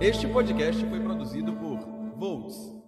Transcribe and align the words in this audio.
Este 0.00 0.28
podcast 0.28 0.86
foi 0.86 1.00
produzido 1.00 1.52
por 1.54 1.80
Volts. 2.16 2.78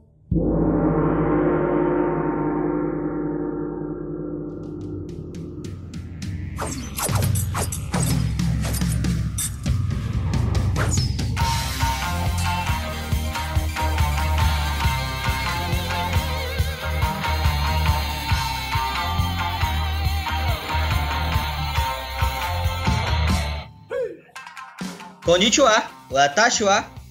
Konnichiwa, 25.24 25.82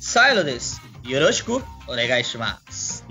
watashi 0.09 0.17
wa 0.17 0.29
Silo 0.29 0.43
desu. 0.43 0.79
Yoroshiku 1.05 1.63
onegai 1.87 2.23
shimasu. 2.23 3.03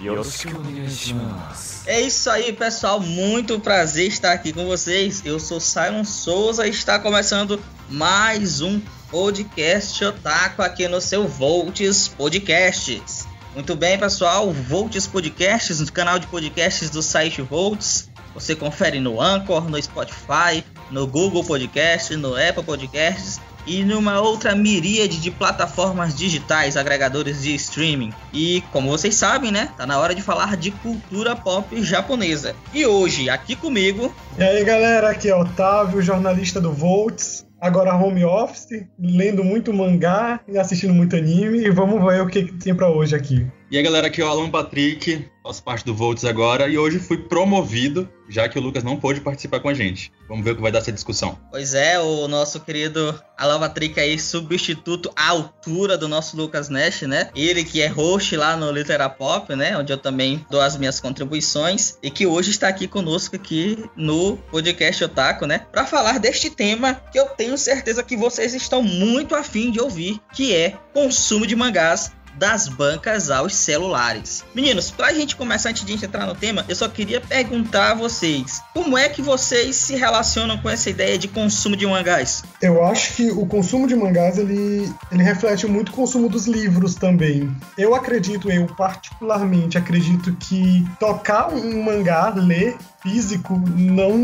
É 1.87 2.01
isso 2.01 2.31
aí, 2.31 2.53
pessoal. 2.53 3.01
Muito 3.01 3.59
prazer 3.61 4.09
estar 4.09 4.33
aqui 4.33 4.53
com 4.53 4.67
vocês. 4.67 5.23
Eu 5.25 5.41
sou 5.41 5.61
Simon 5.61 6.05
Souza 6.05 6.67
e 6.67 6.71
está 6.71 6.99
começando 6.99 7.61
mais 7.89 8.61
um 8.61 8.81
podcast 9.11 10.05
Otaku 10.05 10.63
aqui 10.63 10.87
no 10.87 11.01
seu 11.01 11.27
Volts 11.27 12.09
Podcasts. 12.09 13.27
Muito 13.55 13.75
bem, 13.75 13.99
pessoal. 13.99 14.53
Volts 14.53 15.07
Podcasts, 15.07 15.81
no 15.81 15.91
canal 15.91 16.19
de 16.19 16.27
podcasts 16.27 16.91
do 16.91 17.03
site 17.03 17.43
Volts. 17.43 18.11
Você 18.35 18.55
confere 18.55 19.01
no 19.01 19.21
Anchor, 19.21 19.69
no 19.69 19.83
Spotify, 19.83 20.63
no 20.91 21.07
Google 21.07 21.43
Podcast, 21.43 22.15
no 22.17 22.37
Apple 22.37 22.63
Podcasts 22.63 23.41
e 23.69 23.85
numa 23.85 24.19
outra 24.21 24.57
miríade 24.57 25.21
de 25.21 25.31
plataformas 25.31 26.17
digitais, 26.17 26.77
agregadores 26.77 27.43
de 27.43 27.55
streaming. 27.55 28.13
E 28.33 28.63
como 28.73 28.89
vocês 28.89 29.15
sabem, 29.15 29.53
né? 29.53 29.69
Tá 29.77 29.87
na 29.87 29.99
hora 29.99 30.15
de 30.15 30.23
falar 30.23 30.57
de 30.57 30.71
cultura 30.71 31.37
pop 31.37 31.81
japonesa. 31.83 32.57
E 32.73 32.87
hoje, 32.87 33.29
aqui 33.29 33.55
comigo. 33.55 34.15
E 34.39 34.43
aí, 34.43 34.65
galera, 34.65 35.11
aqui 35.11 35.29
é 35.29 35.37
Otávio, 35.37 36.01
jornalista 36.01 36.61
do 36.61 36.73
Volts. 36.73 37.47
Agora 37.61 37.95
home 37.95 38.25
office, 38.25 38.87
lendo 38.99 39.45
muito 39.45 39.75
mangá 39.75 40.41
e 40.49 40.57
assistindo 40.57 40.95
muito 40.95 41.17
anime. 41.17 41.59
E 41.59 41.71
vamos 41.71 42.03
ver 42.03 42.23
o 42.23 42.27
que 42.27 42.45
tem 42.45 42.75
para 42.75 42.89
hoje 42.89 43.15
aqui. 43.15 43.47
E 43.71 43.77
aí 43.77 43.83
galera, 43.83 44.07
aqui 44.07 44.23
é 44.23 44.25
o 44.25 44.29
Alan 44.29 44.49
Patrick, 44.49 45.29
faço 45.43 45.63
parte 45.63 45.85
do 45.85 45.95
Volts 45.95 46.25
agora 46.25 46.69
e 46.69 46.79
hoje 46.79 46.99
fui 46.99 47.19
promovido, 47.19 48.09
já 48.27 48.49
que 48.49 48.59
o 48.59 48.63
Lucas 48.63 48.83
não 48.83 48.97
pôde 48.97 49.21
participar 49.21 49.61
com 49.61 49.69
a 49.69 49.75
gente. 49.75 50.11
Vamos 50.27 50.43
ver 50.43 50.53
o 50.53 50.57
que 50.57 50.63
vai 50.63 50.73
dar 50.73 50.79
essa 50.79 50.91
discussão. 50.91 51.39
Pois 51.51 51.75
é, 51.75 51.99
o 51.99 52.27
nosso 52.29 52.61
querido 52.61 53.19
Alan 53.37 53.61
Patrick 53.61 54.01
aí, 54.01 54.19
substituto 54.19 55.11
à 55.15 55.29
altura 55.29 55.99
do 55.99 56.09
nosso 56.09 56.35
Lucas 56.37 56.71
Nash, 56.71 57.03
né? 57.03 57.31
Ele 57.35 57.63
que 57.63 57.83
é 57.83 57.89
host 57.89 58.37
lá 58.37 58.57
no 58.57 58.71
Literapop, 58.71 59.55
né? 59.55 59.77
Onde 59.77 59.93
eu 59.93 59.99
também 59.99 60.45
dou 60.51 60.61
as 60.61 60.77
minhas 60.77 60.99
contribuições 60.99 61.99
e 62.03 62.11
que 62.11 62.27
hoje 62.27 62.51
está 62.51 62.69
aqui 62.69 62.89
conosco 62.89 63.37
aqui 63.37 63.85
no 63.97 64.37
podcast 64.51 65.05
Otaku, 65.05 65.47
né? 65.47 65.67
Para 65.71 65.87
falar 65.87 66.19
deste 66.19 66.49
tema 66.51 66.95
que 66.95 67.19
eu 67.19 67.27
tenho 67.27 67.57
certeza 67.57 68.03
que 68.03 68.17
vocês 68.17 68.55
estão 68.55 68.83
muito 68.83 69.35
afim 69.35 69.71
de 69.71 69.81
ouvir, 69.81 70.21
que 70.35 70.55
é 70.55 70.75
consumo 70.93 71.47
de 71.47 71.55
mangás 71.55 72.13
das 72.39 72.69
bancas 72.69 73.31
aos 73.31 73.55
celulares. 73.55 74.45
Meninos, 74.55 74.91
pra 74.91 75.13
gente 75.13 75.37
começar 75.37 75.71
antes 75.71 75.85
de 75.85 75.93
entrar 75.93 76.27
no 76.27 76.35
tema, 76.35 76.65
eu 76.69 76.77
só 76.77 76.89
queria 76.89 77.21
perguntar 77.21 77.93
a 77.93 77.95
vocês: 77.95 78.63
como 78.73 78.97
é 78.97 79.09
que 79.09 79.21
vocês 79.21 79.77
se 79.77 79.97
relacionam 79.97 80.57
com 80.59 80.71
essa 80.71 80.89
ideia 80.89 81.19
de 81.19 81.29
consumo 81.29 81.77
de 81.77 81.87
mangás? 81.87 82.45
Eu 82.63 82.85
acho 82.85 83.15
que 83.15 83.31
o 83.31 83.47
consumo 83.47 83.87
de 83.87 83.97
mangás 83.97 84.39
ele, 84.39 84.93
ele 85.11 85.23
reflete 85.23 85.67
muito 85.67 85.91
o 85.91 85.93
consumo 85.93 86.29
dos 86.29 86.47
livros 86.47 86.95
também. 86.95 87.55
Eu 87.77 87.95
acredito, 87.95 88.51
eu 88.51 88.67
particularmente 88.67 89.77
acredito 89.77 90.35
que 90.37 90.87
tocar 90.99 91.53
um 91.53 91.83
mangá, 91.83 92.33
ler 92.35 92.77
físico 93.03 93.61
não, 93.77 94.17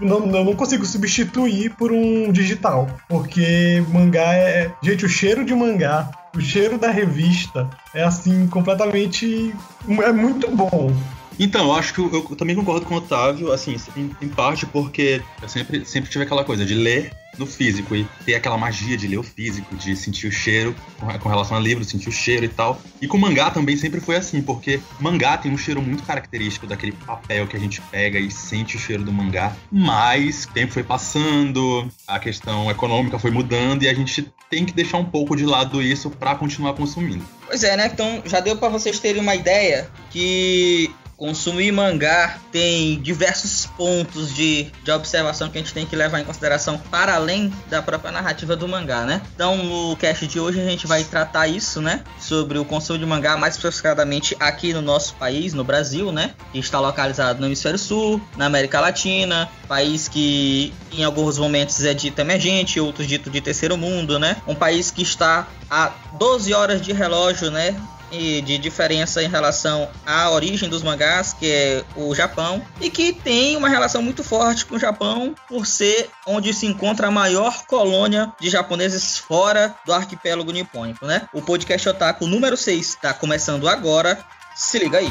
não, 0.00 0.26
não 0.26 0.56
consigo 0.56 0.84
substituir 0.84 1.70
por 1.76 1.92
um 1.92 2.30
digital. 2.32 2.88
Porque 3.08 3.82
mangá 3.88 4.34
é. 4.34 4.70
Gente, 4.82 5.04
o 5.04 5.08
cheiro 5.08 5.44
de 5.44 5.54
mangá, 5.54 6.10
o 6.34 6.40
cheiro 6.40 6.78
da 6.78 6.90
revista 6.90 7.68
é 7.94 8.02
assim, 8.02 8.46
completamente. 8.46 9.54
É 9.88 10.12
muito 10.12 10.50
bom. 10.50 10.94
Então, 11.38 11.68
eu 11.68 11.72
acho 11.72 11.94
que 11.94 12.00
eu, 12.00 12.12
eu 12.12 12.36
também 12.36 12.54
concordo 12.54 12.84
com 12.84 12.94
o 12.94 12.98
Otávio, 12.98 13.50
assim, 13.50 13.76
em, 13.96 14.14
em, 14.20 14.28
parte 14.28 14.66
porque 14.66 15.22
eu 15.40 15.48
sempre, 15.48 15.86
sempre 15.86 16.10
tive 16.10 16.24
aquela 16.24 16.44
coisa 16.44 16.66
de 16.66 16.74
ler 16.74 17.12
no 17.40 17.46
físico 17.46 17.96
e 17.96 18.06
ter 18.24 18.34
aquela 18.34 18.58
magia 18.58 18.96
de 18.96 19.08
ler 19.08 19.18
o 19.18 19.22
físico, 19.22 19.74
de 19.74 19.96
sentir 19.96 20.28
o 20.28 20.32
cheiro 20.32 20.76
com, 20.98 21.28
relação 21.28 21.56
a 21.56 21.60
livro, 21.60 21.82
sentir 21.82 22.10
o 22.10 22.12
cheiro 22.12 22.44
e 22.44 22.48
tal. 22.48 22.80
E 23.00 23.08
com 23.08 23.16
mangá 23.16 23.50
também 23.50 23.76
sempre 23.76 24.00
foi 24.00 24.16
assim, 24.16 24.42
porque 24.42 24.78
mangá 25.00 25.38
tem 25.38 25.50
um 25.50 25.56
cheiro 25.56 25.80
muito 25.80 26.02
característico 26.02 26.66
daquele 26.66 26.92
papel 26.92 27.46
que 27.46 27.56
a 27.56 27.60
gente 27.60 27.80
pega 27.80 28.18
e 28.18 28.30
sente 28.30 28.76
o 28.76 28.78
cheiro 28.78 29.02
do 29.02 29.12
mangá. 29.12 29.56
Mas 29.72 30.44
o 30.44 30.52
tempo 30.52 30.72
foi 30.72 30.84
passando, 30.84 31.90
a 32.06 32.18
questão 32.18 32.70
econômica 32.70 33.18
foi 33.18 33.30
mudando 33.30 33.82
e 33.82 33.88
a 33.88 33.94
gente 33.94 34.30
tem 34.50 34.66
que 34.66 34.74
deixar 34.74 34.98
um 34.98 35.04
pouco 35.04 35.34
de 35.34 35.46
lado 35.46 35.82
isso 35.82 36.10
para 36.10 36.34
continuar 36.34 36.74
consumindo. 36.74 37.24
Pois 37.46 37.64
é, 37.64 37.76
né? 37.76 37.90
Então 37.92 38.22
já 38.26 38.40
deu 38.40 38.56
para 38.56 38.68
vocês 38.68 38.98
terem 38.98 39.22
uma 39.22 39.34
ideia 39.34 39.88
que 40.10 40.90
consumir 41.20 41.70
mangá 41.70 42.38
tem 42.50 42.98
diversos 42.98 43.66
pontos 43.66 44.34
de, 44.34 44.72
de 44.82 44.90
observação 44.90 45.50
que 45.50 45.58
a 45.58 45.60
gente 45.60 45.74
tem 45.74 45.84
que 45.84 45.94
levar 45.94 46.18
em 46.18 46.24
consideração 46.24 46.78
para 46.78 47.14
além 47.14 47.52
da 47.68 47.82
própria 47.82 48.10
narrativa 48.10 48.56
do 48.56 48.66
mangá, 48.66 49.04
né? 49.04 49.20
Então, 49.34 49.58
no 49.58 49.94
cast 49.96 50.26
de 50.26 50.40
hoje 50.40 50.58
a 50.58 50.64
gente 50.64 50.86
vai 50.86 51.04
tratar 51.04 51.46
isso, 51.46 51.82
né? 51.82 52.02
Sobre 52.18 52.58
o 52.58 52.64
consumo 52.64 52.98
de 52.98 53.04
mangá, 53.04 53.36
mais 53.36 53.56
especificadamente 53.56 54.34
aqui 54.40 54.72
no 54.72 54.80
nosso 54.80 55.14
país, 55.16 55.52
no 55.52 55.62
Brasil, 55.62 56.10
né? 56.10 56.32
Que 56.52 56.58
está 56.58 56.80
localizado 56.80 57.38
no 57.38 57.44
Hemisfério 57.44 57.78
Sul, 57.78 58.18
na 58.38 58.46
América 58.46 58.80
Latina, 58.80 59.46
país 59.68 60.08
que 60.08 60.72
em 60.90 61.04
alguns 61.04 61.36
momentos 61.36 61.84
é 61.84 61.92
dito 61.92 62.18
emergente, 62.18 62.80
outros 62.80 63.06
dito 63.06 63.28
de 63.28 63.42
terceiro 63.42 63.76
mundo, 63.76 64.18
né? 64.18 64.38
Um 64.46 64.54
país 64.54 64.90
que 64.90 65.02
está 65.02 65.46
a 65.70 65.92
12 66.14 66.54
horas 66.54 66.80
de 66.80 66.94
relógio, 66.94 67.50
né? 67.50 67.78
De 68.10 68.58
diferença 68.58 69.22
em 69.22 69.28
relação 69.28 69.88
à 70.04 70.30
origem 70.30 70.68
dos 70.68 70.82
mangás, 70.82 71.32
que 71.32 71.50
é 71.50 71.84
o 71.96 72.14
Japão, 72.14 72.62
e 72.80 72.90
que 72.90 73.12
tem 73.12 73.56
uma 73.56 73.68
relação 73.68 74.02
muito 74.02 74.24
forte 74.24 74.66
com 74.66 74.76
o 74.76 74.78
Japão 74.78 75.34
por 75.48 75.66
ser 75.66 76.10
onde 76.26 76.52
se 76.52 76.66
encontra 76.66 77.08
a 77.08 77.10
maior 77.10 77.64
colônia 77.66 78.32
de 78.40 78.50
japoneses 78.50 79.18
fora 79.18 79.74
do 79.86 79.92
arquipélago 79.92 80.52
nipônico, 80.52 81.06
né? 81.06 81.28
O 81.32 81.42
podcast 81.42 81.88
Otaku 81.88 82.26
número 82.26 82.56
6 82.56 82.88
está 82.88 83.14
começando 83.14 83.68
agora. 83.68 84.18
Se 84.54 84.78
liga 84.78 84.98
aí. 84.98 85.10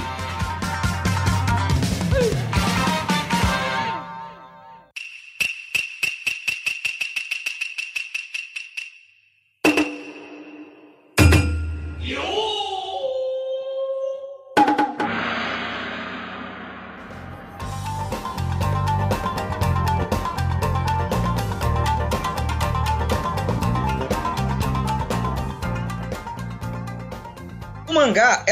mangá 2.19 2.48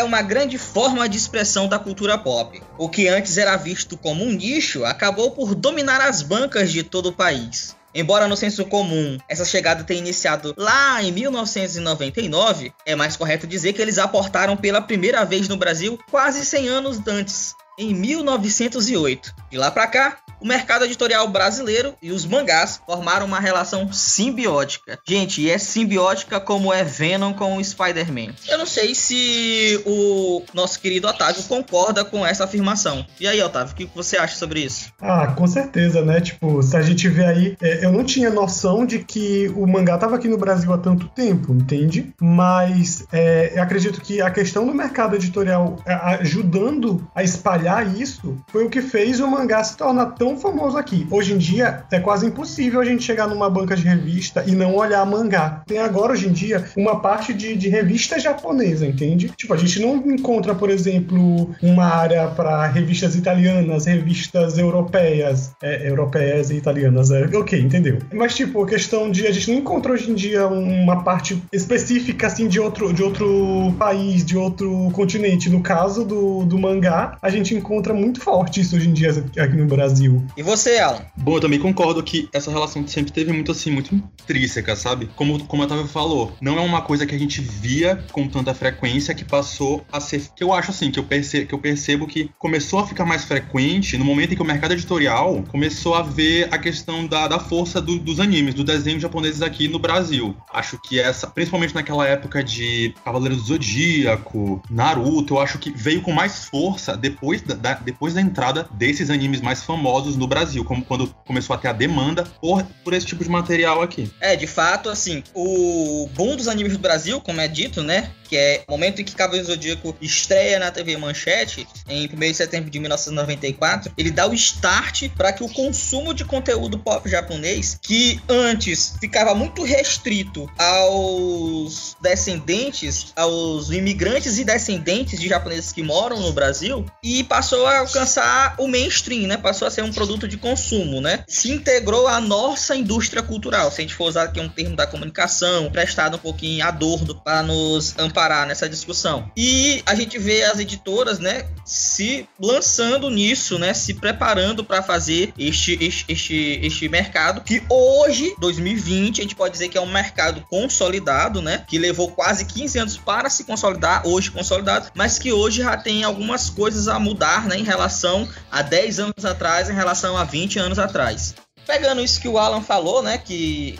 uma 0.07 0.22
grande 0.22 0.57
forma 0.57 1.07
de 1.07 1.18
expressão 1.18 1.68
da 1.68 1.78
cultura 1.78 2.18
pop. 2.18 2.62
O 2.78 2.88
que 2.90 3.07
antes 3.07 3.38
era 3.38 3.57
visto 3.57 3.97
como 3.97 4.23
um 4.23 4.31
nicho 4.31 4.85
acabou 4.85 5.31
por 5.31 5.53
dominar 5.53 6.01
as 6.01 6.22
bancas 6.22 6.72
de 6.72 6.81
todo 6.81 7.09
o 7.09 7.13
país. 7.13 7.75
Embora 7.94 8.28
no 8.28 8.38
senso 8.38 8.66
comum 8.66 9.18
essa 9.28 9.44
chegada 9.44 9.84
tenha 9.84 10.00
iniciado 10.00 10.53
lá 10.57 11.03
em 11.03 11.12
1999, 11.12 12.74
é 12.86 12.95
mais 12.95 13.18
correto 13.18 13.45
dizer 13.45 13.74
que 13.74 13.81
eles 13.81 13.98
aportaram 13.98 14.56
pela 14.56 14.81
primeira 14.81 15.25
vez 15.25 15.48
no 15.48 15.57
Brasil 15.57 16.00
quase 16.10 16.45
100 16.45 16.68
anos 16.69 17.07
antes, 17.07 17.53
em 17.77 17.94
1908. 17.94 19.36
De 19.50 19.57
lá 19.57 19.71
para 19.71 19.88
cá, 19.88 20.19
o 20.39 20.48
mercado 20.48 20.86
editorial 20.86 21.28
brasileiro 21.28 21.95
e 22.01 22.12
os 22.12 22.25
mangás 22.25 22.80
formaram 22.86 23.25
uma 23.25 23.39
relação 23.39 23.92
simbiótica. 23.92 24.98
Gente, 25.07 25.42
e 25.42 25.50
é 25.50 25.57
simbiótica 25.57 26.39
como 26.39 26.74
é 26.74 26.84
Venom 26.84 27.34
com 27.34 27.57
o 27.57 27.63
Spider-Man. 27.63 28.34
Eu 28.48 28.57
não 28.57 28.66
sei 28.66 28.94
se 28.94 29.81
o 29.86 30.44
nosso 30.54 30.80
querido 30.80 31.07
Otávio 31.07 31.44
concorda 31.44 32.06
com 32.06 32.25
essa 32.25 32.44
afirmação. 32.44 33.06
E 33.19 33.28
aí, 33.28 33.42
Otávio, 33.42 33.74
o 33.74 33.75
que 33.75 33.89
você 33.95 34.18
acha 34.18 34.36
sobre 34.36 34.62
isso? 34.62 34.92
Ah, 35.01 35.28
com 35.28 35.48
certeza, 35.48 36.04
né? 36.04 36.22
Tipo, 36.22 36.62
se 36.62 36.75
a 36.75 36.81
gente 36.81 37.07
vê 37.07 37.25
aí, 37.25 37.57
é, 37.62 37.86
eu 37.86 37.92
não 37.92 38.04
tinha 38.04 38.30
noção 38.30 38.86
de 38.86 39.00
que 39.00 39.51
o 39.56 39.66
mangá 39.66 39.98
tava 39.98 40.16
aqui 40.16 40.28
no 40.28 40.38
Brasil 40.38 40.72
há 40.74 40.78
tanto 40.78 41.07
tempo, 41.10 41.54
entende? 41.54 42.13
Mas 42.22 43.06
é, 43.12 43.54
eu 43.56 43.63
acredito 43.63 44.01
que 44.01 44.22
a 44.22 44.30
questão 44.30 44.66
do 44.66 44.74
mercado 44.74 45.16
editorial 45.16 45.78
é, 45.86 45.94
ajudando 45.94 47.07
a 47.16 47.24
espalhar 47.24 47.95
isso 48.00 48.38
foi 48.48 48.66
o 48.66 48.69
que 48.69 48.81
fez 48.81 49.19
o 49.19 49.28
mangá 49.28 49.63
se 49.63 49.78
tornar 49.78 50.07
tão 50.07 50.26
tão 50.27 50.38
famoso 50.38 50.77
aqui. 50.77 51.07
Hoje 51.09 51.33
em 51.33 51.38
dia 51.38 51.83
é 51.89 52.00
quase 52.00 52.25
impossível 52.25 52.81
a 52.81 52.85
gente 52.85 53.03
chegar 53.03 53.27
numa 53.27 53.50
banca 53.50 53.75
de 53.75 53.83
revista 53.83 54.44
e 54.45 54.51
não 54.51 54.75
olhar 54.75 55.06
mangá. 55.06 55.62
Tem 55.65 55.77
agora, 55.77 56.12
hoje 56.12 56.27
em 56.27 56.33
dia, 56.33 56.65
uma 56.75 57.00
parte 57.00 57.33
de, 57.33 57.56
de 57.56 57.69
revista 57.69 58.19
japonesa, 58.19 58.85
entende? 58.85 59.31
Tipo, 59.38 59.53
a 59.53 59.57
gente 59.57 59.79
não 59.79 59.95
encontra, 60.12 60.53
por 60.53 60.69
exemplo, 60.69 61.56
uma 61.62 61.85
área 61.85 62.27
para 62.27 62.68
revistas 62.68 63.15
italianas, 63.15 63.85
revistas 63.85 64.57
europeias, 64.57 65.51
é, 65.62 65.88
europeias 65.88 66.50
e 66.50 66.56
italianas, 66.56 67.12
é, 67.12 67.25
ok, 67.38 67.59
entendeu? 67.59 68.00
Mas, 68.13 68.35
tipo, 68.35 68.63
a 68.63 68.68
questão 68.68 69.09
de 69.09 69.25
a 69.27 69.31
gente 69.31 69.51
não 69.51 69.59
encontra 69.59 69.94
hoje 69.94 70.12
em 70.12 70.15
dia 70.15 70.47
uma 70.47 71.03
parte 71.03 71.41
específica, 71.53 72.27
assim, 72.27 72.47
de 72.47 72.59
outro, 72.59 72.91
de 72.91 73.01
outro 73.01 73.74
país, 73.79 74.25
de 74.25 74.38
outro 74.38 74.89
continente. 74.91 75.50
No 75.50 75.62
caso 75.62 76.03
do, 76.03 76.44
do 76.44 76.57
mangá, 76.57 77.18
a 77.21 77.29
gente 77.29 77.56
encontra 77.56 77.94
muito 77.94 78.19
forte 78.19 78.59
isso 78.59 78.75
hoje 78.75 78.89
em 78.89 78.94
dia 78.94 79.12
aqui 79.38 79.56
no 79.56 79.65
Brasil. 79.65 80.17
E 80.36 80.44
você, 80.44 80.78
Alan? 80.78 81.06
Bom, 81.18 81.36
eu 81.36 81.42
também 81.42 81.60
concordo 81.60 82.02
que 82.04 82.30
essa 82.34 82.52
relação 82.52 82.86
sempre 82.88 83.12
teve 83.12 83.31
muito 83.31 83.52
assim, 83.52 83.72
muito 83.72 83.94
intrínseca, 83.94 84.75
sabe? 84.75 85.10
Como, 85.16 85.44
como 85.46 85.64
a 85.64 85.66
Otávio 85.66 85.88
falou, 85.88 86.34
não 86.42 86.58
é 86.58 86.62
uma 86.62 86.81
coisa 86.81 87.06
que 87.06 87.16
a 87.16 87.19
gente 87.19 87.42
via 87.42 88.04
com 88.12 88.28
tanta 88.28 88.54
frequência 88.54 89.14
que 89.14 89.25
passou 89.25 89.86
a 89.92 90.00
ser. 90.00 90.22
Que 90.36 90.44
eu 90.44 90.54
acho 90.54 90.72
assim, 90.72 90.92
que 90.92 91.00
eu, 91.00 91.04
perce, 91.04 91.46
que 91.46 91.54
eu 91.54 91.60
percebo 91.60 92.08
que 92.08 92.30
começou 92.38 92.80
a 92.80 92.88
ficar 92.88 93.06
mais 93.06 93.24
frequente 93.25 93.98
no 93.98 94.06
momento 94.06 94.34
em 94.34 94.36
que 94.36 94.42
o 94.42 94.46
mercado 94.46 94.74
editorial 94.74 95.44
começou 95.50 95.96
a 95.96 96.02
ver 96.02 96.48
a 96.52 96.58
questão 96.58 97.06
da, 97.06 97.28
da 97.28 97.40
força 97.40 97.81
do, 97.81 98.00
dos 98.00 98.20
animes, 98.20 98.54
do 98.54 98.63
desenho 98.63 99.00
japoneses 99.00 99.42
aqui 99.42 99.68
no 99.68 99.80
Brasil. 99.80 100.36
Acho 100.54 100.80
que 100.81 101.00
essa, 101.00 101.28
principalmente 101.28 101.75
naquela 101.75 102.08
época 102.08 102.44
de 102.44 102.94
Cavaleiro 103.04 103.36
do 103.36 103.42
Zodíaco, 103.42 104.62
Naruto, 104.70 105.36
eu 105.36 105.40
acho 105.40 105.58
que 105.58 105.72
veio 105.72 106.02
com 106.02 106.12
mais 106.12 106.46
força 106.46 106.96
depois 106.96 107.42
da, 107.42 107.54
da 107.54 107.74
depois 107.74 108.13
da 108.13 108.22
entrada 108.22 108.68
desses 108.74 109.10
animes 109.10 109.42
mais 109.42 109.63
famosos 109.63 110.06
no 110.15 110.27
Brasil, 110.27 110.63
como 110.63 110.83
quando 110.83 111.07
começou 111.25 111.56
a 111.56 111.59
ter 111.59 111.68
a 111.68 111.74
demanda 111.74 112.24
por, 112.39 112.63
por 112.83 112.94
esse 112.94 113.06
tipo 113.06 113.24
de 113.24 113.30
material 113.30 113.81
aqui. 113.81 114.12
É, 114.19 114.36
de 114.36 114.48
fato, 114.48 114.89
assim, 114.89 115.24
o 115.33 116.09
boom 116.13 116.36
dos 116.36 116.48
animes 116.48 116.74
do 116.74 116.80
Brasil, 116.80 117.19
como 117.21 117.42
é 117.42 117.48
dito, 117.48 117.83
né? 117.83 118.12
Que 118.27 118.38
é 118.38 118.63
o 118.68 118.71
momento 118.71 119.01
em 119.01 119.06
que 119.06 119.15
Cavaleiro 119.15 119.47
Zodíaco 119.47 119.95
estreia 120.01 120.59
na 120.59 120.71
TV 120.71 120.97
Manchete, 120.97 121.68
em 121.88 122.09
1 122.12 122.19
de 122.19 122.33
setembro 122.33 122.69
de 122.69 122.79
1994, 122.79 123.91
ele 123.97 124.12
dá 124.12 124.27
o 124.27 124.33
start 124.33 125.09
para 125.15 125.31
que 125.31 125.44
o 125.44 125.50
consumo 125.50 126.13
de 126.13 126.25
conteúdo 126.25 126.77
pop 126.77 127.09
japonês, 127.09 127.79
que 127.81 128.19
antes 128.27 128.95
ficava 129.00 129.33
muito 129.33 129.63
restrito 129.63 130.50
aos 130.57 131.95
descendentes, 132.01 133.13
aos 133.15 133.69
imigrantes 133.71 134.38
e 134.38 134.44
descendentes 134.44 135.19
de 135.19 135.27
japoneses 135.27 135.71
que 135.71 135.83
moram 135.83 136.19
no 136.19 136.33
Brasil, 136.33 136.85
e 137.03 137.24
passou 137.24 137.65
a 137.65 137.79
alcançar 137.79 138.56
o 138.57 138.68
mainstream, 138.68 139.27
né? 139.27 139.38
Passou 139.38 139.68
a 139.68 139.71
ser 139.71 139.83
um 139.83 139.91
produto 139.91 140.27
de 140.27 140.38
consumo, 140.38 141.00
né? 141.01 141.24
Se 141.27 141.51
integrou 141.51 142.07
à 142.07 142.19
nossa 142.19 142.75
indústria 142.75 143.24
cultural. 143.24 143.71
Se 143.71 143.81
a 143.81 143.81
gente 143.81 143.95
for 143.95 144.09
usar 144.09 144.24
aqui 144.24 144.39
um 144.39 144.50
termo 144.50 144.75
da 144.75 144.88
comunicação, 144.88 145.71
prestado 145.71 146.15
um 146.15 146.19
pouquinho 146.19 146.65
adorno 146.65 147.15
para 147.15 147.44
nos 147.44 147.95
amparar 148.18 148.48
nessa 148.48 148.68
discussão. 148.68 149.31
E 149.38 149.84
a 149.86 149.94
gente 149.94 150.18
vê 150.18 150.44
as 150.44 150.60
editoras, 150.60 151.19
né, 151.19 151.46
se 151.64 152.28
lançando 152.40 153.12
nisso, 153.12 153.60
né, 153.60 153.74
se 153.74 153.94
preparando 153.94 154.64
para 154.64 154.81
fazer 154.81 155.31
este, 155.38 155.78
este, 155.80 156.06
este, 156.10 156.60
este 156.64 156.90
mercado 156.90 157.42
que 157.42 157.62
hoje, 157.69 158.34
2020, 158.40 159.19
a 159.19 159.24
gente 159.24 159.36
pode 159.36 159.54
dizer 159.54 159.69
que 159.69 159.78
é 159.78 159.81
um 159.81 159.92
mercado 159.92 160.44
consolidado, 160.50 161.42
né, 161.42 161.64
que 161.68 161.78
levou 161.78 162.10
quase 162.10 162.46
15 162.46 162.80
anos 162.80 162.98
para 162.98 163.30
se 163.30 163.44
consolidar, 163.44 164.08
hoje 164.08 164.31
consolidado, 164.31 164.92
mas 164.96 165.20
que 165.20 165.31
hoje 165.31 165.62
já 165.62 165.78
tem 165.78 166.04
algumas 166.04 166.50
coisas 166.50 166.88
a 166.88 166.98
mudar, 166.98 167.46
né, 167.46 167.58
em 167.58 167.63
relação 167.63 168.28
a 168.52 168.63
10 168.63 169.00
anos 169.00 169.25
atrás, 169.25 169.70
em 169.70 169.74
relação 169.74 170.18
a 170.18 170.24
20 170.24 170.58
anos 170.58 170.80
atrás. 170.80 171.36
Pegando 171.68 172.02
isso 172.02 172.20
que 172.20 172.28
o 172.28 172.38
Alan 172.40 172.62
falou, 172.62 173.04
né, 173.04 173.18
que 173.18 173.78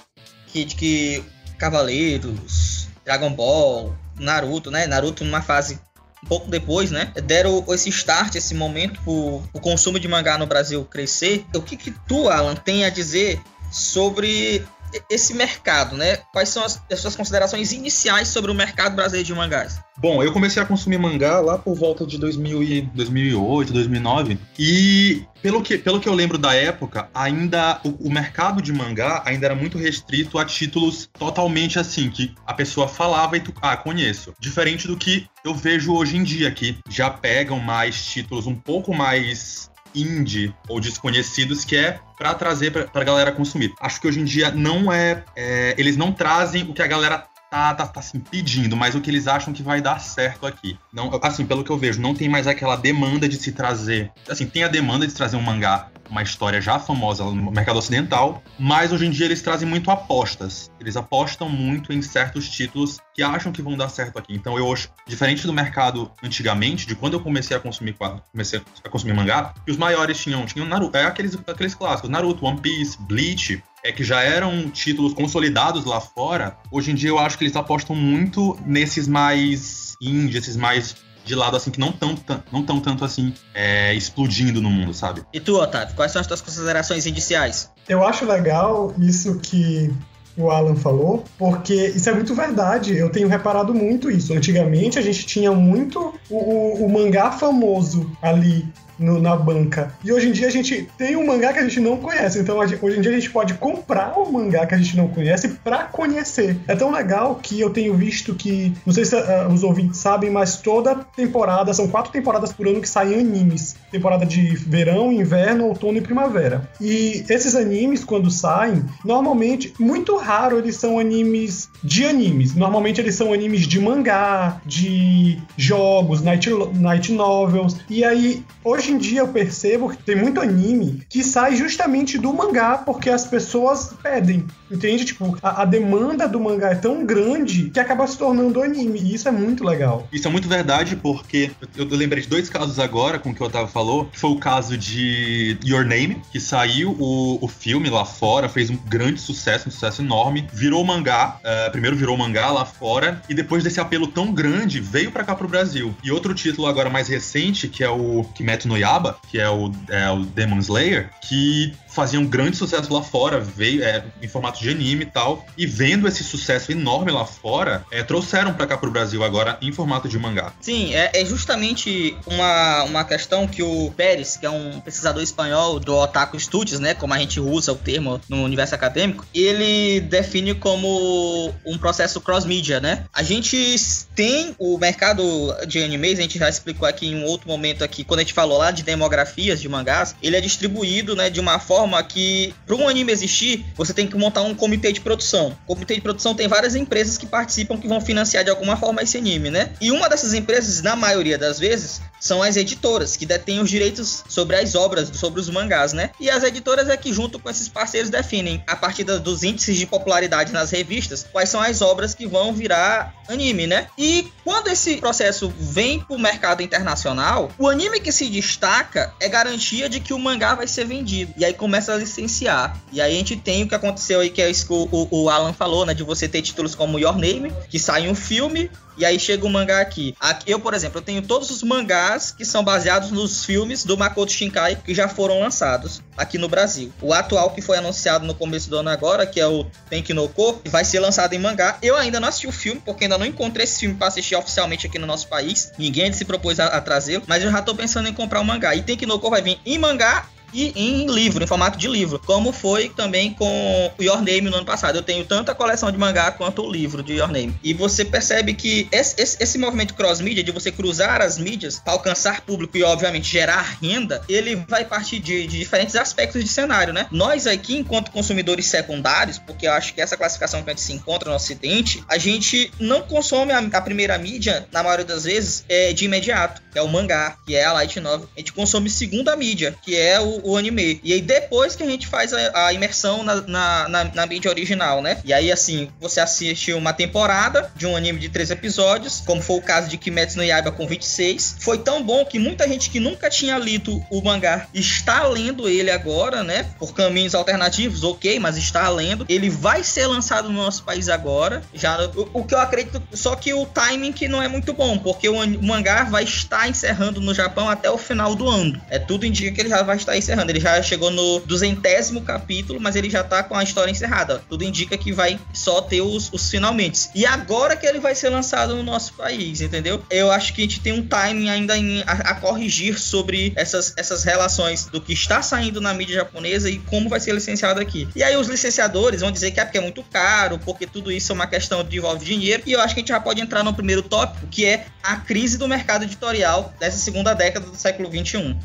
que, 0.48 0.66
que 0.66 1.24
Cavaleiros, 1.58 2.88
Dragon 3.04 3.34
Ball, 3.34 3.96
Naruto, 4.18 4.72
né, 4.72 4.88
Naruto 4.88 5.24
numa 5.24 5.42
fase 5.42 5.80
um 6.24 6.28
pouco 6.28 6.50
depois, 6.50 6.92
né, 6.92 7.14
deram 7.24 7.64
esse 7.70 7.90
start, 7.90 8.36
esse 8.36 8.56
momento 8.56 9.00
o 9.06 9.60
consumo 9.60 10.00
de 10.00 10.08
mangá 10.08 10.38
no 10.38 10.48
Brasil 10.48 10.84
crescer. 10.86 11.46
O 11.54 11.62
que 11.62 11.78
que 11.78 11.92
tu, 12.08 12.30
Alan, 12.30 12.56
tem 12.56 12.86
a 12.86 12.90
dizer 12.90 13.40
sobre 13.72 14.66
esse 15.10 15.34
mercado, 15.34 15.96
né? 15.96 16.18
Quais 16.32 16.50
são 16.50 16.64
as, 16.64 16.82
as, 16.92 17.00
suas 17.00 17.16
considerações 17.16 17.72
iniciais 17.72 18.28
sobre 18.28 18.52
o 18.52 18.56
mercado 18.56 18.96
brasileiro 18.96 19.26
de 19.26 19.34
mangás? 19.34 19.80
Bom, 20.00 20.22
eu 20.22 20.32
comecei 20.32 20.62
a 20.62 20.66
consumir 20.66 21.00
mangá 21.00 21.40
lá 21.40 21.58
por 21.58 21.76
volta 21.76 22.06
de 22.06 22.18
2000 22.18 22.64
e 22.64 22.82
2008, 22.82 23.74
2009 23.74 24.38
e 24.60 25.24
pelo 25.42 25.62
que, 25.62 25.78
pelo 25.78 26.00
que 26.00 26.08
eu 26.08 26.14
lembro 26.14 26.38
da 26.38 26.54
época, 26.54 27.10
ainda 27.14 27.80
o, 27.84 28.08
o, 28.08 28.12
mercado 28.12 28.62
de 28.62 28.72
mangá 28.72 29.24
ainda 29.26 29.48
era 29.48 29.56
muito 29.56 29.78
restrito 29.78 30.38
a 30.38 30.46
títulos 30.46 31.10
totalmente 31.18 31.80
assim 31.80 32.10
que 32.10 32.36
a 32.46 32.54
pessoa 32.54 32.88
falava 32.88 33.38
e 33.38 33.40
tu 33.40 33.54
ah 33.62 33.76
conheço. 33.76 34.34
Diferente 34.40 34.88
do 34.88 34.98
que 34.98 35.28
eu 35.44 35.54
vejo 35.56 35.94
hoje 35.94 36.18
em 36.18 36.24
dia 36.24 36.52
que 36.52 36.78
já 36.90 37.10
pegam 37.10 37.60
mais 37.60 38.06
títulos 38.06 38.46
um 38.46 38.56
pouco 38.56 38.94
mais 38.94 39.72
indie 39.94 40.54
ou 40.68 40.80
desconhecidos 40.80 41.64
que 41.66 41.76
é 41.76 42.00
para 42.18 42.34
trazer 42.34 42.72
para 42.72 43.02
a 43.02 43.06
galera 43.06 43.32
consumir. 43.32 43.74
Acho 43.80 44.02
que 44.02 44.08
hoje 44.08 44.20
em 44.20 44.26
dia 44.26 44.52
não 44.52 44.92
é, 44.92 45.24
é, 45.36 45.76
eles 45.78 45.98
não 45.98 46.12
trazem 46.12 46.64
o 46.64 46.74
que 46.74 46.82
a 46.82 46.88
galera 46.88 47.26
tá, 47.50 47.74
tá, 47.74 47.88
tá 47.88 48.00
assim, 48.00 48.20
pedindo, 48.20 48.76
mas 48.76 48.96
o 48.96 49.02
que 49.02 49.10
eles 49.10 49.28
acham 49.28 49.54
que 49.54 49.64
vai 49.64 49.82
dar 49.82 50.00
certo 50.00 50.46
aqui. 50.46 50.78
Não, 50.92 51.10
assim, 51.22 51.46
pelo 51.46 51.64
que 51.64 51.70
eu 51.70 51.78
vejo, 51.78 52.02
não 52.02 52.14
tem 52.14 52.30
mais 52.30 52.48
aquela 52.48 52.76
demanda 52.76 53.28
de 53.28 53.38
se 53.38 53.52
trazer. 53.52 54.12
Assim, 54.30 54.46
tem 54.46 54.64
a 54.64 54.68
demanda 54.68 55.08
de 55.08 55.14
trazer 55.14 55.38
um 55.38 55.42
mangá 55.42 55.90
uma 56.10 56.22
história 56.22 56.62
já 56.62 56.80
famosa 56.80 57.24
no 57.24 57.52
mercado 57.52 57.78
ocidental, 57.78 58.44
mas 58.58 58.92
hoje 58.92 59.06
em 59.06 59.12
dia 59.12 59.26
eles 59.26 59.42
trazem 59.42 59.68
muito 59.68 59.92
apostas. 59.92 60.72
Eles 60.80 60.96
apostam 60.96 61.50
muito 61.50 61.94
em 61.94 62.02
certos 62.02 62.50
títulos 62.50 62.98
que 63.14 63.24
acham 63.24 63.52
que 63.52 63.62
vão 63.62 63.76
dar 63.76 63.90
certo 63.90 64.18
aqui. 64.18 64.34
Então 64.34 64.58
eu 64.58 64.72
acho, 64.72 64.90
diferente 65.06 65.46
do 65.46 65.54
mercado 65.54 66.12
antigamente, 66.24 66.86
de 66.86 66.96
quando 66.96 67.14
eu 67.14 67.20
comecei 67.20 67.56
a 67.56 67.60
consumir 67.60 67.96
comecei 68.32 68.62
a 68.84 68.90
consumir 68.90 69.14
mangá, 69.14 69.54
que 69.66 69.72
os 69.72 69.78
maiores 69.78 70.18
tinham, 70.18 70.46
tinham 70.46 70.68
Naruto, 70.68 70.98
é 70.98 71.06
aqueles, 71.06 71.38
aqueles 71.48 71.74
clássicos, 71.74 72.10
Naruto, 72.10 72.46
One 72.46 72.60
Piece, 72.60 72.98
Bleach, 73.02 73.64
é 73.84 73.92
que 73.92 74.04
já 74.04 74.22
eram 74.22 74.70
títulos 74.70 75.14
consolidados 75.14 75.86
lá 75.86 76.02
fora. 76.02 76.58
Hoje 76.72 76.92
em 76.92 76.96
dia 76.96 77.10
eu 77.10 77.20
acho 77.20 77.38
que 77.38 77.44
eles 77.44 77.56
apostam 77.56 77.96
muito 77.96 78.58
nesses 78.66 79.08
mais 79.08 79.96
indie, 80.02 80.38
esses 80.38 80.58
mais 80.58 80.96
de 81.28 81.36
lado, 81.36 81.58
assim, 81.58 81.70
que 81.70 81.80
não 81.80 81.92
tão, 81.92 82.16
não 82.52 82.64
tão 82.64 82.80
tanto 82.80 83.06
assim 83.06 83.34
é, 83.54 83.94
explodindo 83.94 84.62
no 84.62 84.70
mundo, 84.70 84.94
sabe? 84.94 85.24
E 85.34 85.40
tu, 85.40 85.60
Otávio, 85.60 85.96
quais 85.96 86.12
são 86.12 86.22
as 86.22 86.28
tuas 86.28 86.42
considerações 86.42 87.06
iniciais? 87.06 87.70
Eu 87.88 88.06
acho 88.06 88.26
legal 88.26 88.94
isso 88.98 89.40
que 89.40 89.94
o 90.38 90.52
Alan 90.52 90.76
falou, 90.76 91.24
porque 91.38 91.74
isso 91.74 92.10
é 92.10 92.14
muito 92.14 92.34
verdade. 92.36 92.96
Eu 92.96 93.10
tenho 93.10 93.28
reparado 93.28 93.74
muito 93.74 94.10
isso. 94.10 94.34
Antigamente 94.34 95.00
a 95.00 95.02
gente 95.02 95.26
tinha 95.26 95.52
muito 95.52 96.14
o, 96.30 96.36
o, 96.36 96.86
o 96.86 96.90
mangá 96.90 97.32
famoso 97.32 98.10
ali 98.22 98.68
no, 99.00 99.20
na 99.20 99.36
banca. 99.36 99.94
E 100.04 100.12
hoje 100.12 100.30
em 100.30 100.32
dia 100.32 100.48
a 100.48 100.52
gente 100.52 100.88
tem 100.98 101.16
um 101.16 101.26
mangá 101.26 101.54
que 101.54 101.60
a 101.60 101.64
gente 101.64 101.80
não 101.80 101.98
conhece. 101.98 102.40
Então 102.40 102.58
hoje 102.58 102.98
em 102.98 103.02
dia 103.02 103.12
a 103.12 103.16
gente 103.16 103.30
pode 103.30 103.54
comprar 103.56 104.18
um 104.18 104.32
mangá 104.32 104.66
que 104.66 104.76
a 104.76 104.78
gente 104.78 104.96
não 104.96 105.08
conhece 105.08 105.50
para 105.50 105.84
conhecer. 105.86 106.58
É 106.68 106.76
tão 106.76 106.92
legal 106.92 107.36
que 107.36 107.60
eu 107.60 107.70
tenho 107.70 107.94
visto 107.94 108.36
que, 108.36 108.74
não 108.86 108.94
sei 108.94 109.06
se 109.06 109.16
uh, 109.16 109.48
os 109.52 109.64
ouvintes 109.64 110.00
sabem, 110.00 110.30
mas 110.30 110.58
toda 110.58 110.96
temporada, 111.16 111.74
são 111.74 111.88
quatro 111.88 112.12
temporadas 112.12 112.52
por 112.52 112.68
ano 112.68 112.82
que 112.82 112.90
saem 112.90 113.20
animes. 113.20 113.76
Temporada 113.92 114.26
de 114.26 114.56
verão, 114.56 115.12
inverno, 115.12 115.66
outono 115.66 115.98
e 115.98 116.02
primavera. 116.02 116.70
E 116.80 117.24
esses 117.30 117.56
animes, 117.56 118.04
quando 118.04 118.30
saem, 118.30 118.84
normalmente, 119.04 119.74
muito 119.80 120.16
raro 120.18 120.58
eles 120.58 120.76
são 120.76 121.00
animes 121.00 121.70
de 121.84 122.06
animes. 122.06 122.56
Normalmente 122.56 123.02
eles 123.02 123.16
são 123.16 123.34
animes 123.34 123.68
de 123.68 123.80
mangá, 123.80 124.62
de 124.66 125.40
jogos, 125.56 126.22
night, 126.22 126.50
night 126.74 127.12
novels. 127.12 127.78
E 127.90 128.04
aí, 128.04 128.44
hoje 128.64 128.87
hoje 128.88 128.94
em 128.94 128.98
dia 128.98 129.20
eu 129.20 129.28
percebo 129.28 129.90
que 129.90 130.02
tem 130.02 130.16
muito 130.16 130.40
anime 130.40 131.06
que 131.10 131.22
sai 131.22 131.56
justamente 131.56 132.18
do 132.18 132.34
mangá 132.34 132.78
porque 132.78 133.10
as 133.10 133.26
pessoas 133.26 133.94
pedem. 134.02 134.48
Entende? 134.70 135.06
Tipo, 135.06 135.38
a, 135.42 135.62
a, 135.62 135.66
demanda 135.66 136.28
do 136.28 136.40
mangá 136.40 136.72
é 136.72 136.76
tão 136.76 137.06
grande 137.06 137.70
que 137.70 137.80
acaba 137.80 138.06
se 138.08 138.18
tornando 138.18 138.62
anime. 138.62 139.00
E 139.00 139.14
isso 139.14 139.28
é 139.28 139.32
muito 139.32 139.64
legal. 139.64 140.08
Isso 140.12 140.28
é 140.28 140.32
muito 140.32 140.48
verdade, 140.48 140.96
porque 140.96 141.52
eu, 141.76 141.90
eu 141.90 141.98
lembrei 141.98 142.22
de 142.22 142.30
dois 142.30 142.50
casos 142.50 142.80
agora 142.80 143.20
com 143.20 143.30
o 143.30 143.36
que 143.36 143.42
o 143.42 143.46
Otávio 143.46 143.68
falou. 143.68 144.06
Que 144.06 144.20
foi 144.20 144.30
o 144.32 144.38
caso 144.38 144.78
de 144.78 145.58
Your 145.66 145.86
Name, 145.86 146.22
que 146.32 146.40
saiu 146.40 146.96
o, 147.00 147.44
o 147.44 147.48
filme 147.48 147.90
lá 147.90 148.06
fora, 148.06 148.50
fez 148.50 148.70
um 148.70 148.78
grande 148.78 149.20
sucesso, 149.20 149.70
um 149.70 149.72
sucesso 149.72 150.02
enorme. 150.02 150.48
Virou 150.54 150.84
mangá. 150.84 151.40
Uh, 151.40 151.72
primeiro 151.72 151.96
virou 151.96 152.18
mangá 152.18 152.52
lá 152.52 152.66
fora. 152.66 153.22
E 153.30 153.34
depois 153.34 153.64
desse 153.64 153.80
apelo 153.80 154.08
tão 154.08 154.34
grande, 154.34 154.80
veio 154.80 155.12
para 155.12 155.24
cá 155.24 155.36
pro 155.36 155.48
Brasil. 155.48 155.96
E 156.04 156.12
outro 156.12 156.34
título 156.34 156.68
agora 156.68 156.90
mais 156.90 157.08
recente, 157.08 157.68
que 157.68 157.84
é 157.84 157.90
o 157.90 158.26
Kimetsu 158.36 158.68
no 158.68 158.78
Yaba, 158.78 159.18
que 159.30 159.40
é 159.40 159.50
o, 159.50 159.72
é 159.90 160.10
o 160.10 160.24
Demon 160.24 160.60
Slayer, 160.60 161.10
que 161.22 161.74
faziam 161.98 162.24
grande 162.28 162.56
sucesso 162.56 162.94
lá 162.94 163.02
fora, 163.02 163.40
veio 163.40 163.84
é, 163.84 164.04
em 164.22 164.28
formato 164.28 164.60
de 164.60 164.70
anime 164.70 165.02
e 165.02 165.08
tal, 165.08 165.44
e 165.58 165.66
vendo 165.66 166.08
esse 166.08 166.24
sucesso 166.24 166.72
enorme 166.72 167.12
lá 167.12 167.26
fora, 167.26 167.84
é, 167.90 168.04
trouxeram 168.04 168.54
para 168.54 168.68
cá 168.68 168.78
pro 168.78 168.92
Brasil 168.92 169.24
agora 169.24 169.58
em 169.64 169.72
formato 169.72 170.08
de 170.08 170.20
mangá. 170.20 170.54
Sim, 170.62 170.94
é, 170.94 171.10
é, 171.12 171.26
justamente 171.26 172.16
uma, 172.28 172.84
uma 172.84 173.04
questão 173.04 173.48
que 173.48 173.64
o 173.64 173.92
Pérez, 173.98 174.38
que 174.38 174.46
é 174.46 174.50
um 174.50 174.80
pesquisador 174.80 175.24
espanhol 175.24 175.80
do 175.80 175.96
Otaku 175.96 176.40
Studios, 176.40 176.80
né, 176.80 176.94
como 176.94 177.16
a 177.16 177.18
gente 177.18 177.40
usa 177.40 177.72
o 177.72 177.76
termo 177.76 178.22
no 178.30 178.44
universo 178.44 178.76
acadêmico, 178.76 179.26
ele 179.34 180.00
define 180.02 180.54
como 180.54 181.52
um 181.66 181.80
processo 181.80 182.22
cross-media, 182.22 182.80
né? 182.80 183.06
A 183.12 183.24
gente 183.24 183.76
tem 184.14 184.56
o 184.60 184.78
mercado 184.78 185.24
de 185.66 185.82
animes, 185.84 186.20
a 186.20 186.22
gente 186.22 186.38
já 186.38 186.48
explicou 186.48 186.88
aqui 186.88 187.08
em 187.08 187.16
um 187.16 187.26
outro 187.26 187.48
momento 187.48 187.84
aqui, 187.84 188.04
quando 188.04 188.20
a 188.20 188.24
gente 188.24 188.34
falou 188.34 188.60
lá 188.60 188.70
de 188.70 188.84
demografias 188.84 189.60
de 189.60 189.68
mangás, 189.68 190.16
ele 190.22 190.36
é 190.36 190.42
distribuído, 190.42 191.16
né, 191.16 191.30
de 191.32 191.40
uma 191.40 191.58
forma 191.58 191.87
que 192.08 192.54
para 192.66 192.76
um 192.76 192.88
anime 192.88 193.12
existir, 193.12 193.66
você 193.76 193.94
tem 193.94 194.08
que 194.08 194.16
montar 194.16 194.42
um 194.42 194.54
comitê 194.54 194.92
de 194.92 195.02
produção. 195.02 195.56
O 195.66 195.76
comitê 195.76 195.96
de 195.96 196.02
produção 196.02 196.36
tem 196.36 196.48
várias 196.48 196.76
empresas 196.76 197.18
que 197.18 197.26
participam 197.26 197.78
que 197.78 197.88
vão 197.88 198.02
financiar 198.02 198.44
de 198.44 198.50
alguma 198.50 198.78
forma 198.78 199.02
esse 199.02 199.18
anime, 199.18 199.50
né? 199.50 199.72
E 199.80 199.92
uma 199.92 200.10
dessas 200.10 200.34
empresas, 200.34 200.82
na 200.82 200.96
maioria 200.96 201.38
das 201.38 201.60
vezes, 201.60 202.02
são 202.20 202.42
as 202.42 202.56
editoras, 202.56 203.16
que 203.16 203.26
detêm 203.26 203.60
os 203.60 203.70
direitos 203.70 204.24
sobre 204.28 204.56
as 204.56 204.76
obras, 204.76 205.10
sobre 205.14 205.40
os 205.40 205.50
mangás, 205.50 205.94
né? 205.94 206.12
E 206.20 206.30
as 206.30 206.44
editoras 206.44 206.90
é 206.90 206.98
que, 206.98 207.14
junto 207.14 207.40
com 207.40 207.50
esses 207.50 207.68
parceiros, 207.70 208.10
definem, 208.10 208.64
a 208.68 208.76
partir 208.76 209.04
dos 209.04 209.44
índices 209.44 209.78
de 209.78 209.86
popularidade 209.86 210.52
nas 210.52 210.72
revistas, 210.72 211.26
quais 211.32 211.50
são 211.50 211.62
as 211.62 211.82
obras 211.82 212.14
que 212.14 212.28
vão 212.28 212.54
virar 212.54 213.14
anime, 213.28 213.68
né? 213.68 213.88
E 213.98 214.32
quando 214.44 214.68
esse 214.68 214.98
processo 214.98 215.54
vem 215.60 216.00
pro 216.00 216.18
mercado 216.18 216.62
internacional, 216.62 217.52
o 217.58 217.68
anime 217.68 218.00
que 218.00 218.12
se 218.12 218.28
destaca 218.30 219.14
é 219.20 219.30
garantia 219.30 219.90
de 219.90 220.00
que 220.00 220.14
o 220.14 220.20
mangá 220.20 220.56
vai 220.56 220.68
ser 220.68 220.86
vendido. 220.86 221.34
E 221.38 221.46
aí 221.46 221.54
começa 221.54 221.77
a 221.78 221.96
licenciar. 221.96 222.78
E 222.92 223.02
aí 223.02 223.14
a 223.14 223.18
gente 223.18 223.36
tem 223.36 223.64
o 223.64 223.68
que 223.68 223.76
aconteceu 223.76 224.20
aí, 224.20 224.30
que 224.30 224.42
é 224.42 224.50
isso 224.50 224.66
que 224.66 224.74
o, 224.74 225.08
o 225.12 225.30
Alan 225.30 225.54
falou, 225.54 225.86
né? 225.86 225.94
De 225.94 226.04
você 226.04 226.28
ter 226.28 226.42
títulos 226.42 226.76
como 226.76 227.00
Your 227.00 227.18
Name, 227.18 227.52
que 227.70 227.80
sai 227.80 228.08
um 228.08 228.16
filme, 228.16 228.70
e 228.98 229.06
aí 229.06 229.20
chega 229.20 229.46
o 229.46 229.50
mangá 229.50 229.80
aqui. 229.80 230.16
aqui. 230.20 230.52
Eu, 230.52 230.60
por 230.60 230.74
exemplo, 230.74 230.98
eu 230.98 231.02
tenho 231.04 231.22
todos 231.22 231.52
os 231.52 231.62
mangás 231.62 232.32
que 232.32 232.44
são 232.44 232.64
baseados 232.64 233.12
nos 233.12 233.46
filmes 233.46 233.86
do 233.86 233.96
Makoto 233.96 234.32
Shinkai 234.32 234.76
que 234.76 234.94
já 234.94 235.08
foram 235.08 235.40
lançados 235.40 236.02
aqui 236.18 236.38
no 236.38 236.50
Brasil. 236.50 236.92
O 237.02 237.14
atual 237.14 237.52
que 237.52 237.62
foi 237.62 237.78
anunciado 237.78 238.26
no 238.26 238.34
começo 238.34 238.70
do 238.70 238.78
ano 238.78 238.90
agora, 238.90 239.26
que 239.28 239.40
é 239.40 239.48
o 239.48 239.66
Tenki 239.90 240.14
no 240.14 240.28
Ko, 240.28 240.60
vai 240.66 240.84
ser 240.84 241.00
lançado 241.00 241.34
em 241.34 241.40
mangá. 241.40 241.78
Eu 241.82 241.96
ainda 241.96 242.20
não 242.20 242.28
assisti 242.28 242.48
o 242.48 242.52
filme, 242.52 242.82
porque 242.84 243.04
ainda 243.04 243.18
não 243.18 243.26
encontrei 243.26 243.66
esse 243.66 243.80
filme 243.82 243.96
para 243.96 244.08
assistir 244.08 244.36
oficialmente 244.36 244.88
aqui 244.88 244.98
no 244.98 245.06
nosso 245.06 245.28
país. 245.28 245.72
Ninguém 245.78 246.12
se 246.12 246.26
propôs 246.26 246.60
a, 246.60 246.66
a 246.66 246.82
trazê-lo, 246.82 247.24
mas 247.28 247.44
eu 247.44 247.52
já 247.52 247.62
tô 247.62 247.76
pensando 247.76 248.10
em 248.10 248.14
comprar 248.14 248.40
o 248.40 248.42
um 248.42 248.46
mangá. 248.46 248.74
E 248.74 248.82
Tenki 248.82 249.06
no 249.06 249.20
Ko 249.20 249.30
vai 249.30 249.44
vir 249.44 249.60
em 249.64 249.78
mangá 249.78 250.28
e 250.54 250.72
em 250.76 251.08
livro, 251.08 251.44
em 251.44 251.48
formato 251.48 251.78
de 251.78 251.88
livro, 251.88 252.20
como 252.26 252.52
foi 252.52 252.90
também 252.90 253.34
com 253.34 253.92
o 253.98 254.04
Your 254.04 254.18
Name 254.18 254.42
no 254.42 254.58
ano 254.58 254.66
passado. 254.66 254.96
Eu 254.96 255.04
tenho 255.04 255.26
tanto 255.26 255.52
a 255.52 255.56
coleção 255.56 255.92
de 255.92 255.98
mangá 255.98 256.32
quanto 256.32 256.64
o 256.64 256.72
livro 256.72 257.04
de 257.04 257.14
Your 257.14 257.32
Name. 257.32 257.56
E 257.64 257.74
você 257.74 258.06
percebe 258.06 258.54
que 258.54 258.88
esse, 258.92 259.22
esse, 259.22 259.38
esse 259.42 259.58
movimento 259.58 259.94
cross-mídia, 259.94 260.44
de 260.44 260.52
você 260.52 260.72
cruzar 260.72 261.22
as 261.22 261.38
mídias 261.38 261.80
para 261.80 261.94
alcançar 261.94 262.42
público 262.42 262.78
e, 262.78 262.84
obviamente, 262.84 263.30
gerar 263.30 263.78
renda, 263.82 264.22
ele 264.30 264.56
vai 264.68 264.86
partir 264.86 265.20
de, 265.20 265.48
de, 265.48 265.60
diferentes 265.60 265.96
aspectos 265.96 266.44
de 266.44 266.50
cenário, 266.50 266.94
né? 266.94 267.08
Nós 267.12 267.48
aqui, 267.48 267.78
enquanto 267.78 268.12
consumidores 268.12 268.68
secundários, 268.68 269.38
porque 269.40 269.68
eu 269.68 269.74
acho 269.74 269.94
que 269.94 270.02
essa 270.02 270.18
classificação 270.18 270.64
que 270.64 270.70
a 270.70 270.74
gente 270.74 270.82
se 270.82 270.94
encontra 270.94 271.30
no 271.30 271.36
Ocidente, 271.36 272.04
a 272.08 272.18
gente 272.18 272.72
não 272.80 273.02
consome 273.02 273.52
a, 273.52 273.60
a 273.60 273.82
primeira 273.82 274.18
mídia, 274.18 274.68
na 274.72 274.84
maioria 274.84 275.06
das 275.06 275.24
vezes, 275.24 275.64
é, 275.70 275.94
de 275.94 276.06
imediato, 276.06 276.62
que 276.72 276.80
é 276.80 276.82
o 276.82 276.88
mangá, 276.88 277.38
que 277.46 277.56
é 277.56 277.66
a 277.66 277.74
light 277.74 278.00
novel. 278.00 278.30
A 278.36 278.40
gente 278.40 278.54
consome 278.54 278.90
segunda 278.90 279.36
mídia, 279.36 279.76
que 279.84 279.96
é 279.96 280.20
o 280.20 280.37
o, 280.44 280.58
anime. 280.58 281.00
E 281.04 281.14
aí 281.14 281.22
depois 281.22 281.76
que 281.76 281.84
a 281.84 281.86
gente 281.86 282.08
faz 282.08 282.34
a, 282.34 282.68
a 282.68 282.74
imersão 282.74 283.24
na, 283.24 283.36
na, 283.42 283.88
na, 283.88 284.04
na, 284.06 284.26
mídia 284.26 284.50
original, 284.50 285.02
né? 285.02 285.20
E 285.24 285.34
aí, 285.34 285.52
assim, 285.52 285.90
você 286.00 286.20
assiste 286.20 286.74
uma 286.74 286.94
temporada 286.94 287.72
de 287.76 287.86
um 287.86 287.96
anime 287.96 288.20
de 288.20 288.30
três 288.30 288.52
episódios, 288.52 289.22
como 289.26 289.42
foi 289.42 289.58
o 289.58 289.62
caso 289.62 289.88
de 289.88 289.98
Kimetsu 289.98 290.38
no 290.38 290.44
Yaiba 290.44 290.72
com 290.72 290.88
26. 290.88 291.58
Foi 291.60 291.78
tão 291.78 292.04
bom 292.04 292.26
que 292.26 292.40
muita 292.40 292.68
gente 292.68 292.90
que 292.90 293.00
nunca 293.00 293.30
tinha 293.30 293.58
lido 293.58 294.04
o 294.10 294.22
mangá 294.22 294.68
está 294.74 295.26
lendo 295.28 295.68
ele 295.68 295.92
agora, 295.92 296.44
né? 296.44 296.66
Por 296.80 296.94
caminhos 296.94 297.36
alternativos, 297.36 298.04
ok, 298.04 298.40
mas 298.40 298.58
está 298.58 298.90
lendo. 298.90 299.26
Ele 299.30 299.50
vai 299.50 299.84
ser 299.84 300.08
lançado 300.08 300.50
no 300.50 300.56
nosso 300.56 300.84
país 300.84 301.10
agora. 301.10 301.62
Já 301.74 301.98
o, 302.16 302.30
o 302.34 302.44
que 302.44 302.54
eu 302.54 302.60
acredito, 302.60 303.02
só 303.14 303.36
que 303.36 303.54
o 303.54 303.66
timing 303.66 304.12
que 304.12 304.28
não 304.28 304.42
é 304.42 304.48
muito 304.48 304.74
bom, 304.74 304.98
porque 304.98 305.30
o, 305.30 305.36
o 305.36 305.64
mangá 305.64 306.04
vai 306.04 306.24
estar 306.24 306.68
encerrando 306.68 307.22
no 307.22 307.34
Japão 307.34 307.70
até 307.70 307.90
o 307.90 307.98
final 307.98 308.36
do 308.36 308.48
ano. 308.48 308.82
É 308.90 309.00
tudo 309.00 309.26
indica 309.26 309.52
que 309.52 309.62
ele 309.62 309.70
já 309.70 309.84
vai 309.84 309.98
estar 309.98 310.18
encerrando. 310.28 310.52
Ele 310.52 310.60
já 310.60 310.82
chegou 310.82 311.10
no 311.10 311.40
duzentésimo 311.40 312.22
capítulo, 312.22 312.80
mas 312.80 312.96
ele 312.96 313.10
já 313.10 313.24
tá 313.24 313.42
com 313.44 313.56
a 313.56 313.64
história 313.64 313.92
encerrada. 313.92 314.42
Tudo 314.50 314.64
indica 314.64 314.98
que 314.98 315.12
vai 315.12 315.40
só 315.54 315.82
ter 315.82 316.02
os, 316.02 316.32
os 316.32 316.50
finalmente. 316.50 317.10
E 317.16 317.26
agora 317.26 317.76
que 317.76 317.86
ele 317.86 318.00
vai 318.00 318.14
ser 318.14 318.30
lançado 318.30 318.76
no 318.76 318.84
nosso 318.84 319.14
país, 319.14 319.62
entendeu? 319.62 320.04
Eu 320.10 320.32
acho 320.32 320.54
que 320.54 320.62
a 320.62 320.66
gente 320.66 320.82
tem 320.82 320.94
um 320.94 321.06
timing 321.06 321.50
ainda 321.50 321.78
em, 321.78 322.02
a, 322.02 322.12
a, 322.12 322.36
corrigir 322.36 323.00
sobre 323.00 323.54
essas, 323.56 323.94
essas 323.96 324.24
relações 324.24 324.86
do 324.86 325.00
que 325.00 325.14
está 325.14 325.42
saindo 325.42 325.80
na 325.80 325.94
mídia 325.94 326.16
japonesa 326.16 326.70
e 326.70 326.80
como 326.80 327.10
vai 327.10 327.20
ser 327.20 327.34
licenciado 327.34 327.80
aqui. 327.80 328.08
E 328.16 328.24
aí 328.24 328.36
os 328.36 328.48
licenciadores 328.48 329.22
vão 329.22 329.32
dizer 329.32 329.52
que 329.52 329.60
é 329.60 329.66
porque 329.66 329.78
é 329.78 329.82
muito 329.82 330.04
caro, 330.04 330.60
porque 330.60 330.86
tudo 330.86 331.12
isso 331.12 331.32
é 331.32 331.36
uma 331.36 331.48
questão 331.48 331.84
de 331.84 331.98
envolve 331.98 332.26
dinheiro. 332.26 332.64
E 332.66 332.74
eu 332.74 332.82
acho 332.82 332.94
que 332.94 333.00
a 333.00 333.02
gente 333.02 333.10
já 333.10 333.20
pode 333.20 333.42
entrar 333.42 333.64
no 333.64 333.74
primeiro 333.74 334.02
tópico, 334.02 334.48
que 334.48 334.66
é 334.66 334.86
a 335.02 335.18
crise 335.18 335.58
do 335.58 335.68
mercado 335.68 336.04
editorial 336.04 336.74
dessa 336.80 336.98
segunda 336.98 337.34
década 337.34 337.66
do 337.68 337.76
século 337.76 338.10
21. 338.10 338.58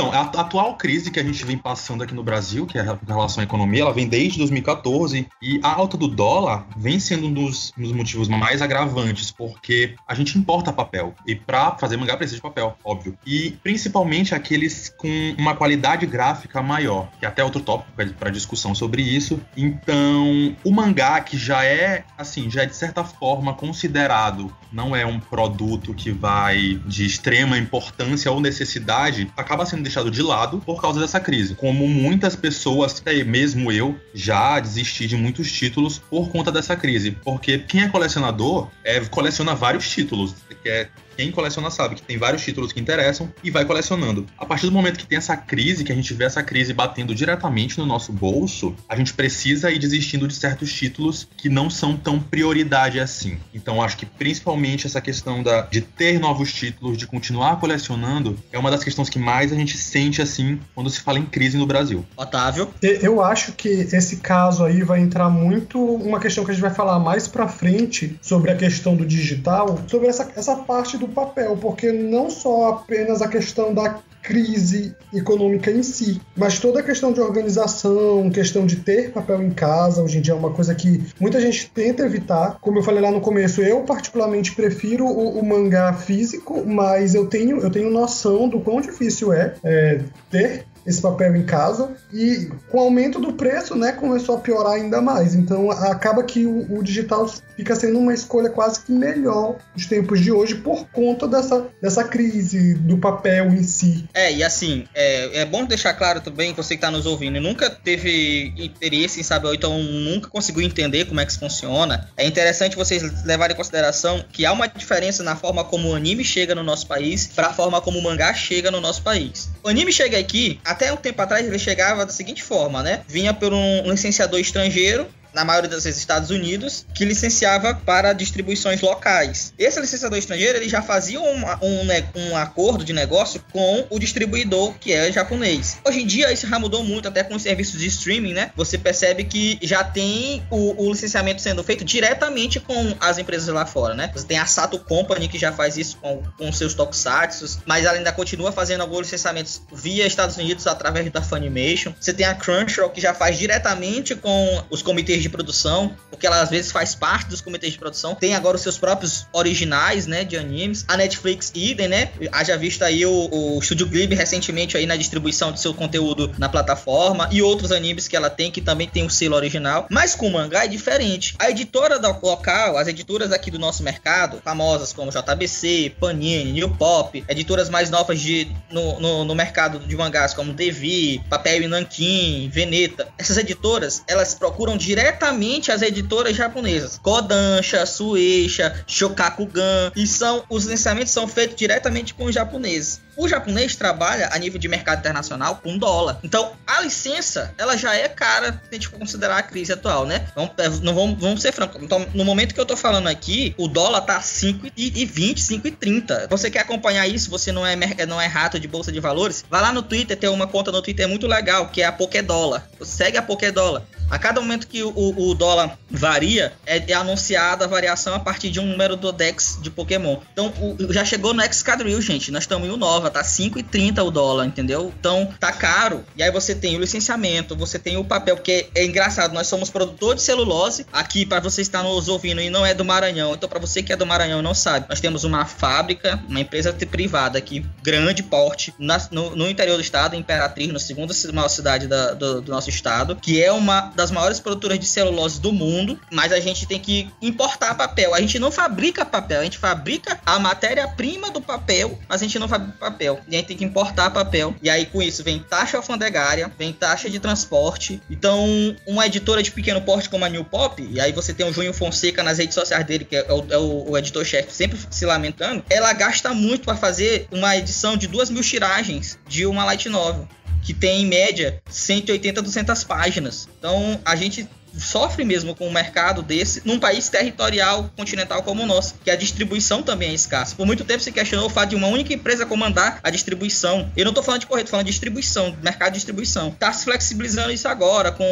Então, 0.00 0.14
a 0.14 0.22
atual 0.22 0.76
crise 0.76 1.10
que 1.10 1.20
a 1.20 1.22
gente 1.22 1.44
vem 1.44 1.58
passando 1.58 2.02
aqui 2.02 2.14
no 2.14 2.22
Brasil, 2.22 2.64
que 2.64 2.78
é 2.78 2.80
a 2.80 2.98
relação 3.06 3.42
à 3.42 3.44
economia, 3.44 3.82
ela 3.82 3.92
vem 3.92 4.08
desde 4.08 4.38
2014 4.38 5.28
e 5.42 5.60
a 5.62 5.74
alta 5.74 5.98
do 5.98 6.08
dólar 6.08 6.66
vem 6.74 6.98
sendo 6.98 7.26
um 7.26 7.32
dos, 7.34 7.70
um 7.76 7.82
dos 7.82 7.92
motivos 7.92 8.26
mais 8.26 8.62
agravantes, 8.62 9.30
porque 9.30 9.94
a 10.08 10.14
gente 10.14 10.38
importa 10.38 10.72
papel 10.72 11.14
e 11.26 11.34
para 11.34 11.72
fazer 11.72 11.98
mangá 11.98 12.16
precisa 12.16 12.36
de 12.36 12.40
papel, 12.40 12.78
óbvio. 12.82 13.14
E 13.26 13.50
principalmente 13.62 14.34
aqueles 14.34 14.88
com 14.88 15.34
uma 15.36 15.54
qualidade 15.54 16.06
gráfica 16.06 16.62
maior, 16.62 17.10
que 17.18 17.26
é 17.26 17.28
até 17.28 17.44
outro 17.44 17.60
tópico 17.60 17.92
para 18.18 18.30
discussão 18.30 18.74
sobre 18.74 19.02
isso. 19.02 19.38
Então, 19.54 20.56
o 20.64 20.70
mangá 20.70 21.20
que 21.20 21.36
já 21.36 21.62
é, 21.62 22.04
assim, 22.16 22.50
já 22.50 22.62
é 22.62 22.66
de 22.66 22.74
certa 22.74 23.04
forma 23.04 23.52
considerado 23.52 24.50
não 24.72 24.94
é 24.94 25.04
um 25.04 25.18
produto 25.18 25.92
que 25.92 26.10
vai 26.10 26.80
de 26.86 27.04
extrema 27.04 27.58
importância 27.58 28.30
ou 28.30 28.40
necessidade, 28.40 29.30
acaba 29.36 29.66
sendo 29.66 29.82
deixado 29.90 30.10
de 30.10 30.22
lado 30.22 30.62
por 30.64 30.80
causa 30.80 31.00
dessa 31.00 31.18
crise. 31.18 31.54
Como 31.54 31.86
muitas 31.88 32.36
pessoas, 32.36 33.02
mesmo 33.26 33.72
eu, 33.72 33.98
já 34.14 34.60
desisti 34.60 35.06
de 35.06 35.16
muitos 35.16 35.50
títulos 35.50 35.98
por 35.98 36.30
conta 36.30 36.52
dessa 36.52 36.76
crise. 36.76 37.10
Porque 37.10 37.58
quem 37.58 37.82
é 37.82 37.88
colecionador 37.88 38.68
é, 38.84 39.00
coleciona 39.00 39.54
vários 39.54 39.90
títulos. 39.90 40.34
Quer 40.62 40.90
quem 41.20 41.30
coleciona 41.30 41.70
sabe 41.70 41.96
que 41.96 42.02
tem 42.02 42.16
vários 42.16 42.42
títulos 42.42 42.72
que 42.72 42.80
interessam 42.80 43.30
e 43.44 43.50
vai 43.50 43.66
colecionando. 43.66 44.24
A 44.38 44.46
partir 44.46 44.64
do 44.64 44.72
momento 44.72 44.96
que 44.96 45.06
tem 45.06 45.18
essa 45.18 45.36
crise, 45.36 45.84
que 45.84 45.92
a 45.92 45.94
gente 45.94 46.14
vê 46.14 46.24
essa 46.24 46.42
crise 46.42 46.72
batendo 46.72 47.14
diretamente 47.14 47.78
no 47.78 47.84
nosso 47.84 48.10
bolso, 48.10 48.74
a 48.88 48.96
gente 48.96 49.12
precisa 49.12 49.70
ir 49.70 49.78
desistindo 49.78 50.26
de 50.26 50.34
certos 50.34 50.72
títulos 50.72 51.28
que 51.36 51.50
não 51.50 51.68
são 51.68 51.94
tão 51.94 52.18
prioridade 52.18 52.98
assim. 52.98 53.36
Então 53.52 53.82
acho 53.82 53.98
que 53.98 54.06
principalmente 54.06 54.86
essa 54.86 54.98
questão 54.98 55.42
da, 55.42 55.60
de 55.60 55.82
ter 55.82 56.18
novos 56.18 56.54
títulos, 56.54 56.96
de 56.96 57.06
continuar 57.06 57.60
colecionando, 57.60 58.38
é 58.50 58.58
uma 58.58 58.70
das 58.70 58.82
questões 58.82 59.10
que 59.10 59.18
mais 59.18 59.52
a 59.52 59.56
gente 59.56 59.76
sente 59.76 60.22
assim 60.22 60.58
quando 60.74 60.88
se 60.88 61.02
fala 61.02 61.18
em 61.18 61.26
crise 61.26 61.58
no 61.58 61.66
Brasil. 61.66 62.02
Otávio? 62.16 62.70
Eu 62.80 63.22
acho 63.22 63.52
que 63.52 63.68
esse 63.68 64.16
caso 64.18 64.64
aí 64.64 64.82
vai 64.82 65.00
entrar 65.00 65.28
muito 65.28 65.78
uma 65.78 66.18
questão 66.18 66.46
que 66.46 66.50
a 66.50 66.54
gente 66.54 66.62
vai 66.62 66.72
falar 66.72 66.98
mais 66.98 67.28
pra 67.28 67.46
frente 67.46 68.18
sobre 68.22 68.50
a 68.50 68.56
questão 68.56 68.96
do 68.96 69.04
digital, 69.04 69.78
sobre 69.86 70.08
essa, 70.08 70.32
essa 70.34 70.56
parte 70.56 70.96
do 70.96 71.09
papel, 71.10 71.56
porque 71.56 71.92
não 71.92 72.30
só 72.30 72.70
apenas 72.70 73.22
a 73.22 73.28
questão 73.28 73.72
da 73.74 74.00
crise 74.22 74.94
econômica 75.12 75.70
em 75.70 75.82
si, 75.82 76.20
mas 76.36 76.58
toda 76.58 76.80
a 76.80 76.82
questão 76.82 77.12
de 77.12 77.20
organização, 77.20 78.30
questão 78.30 78.66
de 78.66 78.76
ter 78.76 79.12
papel 79.12 79.42
em 79.42 79.50
casa, 79.50 80.02
hoje 80.02 80.18
em 80.18 80.20
dia 80.20 80.34
é 80.34 80.36
uma 80.36 80.52
coisa 80.52 80.74
que 80.74 81.04
muita 81.18 81.40
gente 81.40 81.70
tenta 81.70 82.04
evitar. 82.04 82.58
Como 82.60 82.78
eu 82.78 82.82
falei 82.82 83.00
lá 83.00 83.10
no 83.10 83.20
começo, 83.20 83.62
eu 83.62 83.80
particularmente 83.82 84.54
prefiro 84.54 85.06
o, 85.06 85.38
o 85.38 85.44
mangá 85.44 85.92
físico, 85.92 86.64
mas 86.66 87.14
eu 87.14 87.26
tenho, 87.26 87.58
eu 87.60 87.70
tenho 87.70 87.90
noção 87.90 88.48
do 88.48 88.60
quão 88.60 88.80
difícil 88.80 89.32
é, 89.32 89.54
é 89.64 90.00
ter 90.30 90.66
esse 90.86 91.00
papel 91.00 91.36
em 91.36 91.44
casa 91.44 91.90
e 92.12 92.50
com 92.70 92.78
o 92.78 92.80
aumento 92.80 93.20
do 93.20 93.32
preço, 93.32 93.74
né, 93.74 93.92
começou 93.92 94.36
a 94.36 94.40
piorar 94.40 94.72
ainda 94.72 95.00
mais. 95.00 95.34
Então 95.34 95.70
acaba 95.70 96.22
que 96.22 96.46
o, 96.46 96.78
o 96.78 96.82
digital 96.82 97.28
fica 97.56 97.74
sendo 97.76 97.98
uma 97.98 98.14
escolha 98.14 98.50
quase 98.50 98.80
que 98.80 98.92
melhor 98.92 99.56
nos 99.74 99.86
tempos 99.86 100.20
de 100.20 100.32
hoje 100.32 100.56
por 100.56 100.86
conta 100.88 101.28
dessa, 101.28 101.66
dessa 101.80 102.04
crise 102.04 102.74
do 102.74 102.98
papel 102.98 103.48
em 103.48 103.62
si. 103.62 104.08
É, 104.14 104.32
e 104.32 104.42
assim, 104.42 104.86
é, 104.94 105.40
é 105.40 105.44
bom 105.44 105.64
deixar 105.64 105.94
claro 105.94 106.20
também, 106.20 106.54
você 106.54 106.74
que 106.74 106.78
está 106.78 106.90
nos 106.90 107.06
ouvindo 107.06 107.40
nunca 107.40 107.70
teve 107.70 108.52
interesse 108.56 109.20
em 109.20 109.22
saber, 109.22 109.48
ou 109.48 109.54
então 109.54 109.82
nunca 109.82 110.28
conseguiu 110.28 110.62
entender 110.62 111.04
como 111.04 111.20
é 111.20 111.24
que 111.24 111.32
isso 111.32 111.40
funciona, 111.40 112.08
é 112.16 112.26
interessante 112.26 112.76
vocês 112.76 113.24
levarem 113.24 113.54
em 113.54 113.56
consideração 113.56 114.24
que 114.32 114.46
há 114.46 114.52
uma 114.52 114.66
diferença 114.66 115.22
na 115.22 115.36
forma 115.36 115.64
como 115.64 115.90
o 115.90 115.94
anime 115.94 116.24
chega 116.24 116.54
no 116.54 116.62
nosso 116.62 116.86
país 116.86 117.26
para 117.28 117.48
a 117.48 117.52
forma 117.52 117.80
como 117.80 117.98
o 117.98 118.02
mangá 118.02 118.32
chega 118.32 118.70
no 118.70 118.80
nosso 118.80 119.02
país. 119.02 119.50
O 119.62 119.68
anime 119.68 119.92
chega 119.92 120.18
aqui, 120.18 120.58
até 120.70 120.92
um 120.92 120.96
tempo 120.96 121.20
atrás 121.20 121.46
ele 121.46 121.58
chegava 121.58 122.06
da 122.06 122.12
seguinte 122.12 122.42
forma, 122.42 122.82
né? 122.82 123.02
Vinha 123.08 123.34
por 123.34 123.52
um 123.52 123.90
licenciador 123.90 124.38
estrangeiro 124.40 125.08
na 125.34 125.44
maioria 125.44 125.70
das 125.70 125.84
vezes 125.84 126.00
Estados 126.00 126.30
Unidos, 126.30 126.86
que 126.94 127.04
licenciava 127.04 127.74
para 127.74 128.12
distribuições 128.12 128.80
locais. 128.80 129.52
Esse 129.58 129.80
licenciador 129.80 130.18
estrangeiro 130.18 130.58
ele 130.58 130.68
já 130.68 130.82
fazia 130.82 131.20
um, 131.20 131.44
um, 131.62 131.88
um, 132.16 132.36
acordo 132.36 132.84
de 132.84 132.92
negócio 132.92 133.42
com 133.52 133.86
o 133.90 133.98
distribuidor 133.98 134.74
que 134.78 134.92
é 134.92 135.10
japonês. 135.12 135.78
Hoje 135.86 136.00
em 136.00 136.06
dia 136.06 136.32
isso 136.32 136.46
já 136.46 136.58
mudou 136.58 136.82
muito, 136.82 137.08
até 137.08 137.22
com 137.22 137.34
os 137.34 137.42
serviços 137.42 137.80
de 137.80 137.86
streaming, 137.86 138.32
né? 138.32 138.50
Você 138.56 138.78
percebe 138.78 139.24
que 139.24 139.58
já 139.62 139.84
tem 139.84 140.42
o, 140.50 140.86
o 140.86 140.90
licenciamento 140.90 141.40
sendo 141.40 141.62
feito 141.62 141.84
diretamente 141.84 142.60
com 142.60 142.94
as 143.00 143.18
empresas 143.18 143.48
lá 143.48 143.66
fora, 143.66 143.94
né? 143.94 144.10
Você 144.14 144.26
tem 144.26 144.38
a 144.38 144.46
Sato 144.46 144.78
Company 144.78 145.28
que 145.28 145.38
já 145.38 145.52
faz 145.52 145.76
isso 145.76 145.98
com, 145.98 146.22
com 146.36 146.52
seus 146.52 146.74
tokusatsu, 146.74 147.60
mas 147.66 147.84
ela 147.84 147.96
ainda 147.96 148.12
continua 148.12 148.52
fazendo 148.52 148.80
alguns 148.80 149.00
licenciamentos 149.00 149.62
via 149.72 150.06
Estados 150.06 150.36
Unidos 150.36 150.66
através 150.66 151.10
da 151.10 151.22
Funimation. 151.22 151.92
Você 152.00 152.12
tem 152.12 152.26
a 152.26 152.34
Crunchyroll 152.34 152.90
que 152.90 153.00
já 153.00 153.14
faz 153.14 153.38
diretamente 153.38 154.14
com 154.14 154.64
os 154.70 154.82
comitês 154.82 155.19
de 155.22 155.28
produção, 155.28 155.94
porque 156.10 156.26
ela 156.26 156.40
às 156.40 156.50
vezes 156.50 156.72
faz 156.72 156.94
parte 156.94 157.28
dos 157.28 157.40
comitês 157.40 157.72
de 157.72 157.78
produção. 157.78 158.14
Tem 158.14 158.34
agora 158.34 158.56
os 158.56 158.62
seus 158.62 158.78
próprios 158.78 159.26
originais, 159.32 160.06
né, 160.06 160.24
de 160.24 160.36
animes. 160.36 160.84
A 160.88 160.96
Netflix 160.96 161.52
idem, 161.54 161.88
né? 161.88 162.10
Haja 162.32 162.56
visto 162.56 162.82
aí 162.82 163.04
o, 163.06 163.28
o 163.30 163.62
Studio 163.62 163.86
Ghibli 163.86 164.16
recentemente 164.16 164.76
aí 164.76 164.86
na 164.86 164.96
distribuição 164.96 165.52
de 165.52 165.60
seu 165.60 165.72
conteúdo 165.72 166.32
na 166.38 166.48
plataforma 166.48 167.28
e 167.30 167.42
outros 167.42 167.72
animes 167.72 168.08
que 168.08 168.16
ela 168.16 168.30
tem 168.30 168.50
que 168.50 168.60
também 168.60 168.88
tem 168.88 169.04
o 169.04 169.10
selo 169.10 169.36
original. 169.36 169.86
Mas 169.90 170.14
com 170.14 170.26
o 170.26 170.32
mangá 170.32 170.64
é 170.64 170.68
diferente. 170.68 171.34
A 171.38 171.50
editora 171.50 171.98
local, 172.22 172.76
as 172.76 172.88
editoras 172.88 173.32
aqui 173.32 173.50
do 173.50 173.58
nosso 173.58 173.82
mercado, 173.82 174.40
famosas 174.44 174.92
como 174.92 175.10
JBC, 175.10 175.94
Panini, 175.98 176.52
New 176.52 176.70
Pop, 176.70 177.24
editoras 177.28 177.68
mais 177.68 177.90
novas 177.90 178.20
de, 178.20 178.50
no, 178.70 179.00
no, 179.00 179.24
no 179.24 179.34
mercado 179.34 179.78
de 179.78 179.96
mangás 179.96 180.34
como 180.34 180.52
Devi, 180.52 181.22
Papel 181.28 181.62
e 181.62 181.68
Nankin, 181.68 182.48
Veneta. 182.52 183.08
Essas 183.18 183.36
editoras, 183.36 184.02
elas 184.06 184.34
procuram 184.34 184.76
direto 184.76 185.09
diretamente 185.10 185.72
as 185.72 185.82
editoras 185.82 186.36
japonesas. 186.36 186.98
Kodansha, 186.98 187.84
Sueisha, 187.84 188.84
Shokakugan. 188.86 189.92
E 189.96 190.06
são 190.06 190.44
os 190.48 190.64
licenciamentos 190.64 191.12
são 191.12 191.26
feitos 191.26 191.56
diretamente 191.56 192.14
com 192.14 192.24
os 192.24 192.34
japoneses. 192.34 193.00
O 193.16 193.28
japonês 193.28 193.76
trabalha 193.76 194.30
a 194.32 194.38
nível 194.38 194.58
de 194.58 194.66
mercado 194.68 195.00
internacional 195.00 195.60
com 195.62 195.76
dólar. 195.76 196.18
Então, 196.22 196.52
a 196.66 196.80
licença, 196.80 197.52
ela 197.58 197.76
já 197.76 197.94
é 197.94 198.08
cara 198.08 198.52
se 198.52 198.68
a 198.70 198.74
gente 198.74 198.88
considerar 198.88 199.36
a 199.36 199.42
crise 199.42 199.72
atual, 199.72 200.06
né? 200.06 200.26
Vamos, 200.34 200.52
é, 200.56 200.68
não 200.82 200.94
vamos, 200.94 201.20
vamos 201.20 201.42
ser 201.42 201.52
francos. 201.52 201.82
Então, 201.82 202.06
no 202.14 202.24
momento 202.24 202.54
que 202.54 202.60
eu 202.60 202.64
tô 202.64 202.76
falando 202.76 203.08
aqui, 203.08 203.54
o 203.58 203.68
dólar 203.68 204.02
tá 204.02 204.20
5,20, 204.20 205.34
5,30. 205.36 206.28
Você 206.30 206.50
quer 206.50 206.60
acompanhar 206.60 207.06
isso? 207.08 207.28
Você 207.30 207.52
não 207.52 207.66
é, 207.66 207.76
não 208.06 208.20
é 208.20 208.26
rato 208.26 208.58
de 208.58 208.66
bolsa 208.66 208.90
de 208.90 209.00
valores? 209.00 209.44
Vai 209.50 209.60
lá 209.60 209.72
no 209.72 209.82
Twitter, 209.82 210.16
tem 210.16 210.30
uma 210.30 210.46
conta 210.46 210.72
no 210.72 210.80
Twitter 210.80 211.06
muito 211.06 211.26
legal, 211.26 211.68
que 211.68 211.82
é 211.82 211.86
a 211.86 211.92
Pokédólar. 211.92 212.66
Segue 212.80 213.18
a 213.18 213.22
Pokédólar. 213.22 213.82
A 214.10 214.18
cada 214.18 214.40
momento 214.40 214.66
que 214.66 214.82
o, 214.82 214.92
o 214.94 215.34
dólar 215.34 215.78
varia, 215.90 216.52
é, 216.66 216.82
é, 216.90 216.94
anunciada 216.94 217.64
a 217.64 217.68
variação 217.68 218.14
a 218.14 218.20
partir 218.20 218.50
de 218.50 218.60
um 218.60 218.66
número 218.66 218.96
do 218.96 219.12
Dex 219.12 219.58
de 219.62 219.70
Pokémon. 219.70 220.18
Então, 220.32 220.52
o, 220.58 220.92
já 220.92 221.04
chegou 221.04 221.32
no 221.32 221.42
Excadrill, 221.42 222.00
gente. 222.00 222.30
Nós 222.30 222.44
estamos 222.44 222.68
em 222.68 222.72
1,9 222.72 223.10
tá 223.10 223.22
5,30 223.22 224.04
o 224.04 224.10
dólar, 224.10 224.46
entendeu? 224.46 224.92
Então 224.98 225.32
tá 225.38 225.52
caro. 225.52 226.04
E 226.16 226.22
aí 226.22 226.30
você 226.30 226.54
tem 226.54 226.76
o 226.76 226.80
licenciamento, 226.80 227.56
você 227.56 227.78
tem 227.78 227.96
o 227.96 228.04
papel, 228.04 228.36
porque 228.36 228.68
é 228.74 228.84
engraçado, 228.84 229.32
nós 229.32 229.46
somos 229.46 229.70
produtor 229.70 230.14
de 230.14 230.22
celulose 230.22 230.86
aqui 230.92 231.24
para 231.26 231.40
você 231.40 231.62
estar 231.62 231.82
nos 231.82 232.08
ouvindo 232.08 232.40
e 232.40 232.50
não 232.50 232.64
é 232.64 232.74
do 232.74 232.84
Maranhão. 232.84 233.34
Então 233.34 233.48
para 233.48 233.58
você 233.58 233.82
que 233.82 233.92
é 233.92 233.96
do 233.96 234.06
Maranhão 234.06 234.42
não 234.42 234.54
sabe, 234.54 234.86
nós 234.88 235.00
temos 235.00 235.24
uma 235.24 235.44
fábrica, 235.44 236.22
uma 236.28 236.40
empresa 236.40 236.72
privada 236.72 237.38
aqui, 237.38 237.64
grande 237.82 238.22
porte, 238.22 238.74
na, 238.78 239.00
no, 239.10 239.36
no, 239.36 239.48
interior 239.48 239.76
do 239.76 239.82
estado, 239.82 240.16
Imperatriz, 240.16 240.72
na 240.72 240.78
segunda 240.78 241.14
maior 241.32 241.48
cidade 241.48 241.86
da, 241.86 242.12
do, 242.12 242.40
do 242.40 242.52
nosso 242.52 242.70
estado, 242.70 243.16
que 243.16 243.42
é 243.42 243.52
uma 243.52 243.92
das 244.00 244.10
maiores 244.10 244.40
produtoras 244.40 244.78
de 244.78 244.86
celulose 244.86 245.38
do 245.40 245.52
mundo, 245.52 246.00
mas 246.10 246.32
a 246.32 246.40
gente 246.40 246.66
tem 246.66 246.80
que 246.80 247.10
importar 247.20 247.74
papel. 247.74 248.14
A 248.14 248.20
gente 248.20 248.38
não 248.38 248.50
fabrica 248.50 249.04
papel, 249.04 249.40
a 249.40 249.44
gente 249.44 249.58
fabrica 249.58 250.18
a 250.24 250.38
matéria-prima 250.38 251.30
do 251.30 251.40
papel, 251.40 251.98
mas 252.08 252.22
a 252.22 252.24
gente 252.24 252.38
não 252.38 252.48
fabrica 252.48 252.78
papel. 252.78 253.20
E 253.28 253.34
a 253.34 253.38
gente 253.38 253.48
tem 253.48 253.56
que 253.58 253.64
importar 253.64 254.10
papel. 254.10 254.54
E 254.62 254.70
aí, 254.70 254.86
com 254.86 255.02
isso, 255.02 255.22
vem 255.22 255.38
taxa 255.38 255.76
alfandegária, 255.76 256.50
vem 256.58 256.72
taxa 256.72 257.10
de 257.10 257.20
transporte. 257.20 258.00
Então, 258.08 258.74
uma 258.86 259.06
editora 259.06 259.42
de 259.42 259.50
pequeno 259.50 259.82
porte 259.82 260.08
como 260.08 260.24
a 260.24 260.28
New 260.28 260.44
Pop, 260.44 260.82
e 260.82 260.98
aí 260.98 261.12
você 261.12 261.34
tem 261.34 261.46
o 261.46 261.52
Júnior 261.52 261.74
Fonseca 261.74 262.22
nas 262.22 262.38
redes 262.38 262.54
sociais 262.54 262.86
dele, 262.86 263.04
que 263.04 263.16
é 263.16 263.30
o, 263.30 263.44
é 263.50 263.58
o, 263.58 263.90
o 263.90 263.98
editor-chefe, 263.98 264.50
sempre 264.50 264.78
se 264.90 265.04
lamentando, 265.04 265.62
ela 265.68 265.92
gasta 265.92 266.32
muito 266.32 266.64
para 266.64 266.76
fazer 266.76 267.28
uma 267.30 267.54
edição 267.56 267.96
de 267.96 268.06
duas 268.06 268.30
mil 268.30 268.42
tiragens 268.42 269.18
de 269.28 269.44
uma 269.44 269.64
light 269.64 269.88
novel 269.88 270.26
que 270.70 270.74
tem 270.74 271.02
em 271.02 271.06
média 271.06 271.60
180 271.68 272.42
200 272.42 272.84
páginas. 272.84 273.48
Então 273.58 274.00
a 274.04 274.14
gente 274.14 274.48
sofre 274.78 275.24
mesmo 275.24 275.54
com 275.54 275.68
um 275.68 275.72
mercado 275.72 276.22
desse 276.22 276.62
num 276.64 276.78
país 276.78 277.08
territorial 277.08 277.90
continental 277.96 278.42
como 278.42 278.62
o 278.62 278.66
nosso, 278.66 278.94
que 279.04 279.10
a 279.10 279.16
distribuição 279.16 279.82
também 279.82 280.10
é 280.10 280.14
escassa. 280.14 280.54
Por 280.54 280.66
muito 280.66 280.84
tempo 280.84 281.02
se 281.02 281.12
questionou 281.12 281.46
o 281.46 281.50
fato 281.50 281.70
de 281.70 281.76
uma 281.76 281.88
única 281.88 282.12
empresa 282.12 282.46
comandar 282.46 283.00
a 283.02 283.10
distribuição. 283.10 283.90
Eu 283.96 284.04
não 284.04 284.10
estou 284.10 284.22
falando 284.22 284.40
de 284.40 284.46
correio, 284.46 284.64
tô 284.66 284.70
falando 284.70 284.86
de 284.86 284.92
distribuição, 284.92 285.56
mercado 285.62 285.92
de 285.92 285.98
distribuição. 285.98 286.48
Está 286.48 286.72
se 286.72 286.84
flexibilizando 286.84 287.50
isso 287.50 287.68
agora 287.68 288.12
com 288.12 288.24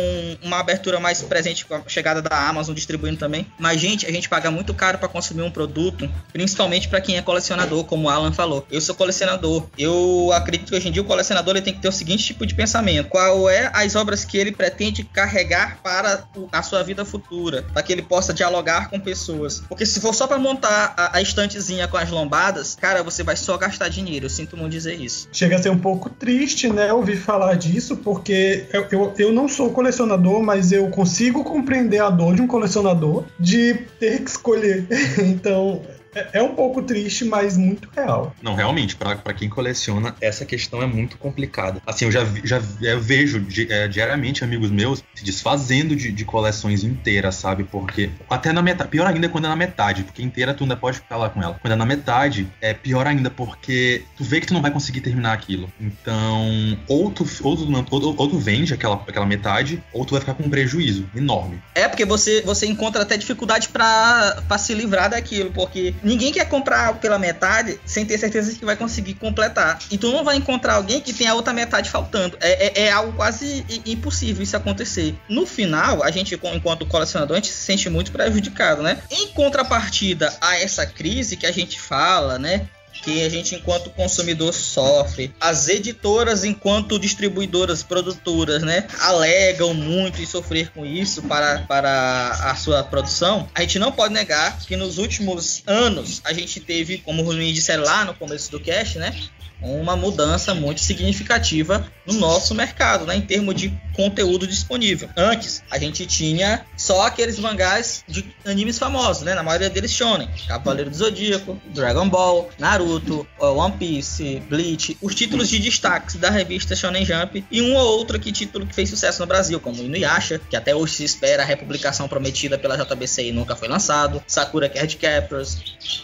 uma 0.43 0.59
abertura 0.59 1.01
mais 1.01 1.23
presente 1.23 1.65
com 1.65 1.75
a 1.75 1.83
chegada 1.89 2.23
da 2.23 2.49
Amazon 2.49 2.75
distribuindo 2.75 3.19
também. 3.19 3.47
Mas 3.59 3.81
gente, 3.81 4.07
a 4.07 4.13
gente 4.13 4.29
paga 4.29 4.51
muito 4.51 4.75
caro 4.75 4.99
para 4.99 5.09
consumir 5.09 5.43
um 5.43 5.51
produto, 5.51 6.11
principalmente 6.33 6.89
para 6.89 7.01
quem 7.01 7.17
é 7.17 7.23
colecionador, 7.23 7.85
como 7.85 8.07
o 8.07 8.11
Alan 8.11 8.33
falou. 8.33 8.67
Eu 8.71 8.81
sou 8.81 8.95
colecionador. 8.95 9.67
Eu 9.79 10.31
acredito 10.35 10.71
que 10.71 10.77
hoje 10.77 10.89
em 10.89 10.93
dia 10.93 11.03
o 11.03 11.05
colecionador 11.05 11.57
ele 11.57 11.65
tem 11.65 11.75
que 11.75 11.81
ter 11.81 11.89
o 11.89 11.93
seguinte 11.93 12.25
tipo 12.25 12.47
de 12.47 12.55
pensamento: 12.55 13.09
qual 13.09 13.49
é 13.49 13.71
as 13.75 13.95
obras 13.97 14.25
que 14.25 14.37
ele 14.37 14.53
pretende 14.53 15.05
carregar 15.05 15.79
para 15.83 16.28
a 16.53 16.63
sua 16.63 16.83
vida 16.83 17.05
futura, 17.05 17.65
para 17.73 17.83
que 17.83 17.93
ele 17.93 18.03
possa 18.03 18.33
dialogar 18.33 18.91
com 18.91 19.01
pessoas. 19.01 19.63
Porque 19.69 19.87
se 19.87 20.01
for 20.01 20.15
só 20.15 20.27
para 20.27 20.39
montar 20.39 20.95
a, 20.97 21.19
a, 21.19 21.23
estantezinha 21.23 21.89
com 21.89 21.97
as 21.97 22.11
lombadas, 22.11 22.75
cara, 22.75 23.03
você 23.03 23.23
vai 23.23 23.37
só 23.37 23.57
gastar 23.57 23.89
dinheiro. 23.89 24.27
Eu 24.27 24.31
sinto 24.31 24.57
muito 24.57 24.73
dizer 24.73 25.01
isso. 25.01 25.29
Chega 25.33 25.57
a 25.57 25.63
ser 25.63 25.71
um 25.71 25.79
pouco 25.79 26.11
triste, 26.11 26.69
né, 26.69 26.93
ouvir 26.93 27.17
falar 27.17 27.55
disso, 27.55 27.97
porque 27.97 28.67
eu, 28.73 28.87
eu, 28.91 29.15
eu 29.19 29.33
não 29.33 29.49
sou 29.49 29.71
colecionador, 29.71 30.43
mas 30.43 30.73
eu 30.73 30.89
consigo 30.91 31.43
compreender 31.43 32.01
a 32.01 32.11
dor 32.11 32.35
de 32.35 32.43
um 32.43 32.47
colecionador 32.47 33.25
de 33.39 33.75
ter 33.99 34.23
que 34.23 34.31
escolher. 34.31 34.87
então, 35.19 35.83
é, 36.15 36.39
é 36.39 36.43
um 36.43 36.55
pouco 36.55 36.83
triste, 36.83 37.25
mas 37.25 37.57
muito 37.57 37.89
real. 37.95 38.35
Não, 38.43 38.55
realmente, 38.55 38.97
para 38.97 39.35
quem 39.35 39.49
coleciona, 39.49 40.15
essa 40.21 40.45
questão 40.45 40.83
é 40.83 40.87
muito 40.87 41.17
complicada. 41.19 41.81
Assim, 41.87 42.07
eu 42.07 42.13
já, 42.13 42.25
já 42.45 42.61
eu 42.83 43.01
vejo 43.01 43.45
é, 43.69 43.89
diariamente 43.89 44.45
amigos 44.45 44.71
meus 44.71 45.03
se 45.15 45.25
desfazendo 45.25 45.97
de, 45.97 46.13
de, 46.13 46.25
coleções 46.25 46.85
inteiras, 46.85 47.35
sabe? 47.37 47.65
Porque 47.65 48.11
até 48.29 48.53
na 48.53 48.63
metade, 48.63 48.91
pior 48.91 49.07
ainda 49.07 49.27
é 49.27 49.29
quando 49.29 49.47
é 49.47 49.49
na 49.49 49.57
metade, 49.57 50.05
porque 50.05 50.23
inteira 50.23 50.55
tu 50.55 50.65
ainda 50.65 50.77
pode 50.77 50.99
ficar 50.99 51.17
lá 51.17 51.29
com 51.29 51.43
ela. 51.43 51.59
Quando 51.61 51.73
é 51.73 51.77
na 51.77 51.87
metade, 51.87 52.49
é 52.61 52.75
pior 52.75 53.07
ainda 53.07 53.31
porque 53.31 54.03
tu 54.17 54.25
vê 54.25 54.41
que 54.41 54.47
tu 54.47 54.55
não 54.55 54.63
vai 54.63 54.71
conseguir 54.71 55.01
terminar 55.01 55.33
aquilo. 55.33 55.73
Então, 55.81 56.79
ou 56.87 57.11
tu, 57.11 57.27
ou 57.43 57.57
tu, 57.57 57.87
ou, 57.91 58.15
ou 58.17 58.29
tu 58.29 58.39
vende 58.39 58.75
aquela, 58.75 58.97
aquela 58.97 59.27
metade, 59.27 59.83
ou 59.93 60.05
tu 60.05 60.13
vai 60.13 60.21
ficar 60.21 60.35
com 60.35 60.45
um 60.45 60.51
prejuízo 60.51 61.09
enorme. 61.15 61.61
É, 61.75 61.89
porque 61.89 62.05
você, 62.05 62.43
você 62.43 62.67
encontra 62.67 63.03
até 63.03 63.17
dificuldade 63.17 63.69
para 63.69 64.59
se 64.59 64.75
livrar 64.75 65.11
daquilo, 65.11 65.51
porque 65.51 65.95
Ninguém 66.03 66.33
quer 66.33 66.49
comprar 66.49 66.95
pela 66.95 67.19
metade 67.19 67.81
sem 67.85 68.05
ter 68.05 68.19
certeza 68.19 68.57
que 68.57 68.65
vai 68.65 68.77
conseguir 68.77 69.15
completar. 69.15 69.79
E 69.91 69.99
tu 69.99 70.11
não 70.11 70.25
vai 70.25 70.37
encontrar 70.37 70.75
alguém 70.75 71.01
que 71.01 71.13
tem 71.13 71.27
a 71.27 71.35
outra 71.35 71.53
metade 71.53 71.91
faltando. 71.91 72.37
É, 72.41 72.67
é, 72.67 72.87
é 72.87 72.93
algo 72.93 73.13
quase 73.13 73.65
impossível 73.87 74.43
isso 74.43 74.57
acontecer. 74.57 75.15
No 75.29 75.47
final, 75.47 76.03
a 76.03 76.11
gente, 76.11 76.39
enquanto 76.55 76.87
colecionador, 76.87 77.37
a 77.37 77.41
gente 77.41 77.53
se 77.53 77.65
sente 77.65 77.89
muito 77.91 78.13
prejudicado, 78.13 78.83
né? 78.83 78.99
Em 79.11 79.29
contrapartida 79.29 80.35
a 80.41 80.59
essa 80.59 80.87
crise 80.87 81.37
que 81.37 81.47
a 81.47 81.53
gente 81.53 81.81
fala, 81.81 82.39
né? 82.39 82.69
Que 82.93 83.25
a 83.25 83.29
gente, 83.29 83.55
enquanto 83.55 83.91
consumidor, 83.91 84.53
sofre. 84.53 85.35
As 85.41 85.69
editoras, 85.69 86.45
enquanto 86.45 86.99
distribuidoras, 86.99 87.83
produtoras, 87.83 88.63
né, 88.63 88.87
alegam 89.01 89.73
muito 89.75 90.21
em 90.21 90.27
sofrer 90.27 90.71
com 90.71 90.85
isso 90.85 91.23
para, 91.23 91.61
para 91.61 92.31
a 92.51 92.55
sua 92.57 92.83
produção. 92.83 93.49
A 93.55 93.61
gente 93.63 93.79
não 93.79 93.93
pode 93.93 94.13
negar 94.13 94.59
que 94.61 94.77
nos 94.77 94.99
últimos 94.99 95.63
anos 95.67 96.21
a 96.25 96.33
gente 96.33 96.61
teve, 96.61 96.99
como 96.99 97.23
o 97.23 97.33
Luiz 97.33 97.55
disse 97.55 97.77
lá 97.77 98.05
no 98.05 98.15
começo 98.15 98.51
do 98.51 98.61
cast, 98.61 98.99
né, 98.99 99.15
uma 99.61 99.97
mudança 99.97 100.55
muito 100.55 100.81
significativa 100.81 101.87
no 102.07 102.15
nosso 102.15 102.55
mercado, 102.55 103.05
né, 103.05 103.17
em 103.17 103.21
termos 103.21 103.55
de 103.55 103.73
conteúdo 103.95 104.47
disponível. 104.47 105.09
Antes, 105.17 105.63
a 105.71 105.79
gente 105.79 106.07
tinha 106.07 106.65
só 106.77 107.07
aqueles 107.07 107.39
mangás 107.39 108.05
de 108.09 108.25
animes 108.45 108.79
famosos, 108.79 109.23
né, 109.23 109.35
na 109.35 109.43
maioria 109.43 109.69
deles 109.69 109.93
shonen, 109.93 110.29
Cavaleiro 110.47 110.91
do 110.91 110.97
Zodíaco, 110.97 111.61
Dragon 111.75 112.09
Ball, 112.09 112.49
Naruto, 112.59 113.27
One 113.39 113.75
Piece, 113.77 114.43
Bleach, 114.49 114.97
os 115.03 115.15
títulos 115.15 115.49
de 115.49 115.59
destaque 115.59 116.17
da 116.17 116.31
revista 116.31 116.75
Shonen 116.75 117.05
Jump 117.05 117.45
e 117.51 117.61
um 117.61 117.75
ou 117.75 117.99
outro 117.99 118.17
aqui 118.17 118.33
título 118.33 118.67
que 118.67 118.75
fez 118.75 118.89
sucesso 118.89 119.21
no 119.21 119.27
Brasil, 119.27 119.61
como 119.61 119.83
Inuyasha, 119.83 120.41
que 120.49 120.57
até 120.57 120.75
hoje 120.75 120.95
se 120.95 121.05
espera 121.05 121.43
a 121.43 121.47
republicação 121.47 122.09
prometida 122.09 122.57
pela 122.57 122.77
JBC 122.77 123.29
e 123.29 123.33
nunca 123.33 123.57
foi 123.57 123.69
lançado, 123.69 124.23
Sakura 124.27 124.69
Card 124.69 124.97
Captors 124.97 125.59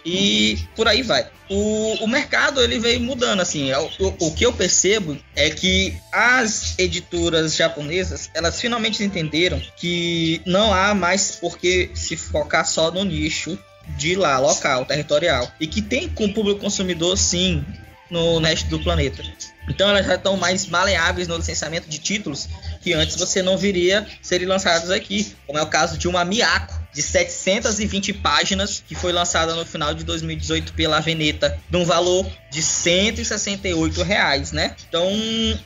e 0.05 0.59
por 0.75 0.89
aí 0.89 1.03
vai. 1.03 1.29
O, 1.49 2.05
o 2.05 2.09
mercado 2.09 2.61
ele 2.61 2.79
veio 2.79 3.01
mudando 3.01 3.44
assim. 3.45 3.71
É 3.71 3.79
o, 3.79 4.31
que 4.33 4.45
eu 4.45 4.53
percebo 4.53 5.17
é 5.37 5.49
que 5.51 5.97
as 6.13 6.79
editoras 6.79 7.55
japonesas 7.55 8.31
elas 8.35 8.61
finalmente 8.61 9.03
entenderam 9.03 9.61
que 9.77 10.43
não 10.45 10.75
há 10.75 10.95
mais 10.95 11.37
por 11.37 11.57
que 11.57 11.91
se 11.95 12.17
focar 12.17 12.67
só 12.67 12.91
no 12.91 13.05
nicho 13.05 13.59
de 13.97 14.17
lá, 14.17 14.39
local, 14.39 14.85
territorial. 14.85 15.51
E 15.61 15.67
que 15.67 15.81
tem 15.81 16.09
com 16.09 16.25
o 16.25 16.35
público 16.35 16.61
consumidor, 16.61 17.17
sim, 17.17 17.65
no 18.11 18.39
resto 18.39 18.69
do 18.69 18.81
planeta. 18.81 19.23
Então 19.69 19.89
elas 19.89 20.07
já 20.07 20.15
estão 20.15 20.37
mais 20.37 20.67
maleáveis 20.67 21.29
no 21.29 21.37
licenciamento 21.37 21.89
de 21.89 21.99
títulos 21.99 22.49
que 22.83 22.93
antes 22.93 23.17
você 23.17 23.43
não 23.43 23.57
viria 23.57 24.07
serem 24.21 24.47
lançados 24.47 24.91
aqui, 24.91 25.35
como 25.47 25.59
é 25.59 25.63
o 25.63 25.67
caso 25.67 25.97
de 25.97 26.07
uma 26.07 26.25
Miyako, 26.25 26.84
de 26.95 27.03
720 27.03 28.13
páginas, 28.15 28.83
que 28.87 28.95
foi 28.95 29.13
lançada 29.13 29.55
no 29.55 29.67
final 29.67 29.93
de 29.93 30.05
2018 30.05 30.73
pela 30.73 31.01
Veneta, 31.01 31.59
de 31.69 31.77
um 31.77 31.85
valor 31.85 32.25
de 32.51 32.63
168 32.63 34.03
reais, 34.05 34.53
né? 34.53 34.77
Então 34.89 35.11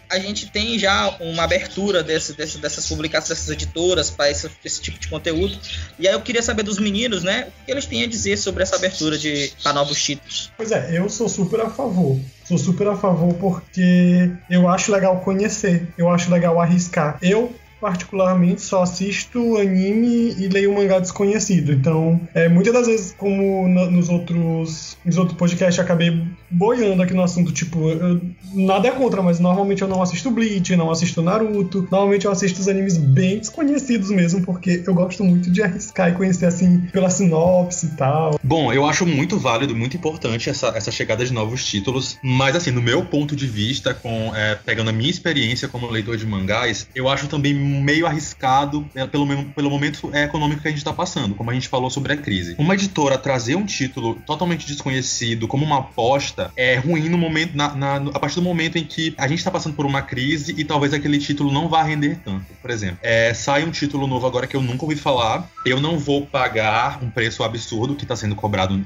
a 0.09 0.19
gente 0.19 0.51
tem 0.51 0.79
já 0.79 1.15
uma 1.21 1.45
abertura 1.45 2.03
desse, 2.03 2.33
desse, 2.33 2.57
dessas 2.59 2.87
publicações, 2.87 3.29
dessas 3.29 3.51
editoras 3.51 4.11
para 4.11 4.31
esse, 4.31 4.51
esse, 4.65 4.81
tipo 4.81 4.99
de 4.99 5.07
conteúdo. 5.09 5.57
E 5.99 6.09
aí 6.09 6.15
eu 6.15 6.21
queria 6.23 6.43
saber 6.43 6.63
dos 6.63 6.79
meninos, 6.79 7.23
né? 7.23 7.49
O 7.63 7.67
que 7.67 7.71
eles 7.71 7.85
têm 7.85 8.03
a 8.03 8.07
dizer 8.07 8.39
sobre 8.39 8.63
essa 8.63 8.77
abertura 8.77 9.19
de 9.19 9.53
para 9.63 9.75
novos 9.75 10.03
títulos. 10.03 10.51
Pois 10.57 10.73
é, 10.73 10.99
eu 10.99 11.11
sou 11.11 11.29
super 11.29 11.61
a 11.61 11.69
favor. 11.69 12.19
Sou 12.45 12.57
super 12.57 12.89
a 12.89 12.97
favor 12.97 13.35
porque 13.35 14.31
eu 14.49 14.67
acho 14.67 14.91
legal 14.91 15.21
conhecer, 15.21 15.87
eu 15.99 16.09
acho 16.09 16.31
legal 16.31 16.59
arriscar. 16.59 17.19
Eu 17.21 17.55
particularmente 17.81 18.61
só 18.61 18.83
assisto 18.83 19.57
anime 19.57 20.35
e 20.39 20.49
leio 20.49 20.75
mangá 20.75 20.99
desconhecido. 20.99 21.73
Então, 21.73 22.21
é, 22.35 22.49
muitas 22.49 22.73
das 22.73 22.87
vezes, 22.87 23.15
como 23.17 23.69
no, 23.69 23.91
nos 23.91 24.09
outros 24.09 24.97
nos 25.05 25.17
outros 25.17 25.37
podcasts, 25.37 25.79
acabei 25.79 26.27
boiando 26.51 27.03
aqui 27.03 27.15
no 27.15 27.23
assunto, 27.23 27.53
tipo, 27.53 27.91
eu, 27.91 28.21
nada 28.55 28.89
é 28.89 28.91
contra, 28.91 29.23
mas 29.23 29.39
normalmente 29.39 29.83
eu 29.83 29.89
não 29.89 30.03
assisto 30.03 30.31
Bleach, 30.31 30.75
não 30.77 30.91
assisto 30.91 31.23
Naruto. 31.23 31.87
Normalmente 31.91 32.25
eu 32.25 32.33
assisto 32.33 32.61
os 32.61 32.69
animes 32.69 32.97
bem 32.97 33.39
desconhecidos 33.39 34.11
mesmo, 34.11 34.43
porque 34.43 34.83
eu 34.87 34.95
gosto 34.95 35.25
muito 35.25 35.51
de 35.51 35.63
arriscar 35.63 36.11
e 36.11 36.13
conhecer 36.13 36.47
assim 36.47 36.81
pela 36.93 37.11
sinopse 37.11 37.87
e 37.87 37.91
tal. 37.91 38.39
Bom, 38.43 38.73
eu 38.73 38.87
acho 38.87 39.07
muito 39.07 39.39
válido, 39.39 39.75
muito 39.77 39.97
importante 39.97 40.49
essa, 40.49 40.69
essa 40.69 40.91
chegada 40.91 41.25
de 41.25 41.33
novos 41.33 41.65
títulos, 41.65 42.19
mas 42.23 42.57
assim, 42.57 42.71
no 42.71 42.83
meu 42.83 43.05
ponto 43.05 43.37
de 43.37 43.47
vista, 43.47 43.93
com 43.95 44.35
é, 44.35 44.55
pegando 44.55 44.91
a 44.91 44.93
minha 44.93 45.11
experiência 45.11 45.69
como 45.69 45.89
leitor 45.91 46.17
de 46.17 46.27
mangás, 46.27 46.89
eu 46.95 47.09
acho 47.09 47.27
também 47.29 47.55
meio 47.55 48.07
arriscado 48.07 48.87
é, 48.95 49.07
pelo, 49.07 49.27
pelo 49.45 49.71
momento 49.71 50.11
econômico 50.15 50.63
que 50.63 50.69
a 50.69 50.71
gente 50.71 50.79
está 50.79 50.93
passando, 50.93 51.35
como 51.35 51.51
a 51.51 51.55
gente 51.55 51.69
falou 51.69 51.91
sobre 51.91 52.13
a 52.13 52.17
crise. 52.17 52.55
Uma 52.59 52.75
editora 52.75 53.19
trazer 53.19 53.55
um 53.55 53.65
título 53.65 54.17
totalmente 54.27 54.67
desconhecido 54.67 55.47
como 55.47 55.65
uma 55.65 55.79
aposta 55.79 56.38
é 56.57 56.77
ruim 56.77 57.09
no 57.09 57.19
momento, 57.19 57.55
na, 57.55 57.75
na, 57.75 57.97
a 57.97 58.19
partir 58.19 58.37
do 58.37 58.43
momento 58.43 58.79
em 58.79 58.85
que 58.85 59.15
a 59.19 59.29
gente 59.29 59.39
está 59.39 59.51
passando 59.51 59.75
por 59.75 59.85
uma 59.85 60.03
crise 60.03 60.55
e 60.57 60.65
talvez 60.65 60.95
aquele 60.95 61.19
título 61.19 61.53
não 61.53 61.69
vá 61.69 61.83
render 61.83 62.19
tanto. 62.25 62.47
Por 62.61 62.71
exemplo, 62.71 62.99
é, 63.03 63.35
sai 63.35 63.65
um 63.65 63.71
título 63.71 64.07
novo 64.07 64.27
agora 64.27 64.47
que 64.47 64.57
eu 64.57 64.63
nunca 64.63 64.85
ouvi 64.85 64.97
falar, 64.97 65.49
eu 65.65 65.81
não 65.81 65.99
vou 65.99 66.27
pagar 66.27 67.03
um 67.03 67.11
preço 67.11 67.43
absurdo 67.45 67.95
que 67.95 68.05
está 68.05 68.17
sendo 68.17 68.35
cobrado 68.35 68.81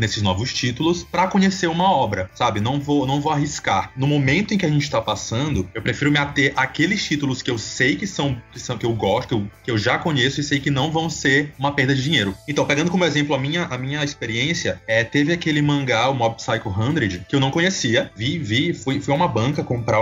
nesses 0.00 0.22
novos 0.22 0.52
títulos 0.52 1.04
para 1.04 1.26
conhecer 1.26 1.66
uma 1.66 1.90
obra, 1.90 2.30
sabe? 2.34 2.60
Não 2.60 2.80
vou, 2.80 3.06
não 3.06 3.20
vou 3.20 3.30
arriscar. 3.30 3.90
No 3.96 4.06
momento 4.06 4.54
em 4.54 4.58
que 4.58 4.64
a 4.64 4.70
gente 4.70 4.82
está 4.82 5.00
passando, 5.00 5.68
eu 5.74 5.82
prefiro 5.82 6.10
me 6.10 6.18
ater 6.18 6.52
àqueles 6.56 7.04
títulos 7.04 7.42
que 7.42 7.50
eu 7.50 7.58
sei 7.58 7.96
que 7.96 8.06
são 8.06 8.22
são, 8.22 8.42
que 8.52 8.60
são 8.60 8.78
que 8.78 8.86
eu 8.86 8.92
gosto, 8.94 9.28
que 9.28 9.34
eu, 9.34 9.50
que 9.64 9.70
eu 9.70 9.78
já 9.78 9.98
conheço 9.98 10.40
e 10.40 10.44
sei 10.44 10.60
que 10.60 10.70
não 10.70 10.90
vão 10.90 11.10
ser 11.10 11.52
uma 11.58 11.72
perda 11.72 11.94
de 11.94 12.02
dinheiro. 12.02 12.34
Então, 12.48 12.64
pegando 12.64 12.90
como 12.90 13.04
exemplo 13.04 13.34
a 13.34 13.38
minha, 13.38 13.64
a 13.64 13.76
minha 13.76 14.04
experiência, 14.04 14.80
é, 14.86 15.02
teve 15.02 15.32
aquele 15.32 15.60
mangá, 15.60 16.08
o 16.08 16.14
Mob 16.14 16.36
Psycho 16.36 16.72
100, 16.72 16.91
que 17.28 17.36
eu 17.36 17.40
não 17.40 17.50
conhecia. 17.50 18.10
Vi, 18.16 18.38
vi, 18.38 18.72
fui, 18.72 19.00
fui 19.00 19.12
a 19.12 19.16
uma 19.16 19.28
banca 19.28 19.62
comprar 19.62 20.00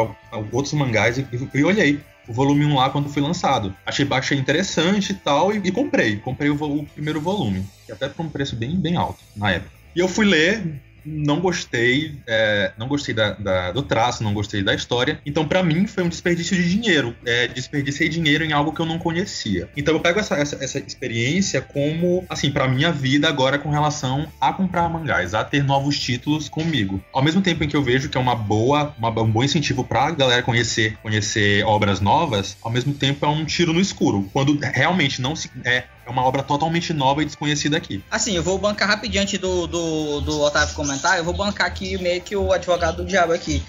outros 0.53 0.73
mangás 0.75 1.19
e, 1.19 1.27
e 1.55 1.65
olhei 1.65 2.01
o 2.29 2.33
volume 2.33 2.65
1 2.65 2.75
lá 2.77 2.91
quando 2.91 3.09
foi 3.09 3.21
lançado. 3.21 3.75
Achei, 3.85 4.07
achei 4.11 4.39
interessante 4.39 5.11
e 5.11 5.15
tal, 5.15 5.53
e, 5.53 5.61
e 5.65 5.73
comprei. 5.73 6.17
Comprei 6.17 6.49
o, 6.49 6.55
o, 6.55 6.87
primeiro 6.87 7.21
volume, 7.21 7.65
até 7.91 8.09
por 8.09 8.25
um 8.25 8.29
preço 8.29 8.55
bem, 8.55 8.77
bem 8.77 8.97
alto 8.97 9.19
na 9.37 9.51
época. 9.51 9.73
E 9.95 9.99
eu 9.99 10.07
fui 10.07 10.25
ler, 10.25 10.63
não 11.05 11.41
gostei, 11.41 12.15
é, 12.27 12.73
não 12.77 12.89
gostei 12.89 13.15
da, 13.15 13.33
da, 13.33 13.73
do 13.73 13.83
traço, 13.83 14.23
não 14.23 14.35
gostei 14.35 14.63
da 14.63 14.75
história. 14.75 15.21
Então, 15.25 15.47
para 15.47 15.63
mim, 15.63 15.87
foi 15.87 16.05
um 16.05 16.09
desperdício 16.09 16.57
de 16.57 16.69
dinheiro. 16.69 17.17
É, 17.25 17.49
desperdicei 17.49 18.09
dinheiro 18.09 18.45
em 18.45 18.53
algo 18.53 18.73
que 18.73 18.81
eu 18.81 18.87
não 18.87 18.99
conhecia. 18.99 19.69
Então, 19.77 19.95
eu 19.95 20.01
pego 20.01 20.21
essa, 20.21 20.35
essa, 20.37 20.63
essa 20.63 20.79
experiência 20.79 21.61
como, 21.61 22.25
assim, 22.29 22.51
para 22.51 22.69
minha 22.69 22.93
vida 22.93 23.29
agora 23.29 23.59
com 23.59 23.71
relação 23.71 24.27
a 24.41 24.53
comprar 24.53 24.89
mangás, 24.89 25.35
a 25.35 25.45
ter 25.45 25.65
novos 25.65 25.99
títulos 25.99 26.49
comigo. 26.49 27.03
Ao 27.13 27.23
mesmo 27.23 27.43
tempo 27.43 27.65
em 27.65 27.69
que 27.69 27.77
eu 27.77 27.83
vejo 27.83 28.09
que 28.09 28.17
é 28.17 28.21
uma 28.21 28.35
boa, 28.35 28.95
uma, 28.99 29.09
um 29.21 29.31
bom 29.31 29.45
incentivo 29.45 29.85
pra 29.85 30.11
galera 30.11 30.43
conhecer, 30.43 30.97
conhecer 31.03 31.65
obras 31.65 32.01
novas, 32.01 32.57
ao 32.63 32.71
mesmo 32.71 32.95
tempo 32.95 33.25
é 33.25 33.29
um 33.29 33.45
tiro 33.45 33.73
no 33.73 33.81
escuro. 33.81 34.29
Quando 34.33 34.59
realmente 34.59 35.21
não 35.21 35.35
se. 35.35 35.51
É, 35.65 35.85
é 36.07 36.11
uma 36.11 36.25
obra 36.25 36.43
totalmente 36.43 36.93
nova 36.93 37.23
e 37.23 37.25
desconhecida 37.25 37.77
aqui. 37.77 38.03
Assim, 38.11 38.35
eu 38.35 38.43
vou 38.43 38.59
bancar 38.59 38.89
rapidinho 38.89 39.23
antes 39.23 39.39
do, 39.39 39.67
do, 39.67 40.21
do 40.21 40.41
Otávio 40.41 40.75
comentar, 40.75 41.19
eu 41.19 41.25
vou 41.25 41.35
bancar 41.35 41.67
aqui 41.67 41.97
meio 41.99 42.21
que 42.21 42.35
o 42.37 42.53
advogado 42.53 42.99
do 42.99 43.05
diabo 43.05 43.33
aqui. 43.33 43.63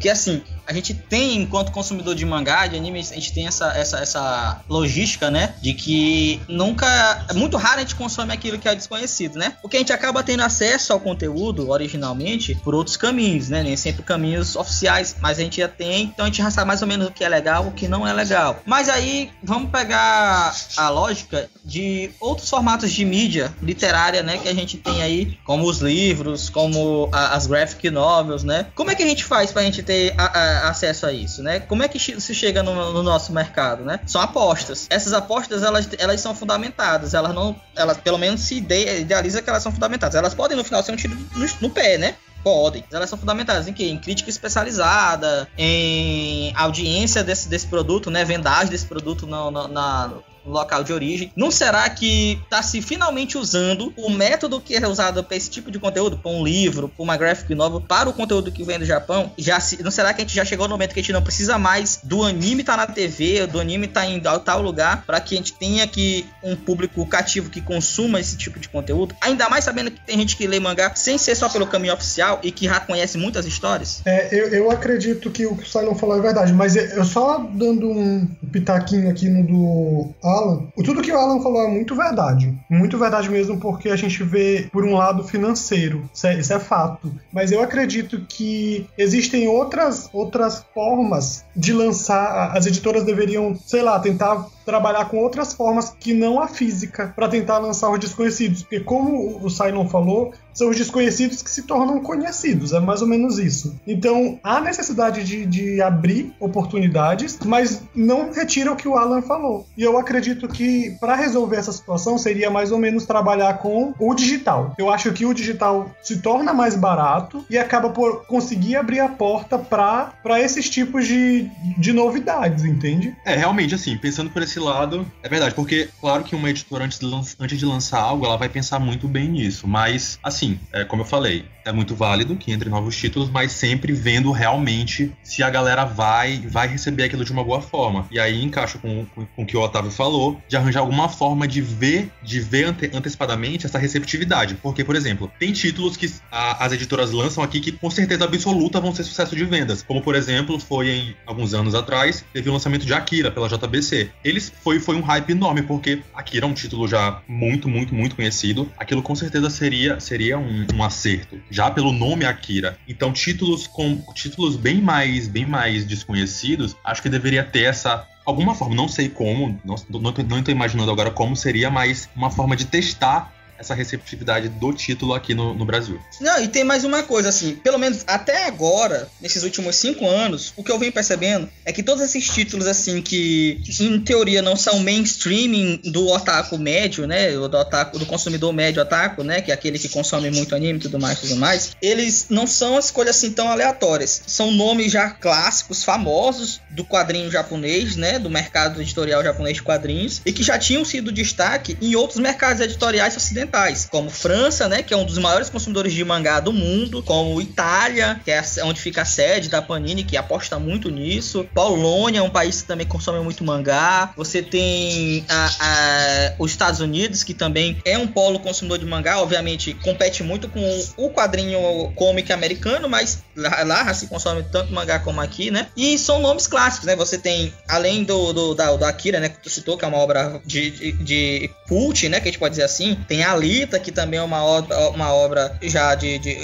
Que 0.00 0.08
assim, 0.08 0.42
a 0.66 0.72
gente 0.72 0.92
tem, 0.94 1.36
enquanto 1.36 1.70
consumidor 1.70 2.14
de 2.14 2.24
mangá, 2.24 2.66
de 2.66 2.76
anime, 2.76 3.00
a 3.00 3.02
gente 3.02 3.32
tem 3.32 3.46
essa, 3.46 3.72
essa, 3.76 3.98
essa 3.98 4.60
logística, 4.68 5.30
né? 5.30 5.54
De 5.62 5.72
que 5.72 6.40
nunca. 6.48 6.86
É 7.28 7.34
muito 7.34 7.56
raro 7.56 7.76
a 7.76 7.80
gente 7.80 7.94
consome 7.94 8.32
aquilo 8.32 8.58
que 8.58 8.68
é 8.68 8.74
desconhecido, 8.74 9.38
né? 9.38 9.56
Porque 9.62 9.76
a 9.76 9.80
gente 9.80 9.92
acaba 9.92 10.22
tendo 10.22 10.42
acesso 10.42 10.92
ao 10.92 11.00
conteúdo 11.00 11.70
originalmente 11.70 12.54
por 12.64 12.74
outros 12.74 12.96
caminhos, 12.96 13.48
né? 13.48 13.62
Nem 13.62 13.76
sempre 13.76 14.02
caminhos 14.02 14.56
oficiais, 14.56 15.16
mas 15.20 15.38
a 15.38 15.42
gente 15.42 15.60
já 15.60 15.68
tem, 15.68 16.04
então 16.04 16.24
a 16.24 16.28
gente 16.28 16.38
já 16.38 16.50
sabe 16.50 16.66
mais 16.66 16.82
ou 16.82 16.88
menos 16.88 17.08
o 17.08 17.12
que 17.12 17.24
é 17.24 17.28
legal, 17.28 17.66
o 17.66 17.72
que 17.72 17.86
não 17.86 18.06
é 18.06 18.12
legal. 18.12 18.60
Mas 18.66 18.88
aí 18.88 19.30
vamos 19.42 19.70
pegar 19.70 20.54
a 20.76 20.88
lógica 20.88 21.48
de 21.64 22.10
outros 22.20 22.48
formatos 22.48 22.92
de 22.92 23.04
mídia 23.04 23.54
literária, 23.62 24.22
né? 24.22 24.38
Que 24.38 24.48
a 24.48 24.54
gente 24.54 24.76
tem 24.78 25.02
aí, 25.02 25.38
como 25.44 25.68
os 25.68 25.78
livros, 25.78 26.48
como 26.48 27.08
a, 27.12 27.36
as 27.36 27.46
graphic 27.46 27.88
novels, 27.90 28.42
né? 28.42 28.66
Como 28.74 28.90
é 28.90 28.94
que 28.94 29.02
a 29.02 29.06
gente 29.06 29.24
faz 29.24 29.52
pra 29.52 29.62
gente 29.62 29.82
ter 29.82 30.14
a, 30.16 30.24
a 30.24 30.55
acesso 30.64 31.06
a 31.06 31.12
isso, 31.12 31.42
né? 31.42 31.60
Como 31.60 31.82
é 31.82 31.88
que 31.88 31.98
se 31.98 32.34
chega 32.34 32.62
no, 32.62 32.92
no, 32.92 33.02
nosso 33.02 33.32
mercado, 33.32 33.84
né? 33.84 34.00
São 34.06 34.20
apostas. 34.20 34.86
Essas 34.90 35.12
apostas, 35.12 35.62
elas, 35.62 35.88
elas 35.98 36.20
são 36.20 36.34
fundamentadas. 36.34 37.14
Elas 37.14 37.34
não, 37.34 37.56
elas 37.74 37.96
pelo 37.96 38.18
menos 38.18 38.40
se 38.40 38.56
idealiza 38.56 39.42
que 39.42 39.50
elas 39.50 39.62
são 39.62 39.72
fundamentadas. 39.72 40.14
Elas 40.14 40.34
podem 40.34 40.56
no 40.56 40.64
final 40.64 40.82
ser 40.82 40.92
um 40.92 40.96
tiro 40.96 41.16
no, 41.34 41.46
no 41.60 41.70
pé, 41.70 41.98
né? 41.98 42.14
podem. 42.46 42.84
Elas 42.92 43.10
são 43.10 43.18
fundamentadas 43.18 43.66
em 43.66 43.72
quê? 43.72 43.88
Em 43.88 43.98
crítica 43.98 44.30
especializada, 44.30 45.48
em 45.58 46.52
audiência 46.54 47.24
desse, 47.24 47.48
desse 47.48 47.66
produto, 47.66 48.08
né? 48.08 48.24
Vendagem 48.24 48.70
desse 48.70 48.86
produto 48.86 49.26
na, 49.26 49.50
na, 49.66 50.10
local 50.50 50.84
de 50.84 50.92
origem. 50.92 51.32
Não 51.36 51.50
será 51.50 51.88
que 51.88 52.38
está 52.44 52.62
se 52.62 52.80
finalmente 52.80 53.38
usando 53.38 53.92
o 53.96 54.10
método 54.10 54.60
que 54.60 54.74
é 54.74 54.86
usado 54.86 55.22
para 55.22 55.36
esse 55.36 55.50
tipo 55.50 55.70
de 55.70 55.78
conteúdo, 55.78 56.16
para 56.16 56.30
um 56.30 56.44
livro, 56.44 56.88
para 56.88 57.02
uma 57.02 57.16
graphic 57.16 57.54
novel, 57.54 57.80
para 57.80 58.08
o 58.08 58.12
conteúdo 58.12 58.52
que 58.52 58.64
vem 58.64 58.78
do 58.78 58.84
Japão? 58.84 59.32
Já 59.38 59.60
se, 59.60 59.82
não 59.82 59.90
será 59.90 60.12
que 60.12 60.22
a 60.22 60.24
gente 60.24 60.34
já 60.34 60.44
chegou 60.44 60.66
no 60.66 60.74
momento 60.74 60.92
que 60.92 61.00
a 61.00 61.02
gente 61.02 61.12
não 61.12 61.22
precisa 61.22 61.58
mais 61.58 62.00
do 62.02 62.22
anime 62.24 62.60
estar 62.60 62.76
tá 62.76 62.86
na 62.86 62.92
TV, 62.92 63.46
do 63.46 63.60
anime 63.60 63.86
estar 63.86 64.02
tá 64.02 64.06
em 64.06 64.20
tal 64.20 64.62
lugar, 64.62 65.04
para 65.06 65.20
que 65.20 65.34
a 65.34 65.38
gente 65.38 65.52
tenha 65.54 65.84
aqui 65.84 66.26
um 66.42 66.54
público 66.54 67.04
cativo 67.06 67.50
que 67.50 67.60
consuma 67.60 68.20
esse 68.20 68.36
tipo 68.36 68.58
de 68.58 68.68
conteúdo? 68.68 69.14
Ainda 69.20 69.48
mais 69.48 69.64
sabendo 69.64 69.90
que 69.90 70.00
tem 70.00 70.18
gente 70.18 70.36
que 70.36 70.46
lê 70.46 70.60
mangá 70.60 70.94
sem 70.94 71.18
ser 71.18 71.34
só 71.34 71.48
pelo 71.48 71.66
caminho 71.66 71.94
oficial 71.94 72.40
e 72.42 72.50
que 72.50 72.66
já 72.66 72.80
conhece 72.80 73.18
muitas 73.18 73.46
histórias? 73.46 74.02
É, 74.04 74.28
eu, 74.32 74.48
eu 74.48 74.70
acredito 74.70 75.30
que 75.30 75.46
o 75.46 75.56
que 75.56 75.64
o 75.64 75.66
Simon 75.66 75.94
falou 75.94 76.18
é 76.18 76.20
verdade, 76.20 76.52
mas 76.52 76.76
eu 76.76 77.04
só 77.04 77.38
dando 77.38 77.88
um 77.88 78.26
pitaquinho 78.52 79.10
aqui 79.10 79.28
no 79.28 79.46
do 79.46 80.14
Alan, 80.36 80.66
tudo 80.84 81.02
que 81.02 81.12
o 81.12 81.18
Alan 81.18 81.42
falou 81.42 81.62
é 81.62 81.68
muito 81.68 81.94
verdade. 81.94 82.56
Muito 82.70 82.98
verdade 82.98 83.28
mesmo, 83.30 83.58
porque 83.58 83.88
a 83.88 83.96
gente 83.96 84.22
vê 84.22 84.68
por 84.72 84.84
um 84.84 84.94
lado 84.94 85.24
financeiro. 85.24 86.08
Isso 86.12 86.26
é, 86.26 86.38
isso 86.38 86.52
é 86.52 86.58
fato. 86.58 87.12
Mas 87.32 87.52
eu 87.52 87.62
acredito 87.62 88.20
que 88.28 88.86
existem 88.96 89.48
outras, 89.48 90.08
outras 90.12 90.64
formas 90.74 91.44
de 91.54 91.72
lançar. 91.72 92.56
As 92.56 92.66
editoras 92.66 93.04
deveriam, 93.04 93.56
sei 93.66 93.82
lá, 93.82 93.98
tentar 93.98 94.46
trabalhar 94.66 95.06
com 95.06 95.18
outras 95.18 95.54
formas 95.54 95.94
que 95.98 96.12
não 96.12 96.42
a 96.42 96.48
física 96.48 97.12
para 97.14 97.28
tentar 97.28 97.58
lançar 97.58 97.88
os 97.90 98.00
desconhecidos. 98.00 98.62
Porque, 98.62 98.80
como 98.80 99.38
o 99.42 99.48
Simon 99.48 99.88
falou, 99.88 100.34
são 100.56 100.70
os 100.70 100.76
desconhecidos 100.76 101.42
que 101.42 101.50
se 101.50 101.62
tornam 101.62 102.00
conhecidos, 102.00 102.72
é 102.72 102.80
mais 102.80 103.02
ou 103.02 103.08
menos 103.08 103.38
isso. 103.38 103.78
Então, 103.86 104.40
há 104.42 104.58
necessidade 104.58 105.22
de, 105.22 105.44
de 105.44 105.82
abrir 105.82 106.32
oportunidades, 106.40 107.38
mas 107.44 107.82
não 107.94 108.32
retira 108.32 108.72
o 108.72 108.76
que 108.76 108.88
o 108.88 108.96
Alan 108.96 109.20
falou. 109.20 109.66
E 109.76 109.82
eu 109.82 109.98
acredito 109.98 110.48
que 110.48 110.96
para 110.98 111.14
resolver 111.14 111.56
essa 111.56 111.72
situação 111.72 112.16
seria 112.16 112.50
mais 112.50 112.72
ou 112.72 112.78
menos 112.78 113.04
trabalhar 113.04 113.58
com 113.58 113.92
o 113.98 114.14
digital. 114.14 114.74
Eu 114.78 114.90
acho 114.90 115.12
que 115.12 115.26
o 115.26 115.34
digital 115.34 115.90
se 116.02 116.22
torna 116.22 116.54
mais 116.54 116.74
barato 116.74 117.44
e 117.50 117.58
acaba 117.58 117.90
por 117.90 118.24
conseguir 118.26 118.76
abrir 118.76 119.00
a 119.00 119.08
porta 119.08 119.58
para 119.58 120.40
esses 120.40 120.70
tipos 120.70 121.06
de, 121.06 121.50
de 121.76 121.92
novidades, 121.92 122.64
entende? 122.64 123.14
É, 123.26 123.36
realmente, 123.36 123.74
assim, 123.74 123.96
pensando 123.98 124.30
por 124.30 124.42
esse 124.42 124.55
lado, 124.58 125.10
é 125.22 125.28
verdade, 125.28 125.54
porque, 125.54 125.88
claro 126.00 126.24
que 126.24 126.34
uma 126.34 126.50
editora, 126.50 126.84
antes 126.84 126.98
de, 126.98 127.06
antes 127.38 127.58
de 127.58 127.66
lançar 127.66 128.00
algo, 128.00 128.24
ela 128.24 128.36
vai 128.36 128.48
pensar 128.48 128.78
muito 128.78 129.08
bem 129.08 129.28
nisso, 129.28 129.66
mas, 129.66 130.18
assim, 130.22 130.58
é, 130.72 130.84
como 130.84 131.02
eu 131.02 131.06
falei, 131.06 131.44
é 131.66 131.72
muito 131.72 131.94
válido 131.94 132.36
que 132.36 132.52
entre 132.52 132.70
novos 132.70 132.96
títulos, 132.96 133.28
mas 133.28 133.52
sempre 133.52 133.92
vendo 133.92 134.30
realmente 134.30 135.12
se 135.22 135.42
a 135.42 135.50
galera 135.50 135.84
vai 135.84 136.38
vai 136.48 136.68
receber 136.68 137.04
aquilo 137.04 137.24
de 137.24 137.32
uma 137.32 137.42
boa 137.42 137.60
forma. 137.60 138.06
E 138.10 138.18
aí 138.20 138.42
encaixa 138.42 138.78
com, 138.78 139.04
com, 139.06 139.26
com 139.26 139.42
o 139.42 139.46
que 139.46 139.56
o 139.56 139.60
Otávio 139.60 139.90
falou, 139.90 140.40
de 140.48 140.56
arranjar 140.56 140.80
alguma 140.80 141.08
forma 141.08 141.46
de 141.46 141.60
ver, 141.60 142.10
de 142.22 142.40
ver 142.40 142.66
ante, 142.66 142.90
antecipadamente 142.94 143.66
essa 143.66 143.78
receptividade. 143.78 144.54
Porque, 144.62 144.84
por 144.84 144.94
exemplo, 144.94 145.30
tem 145.38 145.52
títulos 145.52 145.96
que 145.96 146.12
a, 146.30 146.64
as 146.64 146.72
editoras 146.72 147.10
lançam 147.10 147.42
aqui 147.42 147.60
que 147.60 147.72
com 147.72 147.90
certeza 147.90 148.24
absoluta 148.24 148.80
vão 148.80 148.94
ser 148.94 149.02
sucesso 149.02 149.34
de 149.34 149.44
vendas. 149.44 149.82
Como, 149.82 150.00
por 150.00 150.14
exemplo, 150.14 150.60
foi 150.60 150.88
em 150.88 151.16
alguns 151.26 151.52
anos 151.52 151.74
atrás, 151.74 152.24
teve 152.32 152.48
o 152.48 152.52
lançamento 152.52 152.86
de 152.86 152.94
Akira 152.94 153.30
pela 153.30 153.48
JBC. 153.48 154.10
Eles 154.22 154.52
foi, 154.62 154.78
foi 154.78 154.94
um 154.94 155.02
hype 155.02 155.30
enorme, 155.30 155.62
porque 155.62 156.00
Akira 156.14 156.46
é 156.46 156.48
um 156.48 156.54
título 156.54 156.86
já 156.86 157.20
muito, 157.26 157.68
muito, 157.68 157.92
muito 157.92 158.14
conhecido. 158.14 158.70
Aquilo 158.78 159.02
com 159.02 159.16
certeza 159.16 159.50
seria, 159.50 159.98
seria 159.98 160.38
um, 160.38 160.66
um 160.74 160.84
acerto 160.84 161.40
já 161.56 161.70
pelo 161.70 161.90
nome 161.90 162.26
Akira. 162.26 162.78
Então, 162.86 163.10
títulos 163.14 163.66
com 163.66 163.96
títulos 164.14 164.56
bem 164.56 164.82
mais, 164.82 165.26
bem 165.26 165.46
mais 165.46 165.86
desconhecidos, 165.86 166.76
acho 166.84 167.00
que 167.00 167.08
deveria 167.08 167.42
ter 167.42 167.62
essa 167.62 168.06
alguma 168.26 168.54
forma, 168.54 168.74
não 168.74 168.88
sei 168.88 169.08
como, 169.08 169.58
não, 169.64 169.76
não, 169.88 170.00
não 170.00 170.38
estou 170.38 170.52
imaginando 170.52 170.90
agora 170.90 171.10
como 171.10 171.34
seria, 171.36 171.70
mas 171.70 172.10
uma 172.14 172.30
forma 172.30 172.56
de 172.56 172.66
testar 172.66 173.32
essa 173.58 173.74
receptividade 173.74 174.48
do 174.48 174.72
título 174.72 175.14
aqui 175.14 175.34
no, 175.34 175.54
no, 175.54 175.64
Brasil. 175.64 176.00
Não, 176.20 176.42
e 176.42 176.48
tem 176.48 176.64
mais 176.64 176.84
uma 176.84 177.02
coisa, 177.02 177.28
assim, 177.28 177.56
pelo 177.56 177.78
menos 177.78 178.04
até 178.06 178.46
agora, 178.46 179.08
nesses 179.20 179.42
últimos 179.42 179.76
cinco 179.76 180.06
anos, 180.06 180.52
o 180.56 180.62
que 180.62 180.70
eu 180.70 180.78
venho 180.78 180.92
percebendo 180.92 181.48
é 181.64 181.72
que 181.72 181.82
todos 181.82 182.02
esses 182.02 182.28
títulos, 182.28 182.66
assim, 182.66 183.02
que 183.02 183.60
em 183.80 184.00
teoria 184.00 184.42
não 184.42 184.56
são 184.56 184.78
mainstream 184.80 185.80
do 185.84 186.08
otaku 186.08 186.58
médio, 186.58 187.06
né, 187.06 187.32
do 187.32 187.56
otaku, 187.56 187.98
do 187.98 188.06
consumidor 188.06 188.52
médio 188.52 188.82
otaku, 188.82 189.22
né, 189.22 189.40
que 189.40 189.50
é 189.50 189.54
aquele 189.54 189.78
que 189.78 189.88
consome 189.88 190.30
muito 190.30 190.54
anime 190.54 190.78
e 190.78 190.82
tudo 190.82 190.98
mais, 190.98 191.20
tudo 191.20 191.36
mais, 191.36 191.72
eles 191.80 192.26
não 192.30 192.46
são 192.46 192.78
escolhas 192.78 193.16
assim 193.16 193.32
tão 193.32 193.48
aleatórias. 193.48 194.22
São 194.26 194.50
nomes 194.50 194.92
já 194.92 195.10
clássicos, 195.10 195.82
famosos 195.82 196.60
do 196.70 196.84
quadrinho 196.84 197.30
japonês, 197.30 197.96
né, 197.96 198.18
do 198.18 198.30
mercado 198.30 198.80
editorial 198.80 199.22
japonês 199.22 199.56
de 199.56 199.62
quadrinhos, 199.62 200.20
e 200.24 200.32
que 200.32 200.42
já 200.42 200.58
tinham 200.58 200.84
sido 200.84 201.10
destaque 201.10 201.76
em 201.80 201.94
outros 201.96 202.18
mercados 202.18 202.60
editoriais 202.60 203.16
ocidentais 203.16 203.45
ocidentais, 203.46 203.88
como 203.90 204.10
França, 204.10 204.68
né, 204.68 204.82
que 204.82 204.92
é 204.92 204.96
um 204.96 205.04
dos 205.04 205.18
maiores 205.18 205.48
consumidores 205.48 205.92
de 205.92 206.04
mangá 206.04 206.40
do 206.40 206.52
mundo, 206.52 207.02
como 207.02 207.40
Itália, 207.40 208.20
que 208.24 208.30
é 208.30 208.42
onde 208.64 208.80
fica 208.80 209.02
a 209.02 209.04
sede 209.04 209.48
da 209.48 209.62
Panini, 209.62 210.04
que 210.04 210.16
aposta 210.16 210.58
muito 210.58 210.90
nisso. 210.90 211.46
Polônia 211.54 212.18
é 212.18 212.22
um 212.22 212.30
país 212.30 212.62
que 212.62 212.68
também 212.68 212.86
consome 212.86 213.20
muito 213.20 213.44
mangá. 213.44 214.12
Você 214.16 214.42
tem 214.42 215.24
a, 215.28 215.50
a, 215.60 216.32
os 216.38 216.50
Estados 216.50 216.80
Unidos, 216.80 217.22
que 217.22 217.34
também 217.34 217.80
é 217.84 217.96
um 217.96 218.06
polo 218.06 218.40
consumidor 218.40 218.78
de 218.78 218.84
mangá, 218.84 219.20
obviamente 219.20 219.74
compete 219.74 220.22
muito 220.22 220.48
com 220.48 220.60
o 220.96 221.10
quadrinho 221.10 221.92
cômico 221.94 222.32
americano, 222.32 222.88
mas 222.88 223.22
lá, 223.36 223.62
lá 223.62 223.94
se 223.94 224.06
consome 224.06 224.42
tanto 224.50 224.72
mangá 224.72 224.98
como 224.98 225.20
aqui, 225.20 225.50
né? 225.50 225.68
E 225.76 225.98
são 225.98 226.20
nomes 226.20 226.46
clássicos, 226.46 226.86
né? 226.86 226.96
Você 226.96 227.18
tem, 227.18 227.52
além 227.68 228.04
do, 228.04 228.32
do, 228.32 228.54
da, 228.54 228.74
do 228.74 228.84
Akira, 228.84 229.20
né, 229.20 229.28
que 229.28 229.38
tu 229.38 229.50
citou, 229.50 229.76
que 229.76 229.84
é 229.84 229.88
uma 229.88 229.98
obra 229.98 230.40
de, 230.44 230.70
de, 230.70 230.92
de 230.92 231.50
cult, 231.68 232.08
né, 232.08 232.20
que 232.20 232.28
a 232.28 232.30
gente 232.30 232.38
pode 232.38 232.52
dizer 232.52 232.64
assim, 232.64 232.96
tem 233.06 233.22
a 233.22 233.34
Alita, 233.36 233.78
que 233.78 233.92
também 233.92 234.18
é 234.18 234.22
uma 234.22 234.42
obra, 234.44 234.76
uma 234.90 235.12
obra 235.12 235.56
já 235.62 235.94
de, 235.94 236.18
de 236.18 236.36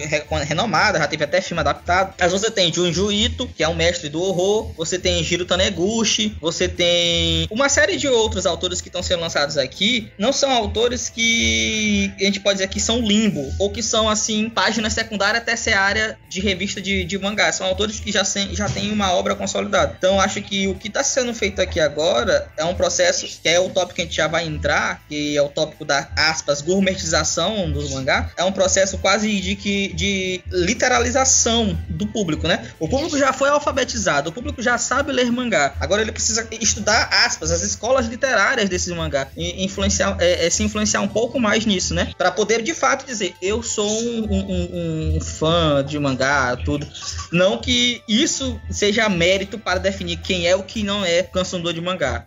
renomada, 0.45 0.99
já 0.99 1.09
teve 1.09 1.25
até 1.25 1.41
filme 1.41 1.61
adaptado. 1.61 2.15
Mas 2.19 2.33
você 2.33 2.51
tem 2.51 2.73
Junji 2.73 3.25
Ito, 3.25 3.49
que 3.49 3.63
é 3.63 3.69
um 3.69 3.75
mestre 3.75 4.09
do 4.09 4.23
horror, 4.23 4.73
você 4.77 4.99
tem 4.99 5.23
Jiro 5.25 5.45
Taneguchi, 5.45 6.37
você 6.41 6.69
tem 6.69 7.47
uma 7.51 7.69
série 7.69 7.97
de 7.97 8.09
outros 8.09 8.47
autores 8.47 8.81
que 8.81 8.89
estão 8.89 9.03
sendo 9.03 9.21
lançados 9.21 9.57
aqui, 9.57 10.11
não 10.19 10.33
são 10.33 10.51
autores 10.51 11.09
que 11.09 12.13
a 12.21 12.25
gente 12.25 12.41
pode 12.41 12.59
dizer 12.59 12.69
que 12.69 12.81
são 12.81 13.01
limbo, 13.01 13.51
ou 13.59 13.71
que 13.71 13.83
são 13.83 14.09
assim, 14.09 14.49
páginas 14.49 14.93
secundárias 14.93 15.43
área 15.73 16.19
de 16.29 16.41
revista 16.41 16.81
de, 16.81 17.05
de 17.05 17.19
mangá. 17.19 17.53
São 17.53 17.67
autores 17.67 18.01
que 18.01 18.11
já, 18.11 18.25
sem, 18.25 18.55
já 18.55 18.69
têm 18.69 18.91
uma 18.91 19.13
obra 19.13 19.35
consolidada. 19.35 19.95
Então 19.97 20.21
acho 20.21 20.43
que 20.43 20.67
o 20.69 20.75
que 20.75 20.89
está 20.89 21.03
sendo 21.03 21.35
feito 21.35 21.61
aqui 21.61 21.81
agora 21.81 22.51
é 22.57 22.65
um 22.65 22.75
processo 22.75 23.27
que 23.27 23.49
é 23.49 23.61
o 23.61 23.71
tópico 23.71 23.97
que 23.97 24.03
a 24.03 24.05
gente 24.05 24.17
já 24.17 24.29
vai 24.29 24.47
entrar, 24.47 25.03
que 25.09 25.37
é 25.37 25.43
o 25.43 25.49
tópico 25.49 25.85
da 25.85 26.09
aspas 26.17 26.61
gourmet 26.61 26.82
gourmetização 26.83 27.71
dos 27.71 27.91
mangá 27.91 28.31
é 28.37 28.43
um 28.43 28.53
processo 28.53 28.99
quase 28.99 29.41
de 29.41 29.55
que 29.55 29.93
de 29.95 30.43
literalização 30.51 31.79
do 31.89 32.07
público, 32.07 32.49
né? 32.49 32.69
O 32.79 32.89
público 32.89 33.17
já 33.17 33.33
foi 33.33 33.49
alfabetizado, 33.49 34.31
o 34.31 34.33
público 34.33 34.61
já 34.61 34.77
sabe 34.77 35.13
ler 35.13 35.31
mangá. 35.31 35.75
Agora 35.81 36.03
ele 36.03 36.13
precisa 36.13 36.47
estudar 36.61 37.09
aspas, 37.25 37.51
as 37.51 37.63
escolas 37.63 38.07
literárias 38.07 38.69
desses 38.69 38.93
mangá 38.95 39.29
e 39.37 39.65
influenciar, 39.65 40.17
é, 40.19 40.47
é, 40.47 40.51
se 40.51 40.63
influenciar 40.63 41.01
um 41.01 41.09
pouco 41.09 41.39
mais 41.39 41.65
nisso, 41.65 41.95
né? 41.95 42.13
Para 42.19 42.31
poder 42.33 42.63
de 42.63 42.75
fato 42.75 43.07
dizer 43.07 43.35
eu 43.41 43.63
sou 43.63 43.89
um, 43.89 44.27
um, 44.33 45.17
um 45.17 45.21
fã 45.21 45.85
de 45.87 45.99
mangá, 45.99 46.57
tudo. 46.57 46.87
Não 47.31 47.59
que 47.59 48.03
isso 48.09 48.61
seja 48.71 49.09
mérito 49.09 49.59
para 49.59 49.79
definir 49.79 50.17
quem 50.17 50.47
é 50.47 50.57
o 50.57 50.63
que 50.63 50.83
não 50.83 51.05
é 51.05 51.23
consumidor 51.23 51.73
de 51.73 51.81
mangá. 51.81 52.27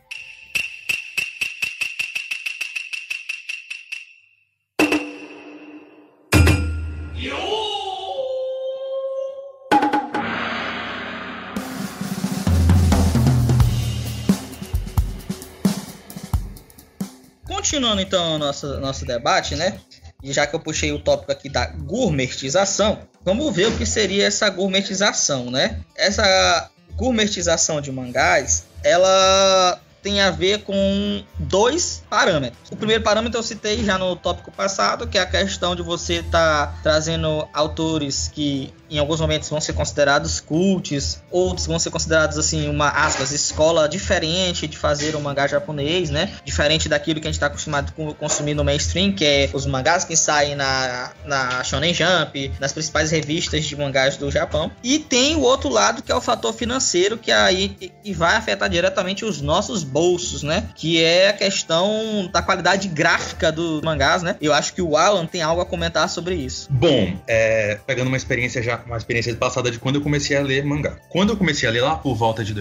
Continuando 17.66 18.00
então 18.00 18.36
o 18.36 18.38
nosso, 18.38 18.80
nosso 18.80 19.06
debate, 19.06 19.56
né? 19.56 19.80
E 20.22 20.32
já 20.32 20.46
que 20.46 20.56
eu 20.56 20.60
puxei 20.60 20.92
o 20.92 21.00
tópico 21.00 21.32
aqui 21.32 21.50
da 21.50 21.66
gourmetização, 21.66 23.00
vamos 23.24 23.56
ver 23.56 23.70
o 23.70 23.76
que 23.76 23.88
seria 23.88 24.28
essa 24.28 24.48
gourmetização, 24.52 25.50
né? 25.50 25.80
Essa 25.96 26.70
gourmetização 26.96 27.82
de 27.82 27.92
mangás, 27.92 28.66
ela 28.84 29.82
tem 30.06 30.22
a 30.22 30.30
ver 30.30 30.62
com 30.62 31.24
dois 31.40 32.04
parâmetros. 32.08 32.70
O 32.70 32.76
primeiro 32.76 33.02
parâmetro 33.02 33.40
eu 33.40 33.44
citei 33.44 33.84
já 33.84 33.98
no 33.98 34.16
tópico 34.16 34.52
passado, 34.52 35.08
que 35.08 35.18
é 35.18 35.22
a 35.22 35.26
questão 35.26 35.76
de 35.76 35.82
você 35.82 36.18
estar 36.18 36.68
tá 36.68 36.80
trazendo 36.84 37.48
autores 37.52 38.30
que 38.32 38.72
em 38.88 39.00
alguns 39.00 39.20
momentos 39.20 39.50
vão 39.50 39.60
ser 39.60 39.74
considerados 39.74 40.40
cults, 40.40 41.24
outros 41.32 41.66
vão 41.66 41.80
ser 41.80 41.90
considerados 41.90 42.38
assim 42.38 42.70
uma 42.70 42.90
aspas 42.90 43.32
escola 43.32 43.90
diferente 43.90 44.68
de 44.68 44.78
fazer 44.78 45.16
o 45.16 45.18
um 45.18 45.22
mangá 45.22 45.48
japonês, 45.48 46.12
né? 46.12 46.32
Diferente 46.46 46.88
daquilo 46.88 47.20
que 47.20 47.28
a 47.28 47.32
gente 47.32 47.38
está 47.38 47.48
acostumado 47.48 47.92
a 47.98 48.14
consumir 48.14 48.54
no 48.54 48.64
mainstream, 48.64 49.12
que 49.12 49.26
é 49.26 49.50
os 49.54 49.66
mangás 49.66 50.04
que 50.04 50.16
saem 50.16 50.54
na, 50.54 51.14
na 51.26 51.64
Shonen 51.64 51.96
Jump, 51.96 52.52
nas 52.60 52.72
principais 52.72 53.10
revistas 53.10 53.66
de 53.66 53.76
mangás 53.76 54.18
do 54.18 54.30
Japão. 54.30 54.72
E 54.84 55.00
tem 55.00 55.36
o 55.36 55.42
outro 55.42 55.70
lado 55.70 56.04
que 56.04 56.12
é 56.12 56.16
o 56.16 56.22
fator 56.22 56.54
financeiro, 56.54 57.18
que 57.18 57.32
aí 57.32 57.92
e 58.04 58.14
vai 58.14 58.36
afetar 58.36 58.70
diretamente 58.70 59.26
os 59.26 59.42
nossos 59.42 59.84
bolsos, 59.96 60.44
né? 60.44 60.68
Que 60.76 61.02
é 61.02 61.30
a 61.30 61.34
questão 61.34 62.30
da 62.30 62.42
qualidade 62.42 62.90
gráfica 62.90 63.50
dos 63.50 63.82
mangás, 63.82 64.22
né? 64.22 64.36
Eu 64.42 64.54
acho 64.54 64.74
que 64.74 64.82
o 64.82 64.98
Alan 64.98 65.26
tem 65.26 65.42
algo 65.42 65.62
a 65.62 65.66
comentar 65.66 66.10
sobre 66.10 66.36
isso. 66.36 66.68
Bom, 66.70 67.18
é, 67.26 67.80
pegando 67.88 68.10
uma 68.10 68.18
experiência 68.18 68.62
já 68.62 68.82
uma 68.86 68.98
experiência 68.98 69.34
passada 69.36 69.72
de 69.72 69.80
quando 69.80 69.96
eu 69.96 70.02
comecei 70.02 70.36
a 70.36 70.42
ler 70.42 70.66
mangá. 70.66 70.98
Quando 71.08 71.30
eu 71.30 71.38
comecei 71.38 71.70
a 71.70 71.72
ler 71.72 71.82
lá 71.82 71.96
por 71.96 72.14
volta 72.14 72.44
de 72.44 72.54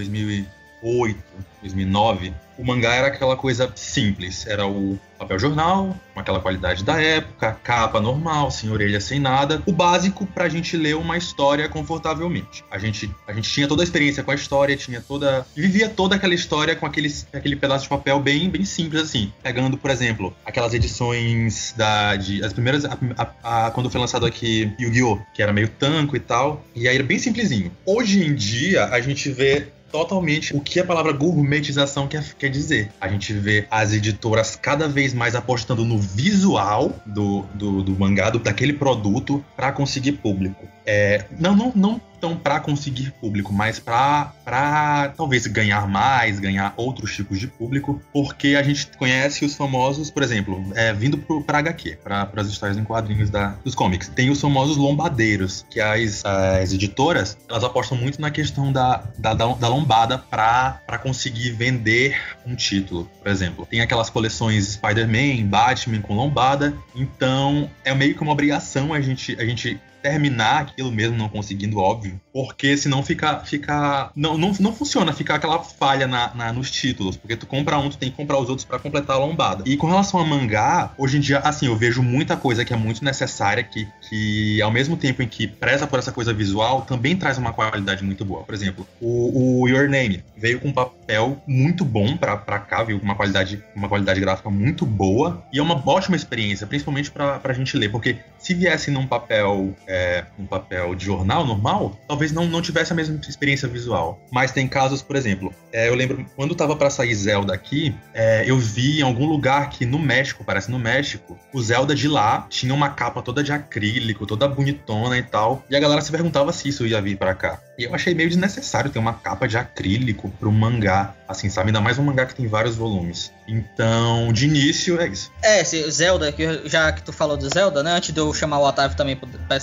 2008, 0.85 1.19
2009, 1.63 2.35
o 2.59 2.65
mangá 2.65 2.95
era 2.95 3.09
aquela 3.09 3.37
coisa 3.37 3.73
simples. 3.75 4.47
Era 4.47 4.67
o 4.67 4.99
papel 5.19 5.39
jornal, 5.39 5.97
com 6.13 6.21
aquela 6.21 6.41
qualidade 6.41 6.85
da 6.85 7.01
época, 7.01 7.57
capa 7.63 8.01
normal, 8.01 8.51
sem 8.51 8.71
orelha, 8.71 9.01
sem 9.01 9.19
nada. 9.19 9.63
O 9.67 9.73
básico 9.73 10.27
pra 10.27 10.49
gente 10.49 10.77
ler 10.77 10.95
uma 10.95 11.17
história 11.17 11.69
confortavelmente. 11.69 12.65
A 12.71 12.79
gente, 12.79 13.11
a 13.27 13.33
gente 13.33 13.51
tinha 13.51 13.67
toda 13.67 13.83
a 13.83 13.85
experiência 13.85 14.23
com 14.23 14.31
a 14.31 14.35
história, 14.35 14.77
tinha 14.77 15.01
toda. 15.01 15.47
vivia 15.57 15.89
toda 15.89 16.17
aquela 16.17 16.35
história 16.35 16.77
com 16.77 16.87
aqueles, 16.87 17.27
aquele 17.33 17.57
pedaço 17.57 17.85
de 17.85 17.89
papel 17.89 18.21
bem, 18.21 18.51
bem 18.51 18.65
simples, 18.65 19.03
assim. 19.03 19.33
Pegando, 19.43 19.79
por 19.79 19.91
exemplo, 19.91 20.35
aquelas 20.45 20.75
edições 20.75 21.75
da. 21.77 22.17
De, 22.17 22.45
as 22.45 22.53
primeiras. 22.53 22.85
A, 22.85 22.99
a, 23.43 23.67
a, 23.67 23.71
quando 23.71 23.91
foi 23.91 24.01
lançado 24.01 24.27
aqui 24.27 24.73
Yu-Gi-Oh!, 24.79 25.19
que 25.33 25.43
era 25.43 25.53
meio 25.53 25.69
tanco 25.69 26.17
e 26.17 26.21
tal. 26.21 26.63
E 26.75 26.87
aí 26.87 26.95
era 26.95 27.05
bem 27.05 27.19
simplesinho. 27.19 27.73
Hoje 27.87 28.25
em 28.25 28.35
dia, 28.35 28.87
a 28.87 29.01
gente 29.01 29.31
vê 29.31 29.69
totalmente 29.95 30.57
o 30.57 30.61
que 30.61 30.81
a 30.81 30.85
palavra 30.85 31.13
gourmetização 31.13 32.09
quer, 32.09 32.35
quer 32.35 32.49
dizer. 32.49 32.91
A 33.01 33.07
gente 33.07 33.33
vê 33.33 33.65
as 33.71 33.93
editoras 33.93 34.57
cada 34.57 34.89
vez 34.89 35.15
mais 35.15 35.37
apostando 35.37 35.85
no 35.85 36.01
visual 36.01 37.01
do, 37.07 37.43
do, 37.55 37.81
do 37.81 37.93
mangá, 37.97 38.29
do, 38.29 38.41
daquele 38.41 38.73
produto, 38.73 39.45
para 39.55 39.71
conseguir 39.71 40.15
público. 40.15 40.67
É, 40.87 41.25
não, 41.39 41.55
não, 41.57 41.73
não 41.75 42.01
tão 42.25 42.35
para 42.35 42.59
conseguir 42.59 43.11
público, 43.21 43.53
mas 43.53 43.79
para 43.79 45.13
talvez 45.15 45.47
ganhar 45.47 45.87
mais, 45.87 46.41
ganhar 46.41 46.73
outros 46.75 47.15
tipos 47.15 47.39
de 47.39 47.47
público, 47.47 48.01
porque 48.15 48.57
a 48.59 48.63
gente 48.63 48.87
conhece 48.97 49.45
os 49.45 49.55
famosos, 49.55 50.11
por 50.11 50.23
exemplo, 50.23 50.65
é, 50.75 50.95
vindo 50.95 51.19
para 51.19 51.59
HQ, 51.59 51.99
para 52.03 52.31
as 52.37 52.47
histórias 52.47 52.79
em 52.79 52.85
quadrinhos 52.85 53.29
da, 53.29 53.49
dos 53.63 53.75
comics, 53.75 54.09
tem 54.09 54.31
os 54.31 54.41
famosos 54.41 54.79
lombadeiros, 54.79 55.67
que 55.69 55.79
as, 55.81 56.25
as 56.25 56.73
editoras 56.73 57.37
elas 57.47 57.63
apostam 57.63 57.99
muito 57.99 58.19
na 58.19 58.31
questão 58.31 58.73
da, 58.73 59.05
da, 59.19 59.35
da 59.35 59.69
lombada 59.69 60.17
para 60.17 60.99
conseguir 61.03 61.51
vender 61.51 62.19
um 62.47 62.55
título, 62.55 63.07
por 63.23 63.31
exemplo. 63.31 63.67
Tem 63.67 63.83
aquelas 63.83 64.09
coleções 64.09 64.73
Spider-Man, 64.73 65.47
Batman 65.47 66.01
com 66.01 66.15
lombada, 66.15 66.75
então 66.95 67.71
é 67.85 67.95
meio 67.95 68.15
que 68.15 68.23
uma 68.23 68.33
obrigação 68.33 68.95
a 68.95 69.01
gente, 69.03 69.37
a 69.39 69.45
gente 69.45 69.79
terminar 70.05 70.61
aquilo 70.61 70.93
mesmo 70.93 71.17
não 71.17 71.31
conseguindo, 71.31 71.79
óbvio. 71.79 72.21
Porque 72.35 72.77
senão 72.77 73.01
fica. 73.01 73.39
fica 73.45 74.11
não, 74.17 74.37
não, 74.37 74.53
não 74.59 74.73
funciona, 74.75 75.13
fica 75.13 75.37
aquela 75.37 75.63
falha 75.63 76.09
na, 76.09 76.35
na, 76.35 76.53
nos 76.53 76.69
títulos. 76.69 77.17
Porque 77.17 77.37
tu 77.37 77.47
compra 77.47 77.79
um, 77.79 77.89
tu 77.89 77.97
tem 77.97 78.11
que 78.11 78.17
comprar 78.17 78.39
os 78.39 78.49
outros 78.49 78.65
para 78.65 78.77
completar 78.81 79.15
a 79.15 79.21
lombada. 79.21 79.63
E 79.65 79.77
com 79.77 79.87
relação 79.87 80.19
a 80.19 80.25
mangá, 80.25 80.93
hoje 80.99 81.19
em 81.19 81.21
dia, 81.21 81.39
assim, 81.39 81.67
eu 81.67 81.77
vejo 81.77 82.03
muita 82.03 82.37
coisa 82.37 82.65
que 82.65 82.75
é 82.75 82.77
muito 82.77 83.05
necessária, 83.05 83.63
que, 83.63 83.87
que 84.09 84.61
ao 84.61 84.73
mesmo 84.73 84.97
tempo 84.97 85.23
em 85.23 85.29
que 85.29 85.47
preza 85.47 85.87
por 85.87 86.01
essa 86.01 86.11
coisa 86.11 86.35
visual, 86.35 86.83
também 86.83 87.17
traz 87.17 87.39
uma 87.39 87.53
qualidade 87.53 88.03
muito 88.03 88.25
boa. 88.25 88.43
Por 88.43 88.53
exemplo, 88.53 88.85
o, 89.01 89.63
o 89.63 89.69
Your 89.69 89.89
Name 89.89 90.25
veio 90.37 90.59
com 90.59 90.69
um 90.69 90.73
papel 90.73 91.41
muito 91.47 91.85
bom 91.85 92.17
para 92.17 92.59
cá, 92.59 92.83
veio 92.83 92.99
com 92.99 93.05
uma 93.05 93.15
qualidade, 93.15 93.63
uma 93.77 93.89
qualidade 93.89 94.19
gráfica 94.19 94.51
muito 94.51 94.85
boa. 94.85 95.45
E 95.53 95.61
é 95.61 95.63
uma 95.63 95.81
ótima 95.89 96.17
experiência, 96.17 96.67
principalmente 96.67 97.13
pra, 97.13 97.39
pra 97.39 97.55
gente 97.55 97.77
ler. 97.77 97.93
Porque 97.93 98.17
se 98.39 98.55
viesse 98.55 98.91
num 98.91 99.07
papel. 99.07 99.73
É, 99.87 100.25
um 100.39 100.47
papel 100.47 100.95
de 100.95 101.05
jornal 101.05 101.47
normal, 101.47 101.99
talvez 102.09 102.24
não, 102.33 102.47
não 102.47 102.63
tivesse 102.63 102.93
a 102.93 102.97
mesma 102.97 103.19
experiência 103.29 103.69
visual. 103.69 104.25
Mas 104.31 104.53
tem 104.53 104.69
casos, 104.69 105.03
por 105.03 105.17
exemplo, 105.17 105.55
é, 105.73 105.89
eu 105.89 105.95
lembro 105.95 106.25
quando 106.37 106.55
tava 106.55 106.77
para 106.77 106.91
sair 106.91 107.15
Zelda 107.15 107.55
aqui, 107.55 107.95
é, 108.13 108.45
eu 108.49 108.59
vi 108.59 109.01
em 109.01 109.03
algum 109.03 109.27
lugar 109.27 109.71
que 109.71 109.85
no 109.85 109.99
México, 109.99 110.45
parece 110.45 110.71
no 110.71 110.79
México, 110.79 111.39
o 111.53 111.63
Zelda 111.63 111.95
de 111.95 112.09
lá 112.09 112.47
tinha 112.49 112.75
uma 112.75 112.91
capa 112.91 113.23
toda 113.23 113.43
de 113.43 113.53
acrílico, 113.53 114.27
toda 114.27 114.49
bonitona 114.49 115.19
e 115.19 115.23
tal. 115.23 115.65
E 115.69 115.77
a 115.77 115.81
galera 115.81 116.01
se 116.01 116.11
perguntava 116.11 116.53
se 116.53 116.69
isso 116.69 116.87
ia 116.87 117.01
vir 117.01 117.17
para 117.17 117.35
cá. 117.35 117.61
E 117.79 117.85
eu 117.85 117.95
achei 117.95 118.15
meio 118.15 118.29
desnecessário 118.29 118.91
ter 118.91 118.99
uma 118.99 119.15
capa 119.15 119.49
de 119.49 119.57
acrílico 119.57 120.31
para 120.31 120.49
um 120.49 120.53
mangá, 120.53 121.15
assim, 121.27 121.49
sabe? 121.49 121.69
Ainda 121.69 121.81
mais 121.81 121.99
um 121.99 122.05
mangá 122.05 122.27
que 122.27 122.35
tem 122.35 122.47
vários 122.47 122.77
volumes. 122.77 123.33
Então, 123.47 124.33
de 124.33 124.47
início, 124.47 125.01
é 125.01 125.09
isso. 125.09 125.31
É, 125.43 125.61
esse 125.61 125.91
Zelda, 125.91 126.33
que 126.33 126.69
já 126.69 126.91
que 126.93 127.03
tu 127.03 127.13
falou 127.13 127.37
do 127.37 127.49
Zelda, 127.49 127.83
né? 127.83 127.93
Antes 127.93 128.13
de 128.13 128.21
eu 128.21 128.33
chamar 128.33 128.59
o 128.59 128.67
Otávio 128.67 128.97
também 128.97 129.17
para 129.17 129.57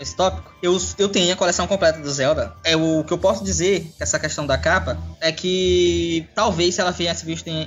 esse 0.00 0.16
tópico, 0.16 0.54
eu, 0.62 0.76
eu 0.98 1.08
tenho 1.08 1.32
a 1.32 1.36
coleção 1.36 1.66
completa 1.66 2.00
do 2.00 2.10
Zelda. 2.10 2.54
É 2.64 2.76
o 2.76 3.04
que 3.04 3.12
eu 3.12 3.18
posso 3.18 3.44
dizer, 3.44 3.92
essa 4.00 4.18
questão 4.18 4.46
da 4.46 4.56
capa, 4.56 4.98
é 5.20 5.30
que 5.30 6.26
talvez 6.34 6.74
se 6.74 6.80
ela 6.80 6.90
viesse 6.90 7.24
visto 7.24 7.48
em, 7.48 7.66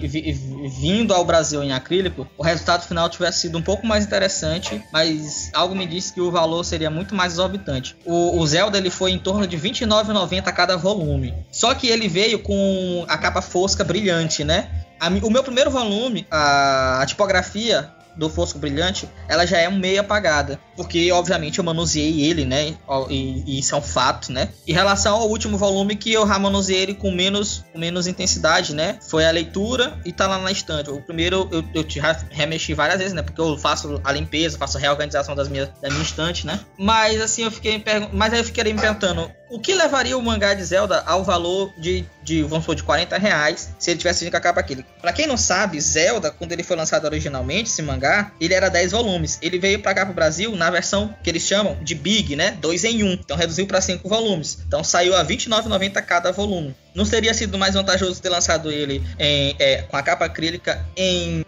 vindo 0.79 1.13
ao 1.13 1.23
Brasil 1.23 1.63
em 1.63 1.71
acrílico, 1.71 2.27
o 2.37 2.43
resultado 2.43 2.85
final 2.85 3.09
tivesse 3.09 3.41
sido 3.41 3.57
um 3.57 3.61
pouco 3.61 3.85
mais 3.85 4.05
interessante, 4.05 4.83
mas 4.91 5.49
algo 5.53 5.75
me 5.75 5.85
disse 5.85 6.13
que 6.13 6.21
o 6.21 6.31
valor 6.31 6.63
seria 6.63 6.89
muito 6.89 7.13
mais 7.13 7.33
exorbitante. 7.33 7.95
O, 8.05 8.39
o 8.39 8.47
Zelda 8.47 8.77
ele 8.77 8.89
foi 8.89 9.11
em 9.11 9.19
torno 9.19 9.45
de 9.45 9.57
29,90 9.57 10.51
cada 10.53 10.75
volume. 10.77 11.33
Só 11.51 11.73
que 11.75 11.87
ele 11.87 12.07
veio 12.07 12.39
com 12.39 13.05
a 13.07 13.17
capa 13.17 13.41
fosca 13.41 13.83
brilhante, 13.83 14.43
né? 14.43 14.69
A, 14.99 15.07
o 15.07 15.29
meu 15.29 15.43
primeiro 15.43 15.71
volume, 15.71 16.27
a, 16.29 17.01
a 17.01 17.05
tipografia 17.05 17.93
do 18.19 18.29
Fosco 18.29 18.59
Brilhante, 18.59 19.09
ela 19.27 19.45
já 19.45 19.57
é 19.57 19.69
um 19.69 19.77
meio 19.77 20.01
apagada. 20.01 20.59
Porque, 20.75 21.11
obviamente, 21.11 21.59
eu 21.59 21.63
manuseei 21.63 22.21
ele, 22.21 22.43
né? 22.45 22.75
E, 23.09 23.43
e, 23.47 23.59
isso 23.59 23.73
é 23.73 23.77
um 23.77 23.81
fato, 23.81 24.31
né? 24.31 24.49
Em 24.67 24.73
relação 24.73 25.15
ao 25.15 25.29
último 25.29 25.57
volume 25.57 25.95
que 25.95 26.11
eu 26.11 26.25
manuseei 26.25 26.81
ele 26.81 26.93
com 26.93 27.11
menos, 27.11 27.63
com 27.71 27.79
menos 27.79 28.07
intensidade, 28.07 28.75
né? 28.75 28.99
Foi 29.01 29.25
a 29.25 29.31
leitura 29.31 29.97
e 30.05 30.11
tá 30.11 30.27
lá 30.27 30.37
na 30.37 30.51
estante. 30.51 30.89
O 30.89 31.01
primeiro 31.01 31.47
eu, 31.51 31.63
eu 31.73 31.85
remexi 32.29 32.73
várias 32.73 32.97
vezes, 32.97 33.13
né? 33.13 33.21
Porque 33.21 33.39
eu 33.39 33.57
faço 33.57 34.01
a 34.03 34.11
limpeza, 34.11 34.57
faço 34.57 34.77
a 34.77 34.81
reorganização 34.81 35.33
das 35.33 35.47
minhas, 35.47 35.69
da 35.81 35.89
minha 35.89 36.03
estante, 36.03 36.45
né? 36.45 36.59
Mas 36.77 37.21
assim, 37.21 37.43
eu 37.43 37.51
fiquei 37.51 37.81
Mas 38.11 38.33
aí 38.33 38.39
eu 38.39 38.45
fiquei 38.45 38.73
me 38.73 38.79
perguntando, 38.79 39.31
o 39.49 39.59
que 39.59 39.73
levaria 39.73 40.17
o 40.17 40.21
mangá 40.21 40.53
de 40.53 40.63
Zelda 40.63 41.03
ao 41.05 41.23
valor 41.23 41.73
de, 41.77 42.05
de 42.23 42.43
vamos 42.43 42.63
supor, 42.63 42.75
de 42.75 42.83
40 42.83 43.17
reais 43.17 43.69
se 43.79 43.91
ele 43.91 43.97
tivesse 43.97 44.23
vindo 44.23 44.31
com 44.31 44.37
a 44.37 44.41
capa 44.41 44.59
aquele? 44.59 44.85
Pra 45.01 45.11
quem 45.11 45.25
não 45.25 45.37
sabe, 45.37 45.79
Zelda, 45.81 46.31
quando 46.31 46.51
ele 46.51 46.63
foi 46.63 46.77
lançado 46.77 47.05
originalmente, 47.05 47.69
esse 47.69 47.81
mangá, 47.81 48.31
ele 48.39 48.53
era 48.53 48.69
10 48.69 48.91
volumes. 48.91 49.39
Ele 49.41 49.57
veio 49.57 49.79
pra 49.79 49.93
cá 49.93 50.05
pro 50.05 50.13
Brasil 50.13 50.55
na 50.55 50.69
versão 50.69 51.15
que 51.23 51.29
eles 51.29 51.43
chamam 51.43 51.77
de 51.81 51.95
Big, 51.95 52.35
né? 52.35 52.57
2 52.61 52.83
em 52.83 53.03
1. 53.03 53.07
Um. 53.07 53.13
Então 53.13 53.37
reduziu 53.37 53.65
para 53.65 53.81
5 53.81 54.07
volumes. 54.07 54.59
Então 54.67 54.83
saiu 54.83 55.15
a 55.15 55.21
R$ 55.21 55.35
29,90 55.35 56.01
cada 56.03 56.31
volume. 56.31 56.75
Não 56.93 57.05
teria 57.05 57.33
sido 57.33 57.57
mais 57.57 57.75
vantajoso 57.75 58.21
ter 58.21 58.29
lançado 58.29 58.71
ele 58.71 59.03
em, 59.17 59.55
é, 59.59 59.83
com 59.83 59.95
a 59.95 60.03
capa 60.03 60.25
acrílica 60.25 60.85
em 60.95 61.45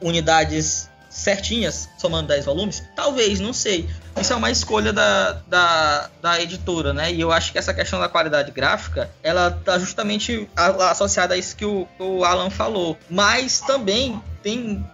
unidades 0.00 0.91
certinhas, 1.22 1.88
somando 1.96 2.28
10 2.28 2.44
volumes? 2.44 2.82
Talvez, 2.94 3.40
não 3.40 3.52
sei. 3.52 3.88
Isso 4.20 4.32
é 4.32 4.36
uma 4.36 4.50
escolha 4.50 4.92
da, 4.92 5.32
da, 5.46 6.10
da 6.20 6.40
editora, 6.42 6.92
né? 6.92 7.12
E 7.12 7.20
eu 7.20 7.32
acho 7.32 7.52
que 7.52 7.58
essa 7.58 7.72
questão 7.72 7.98
da 7.98 8.08
qualidade 8.08 8.50
gráfica, 8.50 9.10
ela 9.22 9.50
tá 9.50 9.78
justamente 9.78 10.48
associada 10.90 11.34
a 11.34 11.36
isso 11.36 11.56
que 11.56 11.64
o, 11.64 11.88
o 11.98 12.24
Alan 12.24 12.50
falou. 12.50 12.98
Mas 13.08 13.60
também 13.60 14.20
tem 14.42 14.84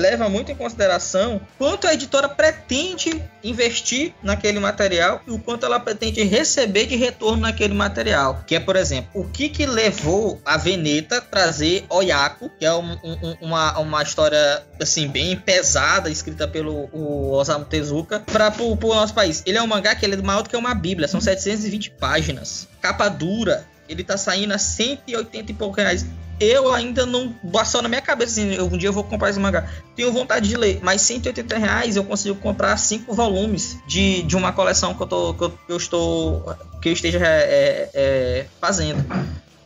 leva 0.00 0.28
muito 0.28 0.50
em 0.52 0.54
consideração 0.54 1.40
quanto 1.56 1.86
a 1.86 1.94
editora 1.94 2.28
pretende 2.28 3.22
investir 3.42 4.12
naquele 4.22 4.58
material 4.58 5.22
e 5.26 5.30
o 5.30 5.38
quanto 5.38 5.64
ela 5.64 5.80
pretende 5.80 6.22
receber 6.22 6.86
de 6.86 6.96
retorno 6.96 7.42
naquele 7.42 7.74
material. 7.74 8.42
Que 8.46 8.56
é, 8.56 8.60
por 8.60 8.76
exemplo, 8.76 9.10
o 9.14 9.28
que 9.28 9.48
que 9.48 9.66
levou 9.66 10.40
a 10.44 10.56
Veneta 10.56 11.20
trazer 11.20 11.84
Oyako, 11.88 12.50
que 12.58 12.64
é 12.64 12.72
um, 12.72 12.92
um, 13.04 13.36
uma, 13.40 13.78
uma 13.78 14.02
história 14.02 14.62
assim 14.80 15.08
bem 15.08 15.36
pesada, 15.36 16.10
escrita 16.10 16.46
pelo 16.46 16.88
Osamu 17.32 17.64
Tezuka, 17.64 18.20
para 18.20 18.52
o 18.60 18.94
nosso 18.94 19.14
país. 19.14 19.42
Ele 19.46 19.58
é 19.58 19.62
um 19.62 19.66
mangá 19.66 19.94
que 19.94 20.04
ele 20.04 20.14
é 20.14 20.22
maior 20.22 20.42
do 20.42 20.48
que 20.48 20.56
uma 20.56 20.74
bíblia, 20.74 21.08
são 21.08 21.20
720 21.20 21.90
páginas. 21.92 22.68
Capa 22.80 23.08
dura, 23.08 23.64
ele 23.88 24.04
tá 24.04 24.16
saindo 24.16 24.52
a 24.52 24.58
180 24.58 25.50
e 25.50 25.54
poucos 25.54 25.82
reais 25.82 26.06
eu 26.40 26.72
ainda 26.72 27.04
não 27.04 27.32
passou 27.52 27.82
na 27.82 27.88
minha 27.88 28.00
cabeça 28.00 28.40
assim, 28.40 28.58
um 28.60 28.76
dia 28.76 28.88
eu 28.88 28.92
vou 28.92 29.04
comprar 29.04 29.28
esse 29.28 29.38
mangá. 29.38 29.68
Tenho 29.94 30.10
vontade 30.10 30.48
de 30.48 30.56
ler, 30.56 30.80
mas 30.82 31.02
180 31.02 31.58
reais 31.58 31.96
eu 31.96 32.04
consigo 32.04 32.34
comprar 32.36 32.76
cinco 32.78 33.14
volumes 33.14 33.78
de, 33.86 34.22
de 34.22 34.36
uma 34.36 34.50
coleção 34.50 34.94
que 34.94 35.02
eu, 35.02 35.06
tô, 35.06 35.34
que 35.34 35.44
eu, 35.44 35.50
que 35.50 35.72
eu 35.72 35.76
estou 35.76 36.56
que 36.80 36.88
eu 36.88 36.92
esteja 36.92 37.18
é, 37.22 37.90
é, 37.92 38.46
fazendo. 38.60 39.04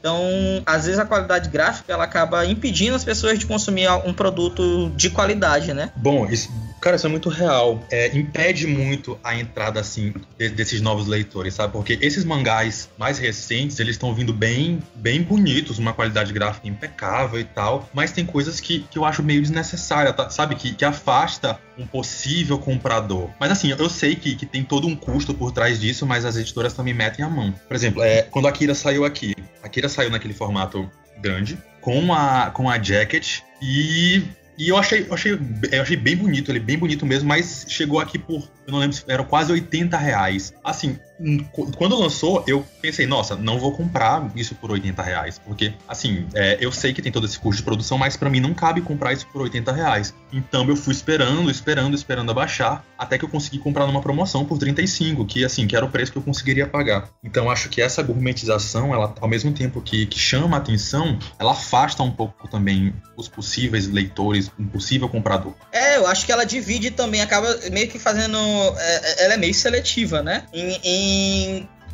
Então, 0.04 0.62
às 0.66 0.84
vezes 0.84 1.00
a 1.00 1.06
qualidade 1.06 1.48
gráfica 1.48 1.90
ela 1.90 2.04
acaba 2.04 2.44
impedindo 2.44 2.94
as 2.94 3.02
pessoas 3.02 3.38
de 3.38 3.46
consumir 3.46 3.88
um 4.04 4.12
produto 4.12 4.92
de 4.94 5.08
qualidade, 5.08 5.72
né? 5.72 5.90
Bom, 5.96 6.26
isso, 6.26 6.50
Cara, 6.84 6.96
isso 6.96 7.06
é 7.06 7.08
muito 7.08 7.30
real. 7.30 7.82
É, 7.90 8.14
impede 8.14 8.66
muito 8.66 9.18
a 9.24 9.34
entrada, 9.34 9.80
assim, 9.80 10.12
de, 10.38 10.50
desses 10.50 10.82
novos 10.82 11.06
leitores, 11.06 11.54
sabe? 11.54 11.72
Porque 11.72 11.98
esses 12.02 12.26
mangás 12.26 12.90
mais 12.98 13.18
recentes, 13.18 13.80
eles 13.80 13.94
estão 13.94 14.14
vindo 14.14 14.34
bem, 14.34 14.82
bem 14.94 15.22
bonitos, 15.22 15.78
uma 15.78 15.94
qualidade 15.94 16.30
gráfica 16.30 16.68
impecável 16.68 17.40
e 17.40 17.44
tal, 17.44 17.88
mas 17.94 18.12
tem 18.12 18.26
coisas 18.26 18.60
que, 18.60 18.80
que 18.90 18.98
eu 18.98 19.06
acho 19.06 19.22
meio 19.22 19.40
desnecessária, 19.40 20.12
tá? 20.12 20.28
sabe? 20.28 20.56
Que, 20.56 20.74
que 20.74 20.84
afasta 20.84 21.58
um 21.78 21.86
possível 21.86 22.58
comprador. 22.58 23.30
Mas 23.40 23.50
assim, 23.50 23.70
eu 23.70 23.88
sei 23.88 24.14
que, 24.14 24.36
que 24.36 24.44
tem 24.44 24.62
todo 24.62 24.86
um 24.86 24.94
custo 24.94 25.32
por 25.32 25.52
trás 25.52 25.80
disso, 25.80 26.04
mas 26.04 26.26
as 26.26 26.36
editoras 26.36 26.74
também 26.74 26.92
metem 26.92 27.24
a 27.24 27.30
mão. 27.30 27.54
Por 27.66 27.74
exemplo, 27.74 28.02
é, 28.02 28.22
quando 28.22 28.44
a 28.44 28.50
Akira 28.50 28.74
saiu 28.74 29.06
aqui, 29.06 29.33
Akira 29.74 29.88
saiu 29.88 30.10
naquele 30.10 30.32
formato 30.32 30.88
grande, 31.20 31.58
com 31.80 32.12
a, 32.14 32.50
com 32.52 32.70
a 32.70 32.80
jacket, 32.80 33.40
e 33.60 34.22
e 34.56 34.68
eu 34.68 34.76
achei, 34.76 35.04
eu 35.08 35.14
achei, 35.14 35.32
eu 35.72 35.82
achei 35.82 35.96
bem 35.96 36.16
bonito, 36.16 36.48
ele 36.48 36.60
bem 36.60 36.78
bonito 36.78 37.04
mesmo, 37.04 37.28
mas 37.28 37.66
chegou 37.68 37.98
aqui 37.98 38.20
por, 38.20 38.48
eu 38.64 38.72
não 38.72 38.78
lembro 38.78 38.96
se 38.96 39.04
eram 39.08 39.24
quase 39.24 39.50
80 39.50 39.96
reais. 39.96 40.54
Assim, 40.62 40.96
quando 41.76 41.98
lançou, 41.98 42.44
eu 42.46 42.64
pensei, 42.80 43.06
nossa, 43.06 43.36
não 43.36 43.58
vou 43.58 43.72
comprar 43.72 44.30
isso 44.34 44.54
por 44.54 44.70
80 44.70 45.02
reais. 45.02 45.38
Porque, 45.38 45.72
assim, 45.88 46.26
é, 46.34 46.58
eu 46.60 46.72
sei 46.72 46.92
que 46.92 47.02
tem 47.02 47.12
todo 47.12 47.26
esse 47.26 47.38
custo 47.38 47.58
de 47.58 47.62
produção, 47.62 47.98
mas 47.98 48.16
para 48.16 48.30
mim 48.30 48.40
não 48.40 48.54
cabe 48.54 48.80
comprar 48.80 49.12
isso 49.12 49.26
por 49.28 49.42
80 49.42 49.72
reais. 49.72 50.14
Então 50.32 50.68
eu 50.68 50.76
fui 50.76 50.92
esperando, 50.92 51.50
esperando, 51.50 51.94
esperando 51.94 52.30
abaixar, 52.30 52.84
até 52.98 53.16
que 53.16 53.24
eu 53.24 53.28
consegui 53.28 53.58
comprar 53.58 53.86
numa 53.86 54.00
promoção 54.00 54.44
por 54.44 54.58
35, 54.58 55.24
que 55.24 55.44
assim, 55.44 55.66
que 55.66 55.76
era 55.76 55.84
o 55.84 55.90
preço 55.90 56.12
que 56.12 56.18
eu 56.18 56.22
conseguiria 56.22 56.66
pagar. 56.66 57.08
Então 57.22 57.50
acho 57.50 57.68
que 57.68 57.80
essa 57.80 58.02
gourmetização, 58.02 58.92
ela, 58.92 59.14
ao 59.20 59.28
mesmo 59.28 59.52
tempo 59.52 59.80
que, 59.80 60.06
que 60.06 60.18
chama 60.18 60.56
a 60.56 60.60
atenção, 60.60 61.18
ela 61.38 61.52
afasta 61.52 62.02
um 62.02 62.10
pouco 62.10 62.48
também 62.48 62.92
os 63.16 63.28
possíveis 63.28 63.86
leitores, 63.86 64.50
um 64.58 64.66
possível 64.66 65.08
comprador. 65.08 65.54
É, 65.70 65.96
eu 65.96 66.06
acho 66.06 66.26
que 66.26 66.32
ela 66.32 66.44
divide 66.44 66.90
também, 66.90 67.20
acaba 67.20 67.56
meio 67.70 67.88
que 67.88 67.98
fazendo. 67.98 68.36
É, 68.78 69.24
ela 69.24 69.34
é 69.34 69.36
meio 69.36 69.54
seletiva, 69.54 70.22
né? 70.22 70.44
em, 70.52 70.80
em 70.82 71.03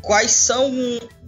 quais 0.00 0.32
são 0.32 0.72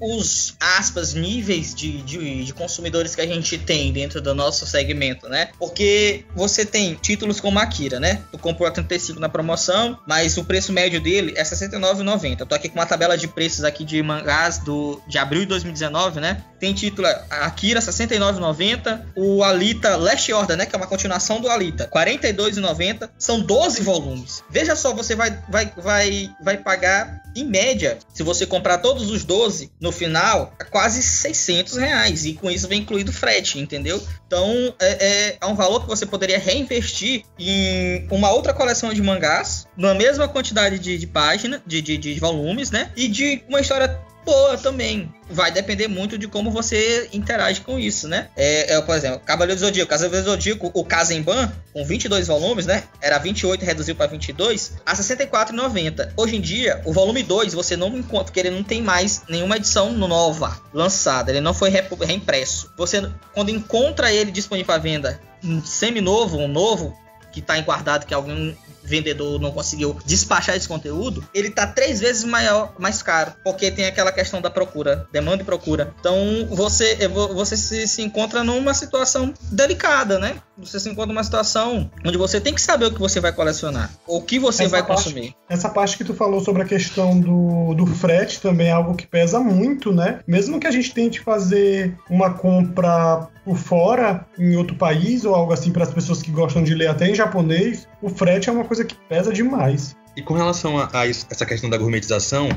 os 0.01 0.57
aspas 0.59 1.15
níveis 1.15 1.75
de, 1.75 2.03
de, 2.03 2.45
de, 2.45 2.53
consumidores 2.53 3.15
que 3.15 3.21
a 3.21 3.27
gente 3.27 3.57
tem 3.57 3.93
dentro 3.93 4.21
do 4.21 4.35
nosso 4.35 4.67
segmento, 4.67 5.29
né? 5.29 5.51
Porque 5.59 6.25
você 6.35 6.67
tem 6.67 6.95
títulos 6.95 7.41
como 7.41 7.61
Akira, 7.61 8.01
né? 8.01 8.21
Tu 8.33 8.39
comprou 8.39 8.67
a 8.67 8.73
35 8.73 9.21
na 9.21 9.29
promoção, 9.29 9.99
mas 10.07 10.37
o 10.37 10.45
preço 10.45 10.73
médio 10.73 11.01
dele 11.01 11.33
é 11.37 11.43
R$ 11.43 11.49
69,90. 11.49 12.41
Eu 12.41 12.47
tô 12.47 12.55
aqui 12.55 12.69
com 12.69 12.81
uma 12.81 12.87
tabela 12.87 13.17
de 13.17 13.29
preços 13.29 13.63
aqui 13.63 13.85
de 13.85 14.03
mangás 14.03 14.59
do, 14.59 15.01
de 15.07 15.19
abril 15.19 15.43
de 15.43 15.47
2019, 15.47 16.21
né? 16.21 16.43
Tem 16.59 16.75
título 16.75 17.07
Akira 17.31 17.79
R$ 17.79 17.87
69,90, 17.87 19.03
o 19.17 19.45
Alita 19.45 19.97
Last 19.97 20.33
Order, 20.33 20.57
né? 20.57 20.67
Que 20.67 20.75
é 20.75 20.79
uma 20.79 20.89
continuação 20.89 21.41
do 21.41 21.49
Alita, 21.49 21.89
R$ 21.93 22.13
42,90. 22.13 23.09
São 23.17 23.41
12 23.41 23.83
volumes. 23.83 24.43
Veja 24.51 24.75
só, 24.75 24.93
você 24.93 25.15
vai, 25.15 25.39
vai, 25.49 25.73
vai, 25.77 26.31
vai 26.43 26.57
pagar 26.57 27.22
em 27.35 27.45
média, 27.45 27.99
se 28.13 28.23
você 28.23 28.47
comprar 28.47 28.79
todos 28.79 29.11
os 29.11 29.25
12 29.25 29.71
no 29.81 29.93
final, 29.93 30.55
é 30.59 30.65
quase 30.65 31.03
600 31.03 31.77
reais. 31.77 32.25
E 32.25 32.35
com 32.35 32.51
isso 32.51 32.69
vem 32.69 32.81
incluído 32.81 33.13
frete, 33.13 33.59
entendeu? 33.59 34.03
Então 34.27 34.75
é, 34.81 34.89
é, 34.89 35.39
é, 35.41 35.47
um 35.47 35.55
valor 35.55 35.83
que 35.83 35.89
você 35.89 36.07
poderia 36.07 36.39
reinvestir 36.39 37.25
em 37.39 38.07
uma 38.11 38.31
outra 38.31 38.53
coleção 38.53 38.93
de 38.93 39.03
mangás, 39.03 39.67
na 39.77 39.95
mesma 39.95 40.29
quantidade 40.29 40.79
de, 40.79 40.99
de 40.99 41.07
páginas, 41.07 41.61
de, 41.67 41.81
de, 41.81 41.97
de 41.97 42.19
volumes, 42.21 42.71
né? 42.71 42.91
E 42.97 43.09
de 43.09 43.43
uma 43.49 43.61
história 43.61 43.99
boa 44.25 44.57
também. 44.57 45.13
Vai 45.29 45.51
depender 45.51 45.89
muito 45.89 46.19
de 46.19 46.29
como 46.29 46.51
você 46.51 47.09
interage 47.13 47.61
com 47.61 47.79
isso, 47.79 48.07
né? 48.09 48.29
É, 48.37 48.75
é 48.75 48.81
por 48.81 48.95
exemplo, 48.95 49.21
Cavaleiro 49.21 49.61
do 49.61 49.65
Zodíaco. 49.65 49.91
Cavaleiro 49.91 50.25
do 50.25 50.31
Zodíaco, 50.31 50.71
o 50.75 50.85
Kazemban, 50.85 51.53
com 51.73 51.85
22 51.85 52.27
volumes, 52.27 52.67
né? 52.67 52.85
Era 53.01 53.19
28, 53.19 53.65
reduziu 53.65 53.95
para 53.95 54.07
22, 54.07 54.75
a 54.85 54.95
64,90. 54.95 56.13
Hoje 56.17 56.37
em 56.37 56.41
dia, 56.41 56.83
o 56.85 56.93
volume 56.93 57.23
2 57.23 57.55
você 57.55 57.77
não 57.77 57.89
encontra, 57.97 58.25
porque 58.25 58.41
ele 58.41 58.51
não 58.51 58.63
tem 58.63 58.83
mais 58.83 59.23
nenhuma 59.29 59.57
edição 59.57 59.93
nova 59.93 60.61
lançada. 60.73 61.31
Ele 61.31 61.41
não 61.41 61.55
foi 61.55 61.71
reimpresso. 61.71 62.73
Você, 62.77 63.11
quando 63.35 63.51
encontra 63.51 64.13
ele 64.13 64.31
disponível 64.31 64.67
para 64.67 64.83
venda, 64.83 65.21
um 65.43 65.65
semi-novo, 65.65 66.39
um 66.39 66.49
novo, 66.49 66.97
que 67.33 67.41
está 67.41 67.59
guardado 67.61 68.07
que 68.07 68.15
alguém 68.15 68.57
vendedor 68.83 69.41
não 69.41 69.53
conseguiu 69.53 69.97
despachar 70.05 70.57
esse 70.57 70.69
conteúdo, 70.69 71.25
ele 71.35 71.51
tá 71.51 71.67
três 71.67 72.01
vezes 72.01 72.25
maior, 72.25 72.75
mais 72.79 73.03
caro, 73.03 73.33
porque 73.45 73.71
tem 73.71 73.87
aquela 73.87 74.13
questão 74.13 74.41
da 74.41 74.51
procura, 74.51 75.07
demanda 75.13 75.43
e 75.43 75.47
procura. 75.47 75.95
Então 76.01 76.17
você, 76.51 77.09
você 77.09 77.57
se, 77.57 77.89
se 77.89 78.03
encontra 78.03 78.43
numa 78.45 78.75
situação 78.75 79.33
delicada, 79.51 80.19
né? 80.19 80.37
Você 80.59 80.79
se 80.79 80.89
encontra 80.89 81.13
numa 81.13 81.25
situação 81.25 81.91
onde 82.05 82.19
você 82.19 82.41
tem 82.41 82.55
que 82.55 82.61
saber 82.61 82.87
o 82.87 82.93
que 82.93 83.01
você 83.01 83.21
vai 83.21 83.33
colecionar, 83.33 83.91
o 84.07 84.21
que 84.21 84.39
você 84.39 84.65
essa 84.65 84.71
vai 84.71 84.83
parte, 84.83 85.05
consumir. 85.05 85.35
Essa 85.49 85.69
parte 85.69 85.97
que 85.97 86.05
tu 86.05 86.15
falou 86.15 86.41
sobre 86.41 86.63
a 86.63 86.67
questão 86.67 87.19
do, 87.19 87.75
do 87.75 87.87
frete 87.87 88.41
também 88.41 88.69
é 88.69 88.73
algo 88.73 88.95
que 88.95 89.07
pesa 89.07 89.41
muito, 89.41 89.93
né? 89.93 90.21
Mesmo 90.27 90.61
que 90.61 90.67
a 90.67 90.71
gente 90.71 90.93
tente 90.93 91.21
fazer 91.21 91.97
uma 92.09 92.35
compra 92.35 93.29
por 93.45 93.57
fora, 93.57 94.27
em 94.39 94.57
outro 94.57 94.77
país 94.77 95.25
ou 95.25 95.35
algo 95.35 95.53
assim 95.53 95.73
para 95.73 95.83
as 95.83 95.93
pessoas 95.93 96.23
que 96.23 96.31
gostam 96.31 96.63
de 96.63 96.75
ler 96.75 96.89
até 96.89 97.09
em 97.09 97.15
japonês, 97.15 97.89
o 98.03 98.09
frete 98.09 98.49
é 98.49 98.53
uma 98.53 98.65
coisa 98.65 98.85
que 98.85 98.97
pesa 99.09 99.33
demais. 99.33 99.97
E 100.15 100.21
com 100.21 100.35
relação 100.35 100.79
a, 100.79 100.91
a 100.93 101.07
isso, 101.07 101.27
essa 101.31 101.47
questão 101.47 101.71
da 101.71 101.79
gourmetização, 101.79 102.51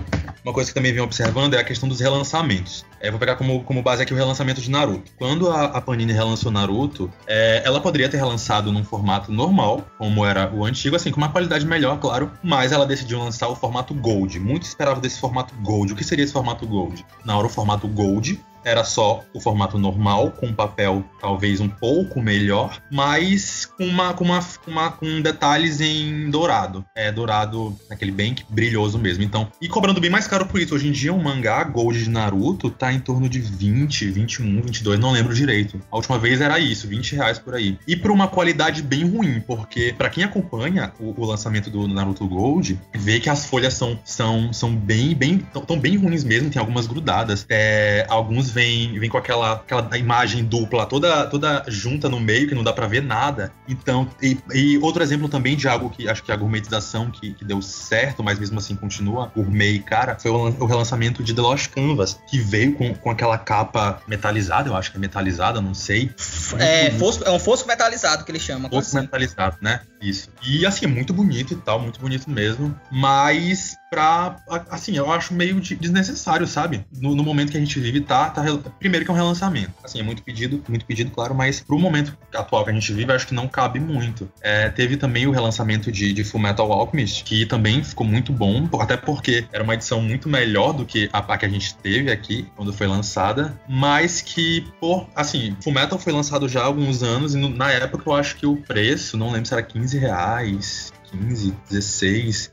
uma 0.44 0.54
coisa 0.54 0.70
que 0.70 0.74
também 0.74 0.92
vem 0.92 1.02
observando 1.02 1.54
é 1.54 1.60
a 1.60 1.64
questão 1.64 1.88
dos 1.88 2.02
relançamentos. 2.02 2.86
É, 3.00 3.10
vou 3.10 3.18
pegar 3.18 3.38
como, 3.38 3.64
como 3.64 3.82
base 3.82 4.04
aqui 4.04 4.14
o 4.14 4.18
relançamento 4.18 4.60
de 4.60 4.70
Naruto. 4.70 5.10
Quando 5.18 5.50
a, 5.50 5.66
a 5.66 5.80
Panini 5.80 6.12
relançou 6.12 6.52
Naruto, 6.52 7.10
é, 7.26 7.62
ela 7.64 7.80
poderia 7.80 8.10
ter 8.10 8.18
relançado 8.18 8.74
num 8.74 8.84
formato 8.84 9.32
normal, 9.32 9.86
como 9.98 10.26
era 10.26 10.54
o 10.54 10.66
antigo, 10.66 10.98
assim, 10.98 11.12
com 11.12 11.18
uma 11.18 11.32
qualidade 11.32 11.66
melhor, 11.66 11.98
claro, 11.98 12.30
mas 12.44 12.74
ela 12.74 12.86
decidiu 12.86 13.20
lançar 13.20 13.48
o 13.48 13.56
formato 13.56 13.94
Gold. 13.94 14.38
Muito 14.38 14.64
esperava 14.64 15.00
desse 15.00 15.20
formato 15.20 15.56
Gold. 15.62 15.94
O 15.94 15.96
que 15.96 16.04
seria 16.04 16.26
esse 16.26 16.34
formato 16.34 16.68
Gold? 16.68 17.06
Na 17.24 17.38
hora, 17.38 17.48
o 17.48 17.50
formato 17.50 17.88
Gold 17.88 18.38
era 18.66 18.84
só 18.84 19.24
o 19.34 19.40
formato 19.40 19.78
normal, 19.78 20.32
com 20.32 20.52
papel 20.52 21.06
talvez 21.22 21.62
um 21.62 21.70
pouco 21.70 22.22
melhor, 22.22 22.82
mas 22.92 23.66
com, 23.78 23.86
uma, 23.86 24.14
com, 24.14 24.24
uma, 24.24 24.40
uma, 24.68 24.92
com 24.92 25.22
detalhes 25.22 25.80
em 25.80 26.30
dourado. 26.30 26.84
É, 26.96 27.12
dourado, 27.12 27.78
aquele 27.90 28.12
bem 28.12 28.36
brilhoso 28.50 28.98
mesmo. 28.98 29.24
Então, 29.24 29.48
e 29.62 29.70
cobrando 29.70 30.02
bem 30.02 30.10
mais 30.10 30.28
caro 30.28 30.48
por 30.48 30.60
isso. 30.60 30.74
Hoje 30.74 30.88
em 30.88 30.92
dia, 30.92 31.14
um 31.14 31.22
mangá 31.22 31.64
Gold 31.64 32.04
de 32.04 32.10
Naruto 32.10 32.70
tá 32.72 32.92
em 32.92 33.00
torno 33.00 33.30
de 33.30 33.40
20, 33.40 34.10
21, 34.10 34.62
22, 34.62 35.00
não 35.00 35.12
lembro 35.12 35.34
direito. 35.34 35.80
A 35.92 35.96
última 35.96 36.18
vez 36.18 36.42
era 36.42 36.58
isso, 36.60 36.88
20 36.88 37.16
reais 37.16 37.38
por 37.38 37.54
aí. 37.54 37.78
E 37.88 37.96
por 37.96 38.10
uma 38.10 38.28
qualidade 38.28 38.82
bem 38.82 39.08
ruim, 39.08 39.40
porque 39.42 39.94
para 39.96 40.10
quem 40.10 40.24
acompanha 40.24 40.92
o, 41.00 41.14
o, 41.22 41.26
lançamento 41.26 41.70
do 41.70 41.88
Naruto 41.88 42.28
Gold, 42.28 42.80
vê 42.96 43.20
que 43.20 43.30
as 43.30 43.46
folhas 43.46 43.74
são, 43.76 44.00
são, 44.04 44.52
são 44.52 44.76
bem, 44.76 45.14
bem, 45.14 45.40
tão, 45.68 45.80
bem 45.80 45.98
ruins 45.98 46.24
mesmo, 46.24 46.50
tem 46.50 46.60
algumas 46.60 46.88
grudadas. 46.88 47.46
É, 47.50 48.06
alguns 48.10 48.50
vem, 48.56 48.98
vem 48.98 49.10
com 49.10 49.18
aquela, 49.18 49.54
aquela 49.54 49.98
imagem 49.98 50.46
dupla 50.46 50.86
toda, 50.86 51.28
toda 51.28 51.64
junta 51.68 52.08
no 52.08 52.20
meio, 52.20 52.48
que 52.48 52.56
não 52.56 52.64
dá 52.64 52.72
para 52.72 52.88
ver 52.88 53.04
nada. 53.04 53.52
Então, 53.68 54.10
e, 54.22 54.38
e, 54.54 54.78
outro 54.78 55.04
exemplo 55.04 55.28
também 55.28 55.56
de 55.56 55.68
algo 55.68 55.90
que 55.90 56.08
acho 56.10 56.24
que 56.24 56.32
a 56.32 56.36
gourmetização 56.36 57.12
que, 57.12 57.34
que 57.34 57.44
deu 57.44 57.62
certo, 57.62 58.24
mas 58.24 58.40
mesmo 58.40 58.58
assim 58.58 58.76
continua 58.76 59.32
gourmet 59.36 59.80
cara, 59.80 60.18
foi 60.18 60.32
o, 60.32 60.48
o 60.60 60.66
relançamento 60.66 61.22
de 61.22 61.34
The 61.34 61.42
Lost 61.42 61.70
Canvas, 61.70 62.20
que 62.30 62.40
veio 62.40 62.74
com, 62.74 62.94
com 62.96 63.12
aquela 63.12 63.38
capa 63.38 64.02
metalizada, 64.08 64.70
eu 64.70 64.76
acho 64.76 64.92
que 64.92 64.98
é 64.98 65.00
metalizada, 65.00 65.60
não 65.60 65.74
sei. 65.74 66.10
É, 66.58 66.92
fosco, 66.92 67.24
é 67.26 67.32
um 67.32 67.40
fosco 67.40 67.68
metalizado 67.68 68.24
que 68.24 68.32
ele 68.32 68.40
chama. 68.40 68.70
Fosco 68.70 68.98
assim. 68.98 69.02
metalizado, 69.02 69.58
né? 69.62 69.82
Isso. 70.02 70.30
E 70.46 70.66
assim, 70.66 70.88
muito 70.88 71.14
bonito 71.14 71.54
e 71.54 71.58
tal, 71.58 71.80
muito 71.80 72.00
bonito 72.00 72.30
mesmo. 72.30 72.74
Mas 72.92 73.76
pra. 73.96 74.36
Assim, 74.70 74.98
eu 74.98 75.10
acho 75.10 75.34
meio 75.34 75.60
desnecessário, 75.62 76.46
sabe? 76.46 76.86
No, 77.00 77.16
no, 77.16 77.24
momento 77.24 77.52
que 77.52 77.58
a 77.58 77.60
gente 77.60 77.80
vive, 77.80 78.02
tá, 78.02 78.30
tá. 78.30 78.44
Primeiro 78.78 79.06
que 79.06 79.12
é 79.12 79.14
um 79.14 79.18
relançamento. 79.18 79.72
Assim, 79.82 80.02
é 80.02 80.04
muito 80.04 80.22
pedido, 80.22 80.62
muito 80.68 80.86
pedido, 80.86 81.10
claro, 81.12 81.34
mas 81.34 81.62
pro 81.62 81.80
momento 81.80 82.18
atual 82.36 82.66
que 82.66 82.72
a 82.72 82.74
gente 82.74 82.92
vive, 82.92 83.14
acho 83.14 83.28
que 83.28 83.34
não 83.34 83.48
cabe 83.48 83.80
muito. 83.80 84.30
É, 84.42 84.70
teve 84.70 84.98
também 84.98 85.26
o 85.26 85.32
relançamento 85.32 85.92
de, 85.92 86.12
de 86.12 86.24
Full 86.26 86.42
Metal 86.42 86.70
Alchemist, 86.70 87.24
que 87.24 87.46
também 87.46 87.82
ficou 87.84 88.06
muito 88.06 88.34
bom, 88.34 88.68
até 88.80 88.98
porque 88.98 89.46
era 89.54 89.64
uma 89.64 89.74
edição 89.74 90.02
muito 90.02 90.28
melhor 90.28 90.74
do 90.74 90.86
que 90.86 91.10
a, 91.14 91.20
a 91.20 91.38
que 91.38 91.46
a 91.46 91.50
gente 91.50 91.76
teve 91.76 92.12
aqui 92.12 92.46
quando 92.56 92.74
foi 92.74 92.88
lançada, 92.88 93.58
mas 93.68 94.22
que, 94.22 94.68
por. 94.80 95.08
Assim, 95.16 95.56
Full 95.62 95.74
Metal 95.74 95.98
foi 95.98 96.12
lançado 96.12 96.50
já 96.50 96.62
há 96.62 96.66
alguns 96.66 97.02
anos 97.02 97.34
e 97.34 97.38
no, 97.38 97.50
na 97.50 97.72
época 97.72 98.04
eu 98.06 98.14
acho 98.14 98.36
que 98.36 98.46
o 98.46 98.58
preço, 98.58 99.16
não 99.16 99.32
lembro 99.32 99.48
se 99.48 99.54
era 99.54 99.64
15 99.64 99.98
reais, 99.98 100.92
15, 101.12 101.54
16 101.70 102.52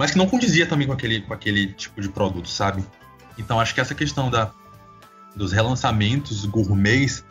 mas 0.00 0.12
que 0.12 0.16
não 0.16 0.26
condizia 0.26 0.64
também 0.64 0.86
com 0.86 0.94
aquele, 0.94 1.20
com 1.20 1.34
aquele 1.34 1.74
tipo 1.74 2.00
de 2.00 2.08
produto, 2.08 2.48
sabe? 2.48 2.82
Então 3.36 3.60
acho 3.60 3.74
que 3.74 3.82
essa 3.82 3.94
questão 3.94 4.30
da, 4.30 4.50
dos 5.36 5.52
relançamentos 5.52 6.46
gourmets 6.46 7.22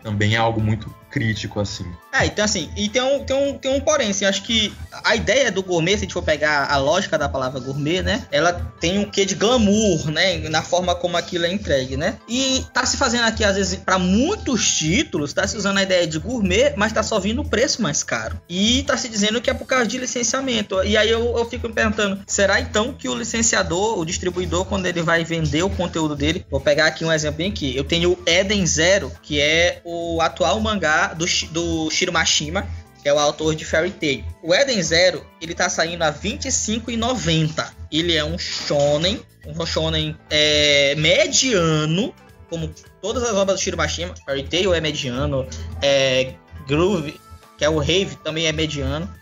também 0.00 0.36
é 0.36 0.36
algo 0.36 0.60
muito 0.60 0.94
crítico, 1.14 1.60
assim. 1.60 1.86
É, 2.12 2.26
então 2.26 2.44
assim, 2.44 2.68
e 2.76 2.88
tem 2.88 3.00
um, 3.00 3.24
tem 3.24 3.36
um, 3.36 3.56
tem 3.56 3.70
um 3.72 3.80
porém, 3.80 4.10
assim, 4.10 4.24
acho 4.24 4.42
que 4.42 4.74
a 5.04 5.14
ideia 5.14 5.50
do 5.52 5.62
gourmet, 5.62 5.92
se 5.92 5.98
a 5.98 6.00
gente 6.00 6.12
for 6.12 6.24
pegar 6.24 6.66
a 6.68 6.76
lógica 6.76 7.16
da 7.16 7.28
palavra 7.28 7.60
gourmet, 7.60 8.02
né? 8.02 8.26
Ela 8.32 8.52
tem 8.80 8.98
um 8.98 9.04
quê 9.04 9.24
de 9.24 9.36
glamour, 9.36 10.10
né? 10.10 10.38
Na 10.48 10.62
forma 10.62 10.92
como 10.96 11.16
aquilo 11.16 11.44
é 11.44 11.52
entregue, 11.52 11.96
né? 11.96 12.16
E 12.28 12.64
tá 12.74 12.84
se 12.84 12.96
fazendo 12.96 13.26
aqui, 13.26 13.44
às 13.44 13.54
vezes, 13.54 13.76
para 13.76 13.96
muitos 13.96 14.76
títulos, 14.76 15.32
tá 15.32 15.46
se 15.46 15.56
usando 15.56 15.78
a 15.78 15.84
ideia 15.84 16.04
de 16.04 16.18
gourmet, 16.18 16.74
mas 16.76 16.92
tá 16.92 17.02
só 17.02 17.20
vindo 17.20 17.42
o 17.42 17.48
preço 17.48 17.80
mais 17.80 18.02
caro. 18.02 18.40
E 18.48 18.82
tá 18.82 18.96
se 18.96 19.08
dizendo 19.08 19.40
que 19.40 19.48
é 19.48 19.54
por 19.54 19.66
causa 19.66 19.86
de 19.86 19.98
licenciamento. 19.98 20.82
E 20.82 20.96
aí 20.96 21.08
eu, 21.08 21.38
eu 21.38 21.44
fico 21.48 21.68
me 21.68 21.74
perguntando, 21.74 22.20
será 22.26 22.60
então 22.60 22.92
que 22.92 23.08
o 23.08 23.14
licenciador, 23.14 24.00
o 24.00 24.04
distribuidor, 24.04 24.64
quando 24.64 24.86
ele 24.86 25.02
vai 25.02 25.24
vender 25.24 25.62
o 25.62 25.70
conteúdo 25.70 26.16
dele, 26.16 26.44
vou 26.50 26.60
pegar 26.60 26.86
aqui 26.86 27.04
um 27.04 27.12
exemplo 27.12 27.38
bem 27.38 27.50
aqui. 27.50 27.76
Eu 27.76 27.84
tenho 27.84 28.12
o 28.12 28.18
Eden 28.26 28.66
Zero, 28.66 29.12
que 29.22 29.40
é 29.40 29.80
o 29.84 30.20
atual 30.20 30.58
mangá 30.58 31.03
do, 31.08 31.26
do 31.50 31.90
Shiro 31.90 32.12
Mashima, 32.12 32.66
que 33.02 33.08
é 33.08 33.12
o 33.12 33.18
autor 33.18 33.54
de 33.54 33.64
Fairy 33.64 33.90
Tail. 33.90 34.24
O 34.42 34.54
Eden 34.54 34.82
Zero, 34.82 35.26
ele 35.40 35.54
tá 35.54 35.68
saindo 35.68 36.02
a 36.02 36.10
R$25,90. 36.10 37.70
Ele 37.92 38.16
é 38.16 38.24
um 38.24 38.38
shonen, 38.38 39.20
um 39.46 39.66
shonen 39.66 40.16
é, 40.30 40.94
mediano, 40.96 42.14
como 42.48 42.72
todas 43.02 43.22
as 43.22 43.34
obras 43.34 43.58
do 43.58 43.62
Shiro 43.62 43.76
Mashima. 43.76 44.14
Fairy 44.24 44.44
Tail 44.44 44.72
é 44.72 44.80
mediano, 44.80 45.46
é, 45.82 46.32
Groove, 46.66 47.20
que 47.58 47.64
é 47.64 47.68
o 47.68 47.78
Rave, 47.78 48.16
também 48.24 48.46
é 48.46 48.52
mediano. 48.52 49.12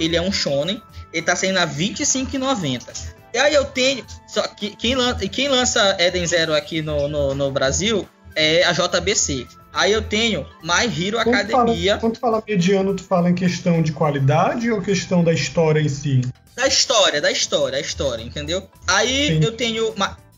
Ele 0.00 0.16
é 0.16 0.22
um 0.22 0.32
shonen, 0.32 0.80
ele 1.12 1.26
tá 1.26 1.36
saindo 1.36 1.58
a 1.58 1.64
R$25,90. 1.64 3.16
E 3.34 3.38
aí 3.38 3.52
eu 3.52 3.66
tenho. 3.66 4.02
Só 4.26 4.48
que 4.48 4.70
quem 4.76 4.94
lança, 4.94 5.28
quem 5.28 5.48
lança 5.48 5.94
Eden 6.00 6.26
Zero 6.26 6.54
aqui 6.54 6.80
no, 6.80 7.06
no, 7.06 7.34
no 7.34 7.50
Brasil 7.50 8.08
é 8.34 8.64
a 8.64 8.72
JBC. 8.72 9.46
Aí 9.76 9.92
eu 9.92 10.00
tenho 10.00 10.46
My 10.62 10.86
Hero 10.86 11.18
quando 11.22 11.34
Academia. 11.34 11.90
Fala, 11.90 12.00
quando 12.00 12.14
tu 12.14 12.20
fala 12.20 12.42
mediano, 12.48 12.96
tu 12.96 13.04
fala 13.04 13.28
em 13.28 13.34
questão 13.34 13.82
de 13.82 13.92
qualidade 13.92 14.70
ou 14.70 14.80
questão 14.80 15.22
da 15.22 15.34
história 15.34 15.80
em 15.80 15.88
si? 15.88 16.22
Da 16.56 16.66
história, 16.66 17.20
da 17.20 17.30
história, 17.30 17.76
a 17.76 17.80
história, 17.80 18.22
entendeu? 18.22 18.66
Aí 18.88 19.28
Sim. 19.28 19.44
eu 19.44 19.52
tenho 19.52 19.94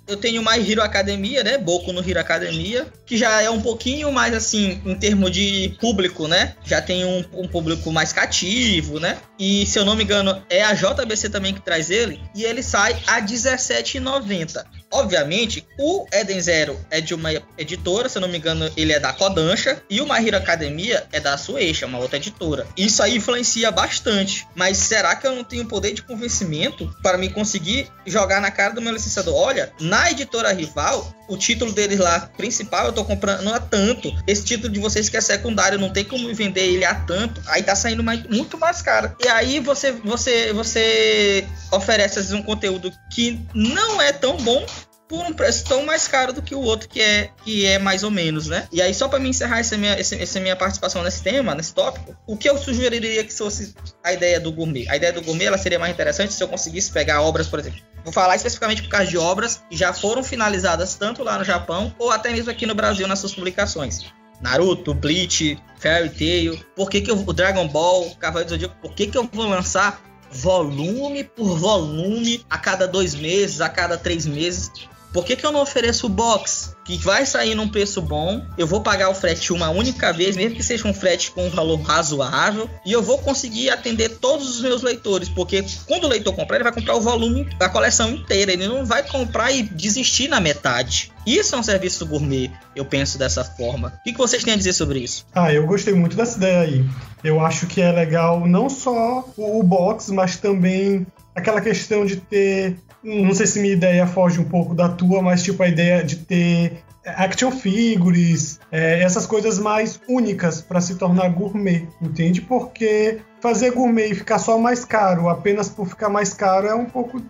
eu 0.09 0.17
tenho 0.17 0.43
My 0.43 0.59
Hero 0.59 0.83
Academia, 0.83 1.45
né? 1.45 1.59
Boku 1.59 1.93
no 1.93 2.01
Hero 2.01 2.19
Academia, 2.19 2.87
que 3.07 3.17
já 3.17 3.43
é 3.43 3.51
um 3.51 3.61
pouquinho 3.61 4.11
mais 4.11 4.35
assim, 4.35 4.81
em 4.85 4.95
termos 4.95 5.31
de 5.31 5.77
público, 5.79 6.27
né? 6.27 6.55
Já 6.65 6.81
tem 6.81 7.05
um, 7.05 7.23
um, 7.35 7.47
público 7.47 7.93
mais 7.93 8.13
cativo, 8.13 8.99
né? 8.99 9.19
E 9.39 9.67
se 9.67 9.79
eu 9.79 9.85
não 9.85 9.95
me 9.95 10.03
engano, 10.03 10.43
é 10.49 10.65
a 10.65 10.73
JBC 10.73 11.29
também 11.29 11.53
que 11.53 11.61
traz 11.61 11.91
ele, 11.91 12.19
e 12.35 12.43
ele 12.43 12.63
sai 12.63 12.97
a 13.07 13.17
R$17,90. 13.17 14.65
Obviamente, 14.91 15.67
o 15.79 16.07
Eden 16.13 16.41
Zero 16.41 16.79
é 16.91 17.01
de 17.01 17.15
uma 17.15 17.31
editora, 17.57 18.09
se 18.09 18.17
eu 18.17 18.23
não 18.23 18.29
me 18.29 18.39
engano, 18.39 18.71
ele 18.77 18.93
é 18.93 18.99
da 18.99 19.13
Kodansha, 19.13 19.83
e 19.89 20.01
o 20.01 20.05
My 20.05 20.27
Hero 20.27 20.37
Academia 20.37 21.07
é 21.13 21.21
da 21.21 21.37
Sueisha, 21.37 21.87
uma 21.87 21.99
outra 21.99 22.17
editora. 22.17 22.67
Isso 22.77 23.03
aí 23.03 23.17
influencia 23.17 23.71
bastante. 23.71 24.47
Mas 24.55 24.79
será 24.79 25.15
que 25.15 25.27
eu 25.27 25.35
não 25.35 25.45
tenho 25.45 25.67
poder 25.67 25.93
de 25.93 26.03
convencimento 26.03 26.91
para 27.03 27.19
me 27.19 27.29
conseguir 27.29 27.89
jogar 28.07 28.41
na 28.41 28.51
cara 28.51 28.75
do 28.75 28.81
meu 28.81 28.93
licenciador? 28.93 29.35
Olha, 29.35 29.73
na 29.81 30.11
editora 30.11 30.53
rival, 30.53 31.15
o 31.29 31.37
título 31.37 31.73
deles 31.73 31.99
lá 31.99 32.21
principal 32.37 32.87
eu 32.87 32.93
tô 32.93 33.05
comprando 33.05 33.53
a 33.53 33.61
tanto. 33.61 34.11
Esse 34.27 34.45
título 34.45 34.73
de 34.73 34.81
vocês 34.81 35.09
que 35.09 35.17
é 35.17 35.21
secundário, 35.21 35.79
não 35.79 35.91
tem 35.91 36.05
como 36.05 36.35
vender 36.35 36.67
ele 36.67 36.85
a 36.85 36.95
tanto. 36.95 37.41
Aí 37.47 37.63
tá 37.63 37.77
saindo 37.77 38.03
mais, 38.03 38.23
muito 38.25 38.59
mais 38.59 38.81
caro. 38.81 39.15
E 39.23 39.29
aí 39.29 39.61
você 39.61 39.93
você 39.93 40.53
você 40.53 41.47
oferece 41.71 42.19
às 42.19 42.27
vezes 42.27 42.33
um 42.33 42.43
conteúdo 42.43 42.91
que 43.13 43.39
não 43.55 44.01
é 44.01 44.13
tão 44.13 44.37
bom 44.39 44.65
por 45.09 45.25
um 45.25 45.33
preço 45.33 45.65
tão 45.65 45.85
mais 45.85 46.07
caro 46.07 46.33
do 46.33 46.43
que 46.43 46.55
o 46.55 46.61
outro 46.61 46.89
que 46.89 47.01
é 47.01 47.31
que 47.45 47.65
é 47.65 47.79
mais 47.79 48.03
ou 48.03 48.11
menos, 48.11 48.47
né? 48.47 48.69
E 48.71 48.83
aí 48.83 48.93
só 48.93 49.09
para 49.09 49.19
me 49.19 49.29
encerrar 49.29 49.59
essa 49.59 49.77
minha, 49.77 49.95
essa 49.95 50.41
minha 50.41 50.55
participação 50.55 51.03
nesse 51.03 51.23
tema, 51.23 51.55
nesse 51.55 51.73
tópico, 51.75 52.17
o 52.27 52.37
que 52.37 52.49
eu 52.49 52.59
sugeriria 52.59 53.25
que 53.25 53.33
fosse 53.33 53.75
a 54.05 54.13
ideia 54.13 54.39
do 54.39 54.53
gourmet? 54.53 54.87
A 54.89 54.97
ideia 54.97 55.13
do 55.13 55.23
gourmet 55.23 55.47
ela 55.47 55.59
seria 55.59 55.79
mais 55.79 55.93
interessante 55.93 56.33
se 56.33 56.43
eu 56.43 56.49
conseguisse 56.49 56.93
pegar 56.93 57.23
obras, 57.23 57.47
por 57.47 57.59
exemplo. 57.59 57.81
Vou 58.05 58.13
falar 58.13 58.37
especificamente 58.37 58.83
por 58.83 58.91
causa 58.91 59.07
de 59.07 59.19
obras 59.19 59.63
que 59.69 59.77
já 59.77 59.93
foram 59.93 60.23
finalizadas 60.23 60.95
tanto 60.95 61.23
lá 61.23 61.39
no 61.39 61.45
Japão 61.45 61.95
ou 61.99 62.11
até 62.11 62.31
mesmo 62.31 62.51
aqui 62.51 62.67
no 62.67 62.75
Brasil 62.75 63.09
nas 63.09 63.19
suas 63.19 63.35
publicações. 63.35 64.05
Naruto, 64.41 64.95
Bleach, 64.95 65.59
Fairy 65.79 66.11
Tail, 66.11 66.65
por 66.77 66.89
que, 66.89 67.01
que 67.01 67.11
eu, 67.11 67.17
o 67.17 67.33
Dragon 67.33 67.67
Ball, 67.67 68.11
Cavaleiro 68.21 68.49
do 68.49 68.51
Zodíaco, 68.51 68.77
por 68.81 68.95
que, 68.95 69.09
que 69.09 69.19
eu 69.19 69.29
vou 69.33 69.49
lançar 69.49 70.01
volume 70.31 71.25
por 71.25 71.59
volume 71.59 72.45
a 72.49 72.59
cada 72.59 72.87
dois 72.87 73.15
meses, 73.15 73.61
a 73.61 73.69
cada 73.69 73.97
três 73.97 74.27
meses? 74.27 74.71
Por 75.13 75.25
que, 75.25 75.37
que 75.37 75.45
eu 75.45 75.53
não 75.53 75.63
ofereço 75.63 76.07
o 76.07 76.09
box? 76.09 76.77
Que 76.85 76.97
vai 76.99 77.25
sair 77.25 77.55
num 77.55 77.69
preço 77.69 78.01
bom, 78.01 78.45
eu 78.57 78.67
vou 78.67 78.81
pagar 78.81 79.09
o 79.09 79.15
frete 79.15 79.53
uma 79.53 79.71
única 79.71 80.13
vez, 80.13 80.37
mesmo 80.37 80.57
que 80.57 80.63
seja 80.63 80.87
um 80.87 80.95
frete 80.95 81.31
com 81.31 81.47
um 81.47 81.51
valor 81.51 81.81
razoável, 81.81 82.69
e 82.85 82.93
eu 82.93 83.03
vou 83.03 83.19
conseguir 83.19 83.71
atender 83.71 84.19
todos 84.19 84.49
os 84.49 84.61
meus 84.63 84.83
leitores, 84.83 85.29
porque 85.29 85.65
quando 85.87 86.05
o 86.05 86.09
leitor 86.09 86.35
comprar, 86.35 86.57
ele 86.57 86.65
vai 86.65 86.73
comprar 86.73 86.95
o 86.95 87.01
volume 87.01 87.45
da 87.59 87.69
coleção 87.69 88.11
inteira, 88.11 88.53
ele 88.53 88.67
não 88.67 88.85
vai 88.85 89.03
comprar 89.03 89.51
e 89.51 89.63
desistir 89.63 90.29
na 90.29 90.41
metade. 90.41 91.13
Isso 91.27 91.55
é 91.55 91.59
um 91.59 91.63
serviço 91.63 92.07
gourmet, 92.07 92.51
eu 92.75 92.85
penso 92.85 93.19
dessa 93.19 93.45
forma. 93.45 93.93
O 94.01 94.03
que, 94.05 94.13
que 94.13 94.19
vocês 94.19 94.43
têm 94.45 94.55
a 94.55 94.57
dizer 94.57 94.73
sobre 94.73 95.01
isso? 95.01 95.27
Ah, 95.35 95.53
eu 95.53 95.67
gostei 95.67 95.95
muito 95.95 96.17
dessa 96.17 96.39
ideia 96.39 96.61
aí. 96.61 96.85
Eu 97.23 97.41
acho 97.41 97.67
que 97.67 97.81
é 97.81 97.93
legal 97.93 98.47
não 98.47 98.71
só 98.71 99.29
o 99.37 99.63
box, 99.63 100.11
mas 100.11 100.37
também 100.37 101.07
aquela 101.35 101.61
questão 101.61 102.07
de 102.07 102.17
ter 102.17 102.79
não 103.03 103.35
sei 103.35 103.47
se 103.47 103.61
minha 103.61 103.75
ideia 103.75 104.07
foge 104.07 104.41
um 104.41 104.45
pouco 104.45 104.75
da 104.75 104.89
tua, 104.89 105.23
mas 105.23 105.43
tipo 105.43 105.63
a 105.63 105.69
ideia 105.69 106.03
de 106.03 106.17
ter 106.17 106.83
action 107.05 107.51
figures, 107.51 108.61
é, 108.71 109.03
essas 109.03 109.27
coisas 109.27 109.59
mais 109.59 110.01
únicas 110.09 110.61
para 110.61 110.81
se 110.81 110.97
tornar 110.97 111.29
gourmet, 111.31 111.89
entende? 112.03 112.41
Porque 112.41 113.19
fazer 113.41 113.71
gourmet 113.71 114.09
e 114.09 114.15
ficar 114.15 114.39
só 114.39 114.59
mais 114.59 114.85
caro 114.85 115.29
apenas 115.29 115.69
por 115.69 115.87
ficar 115.87 116.09
mais 116.09 116.35
caro 116.35 116.67
é 116.67 116.75
um 116.75 116.85
pouco 116.85 117.23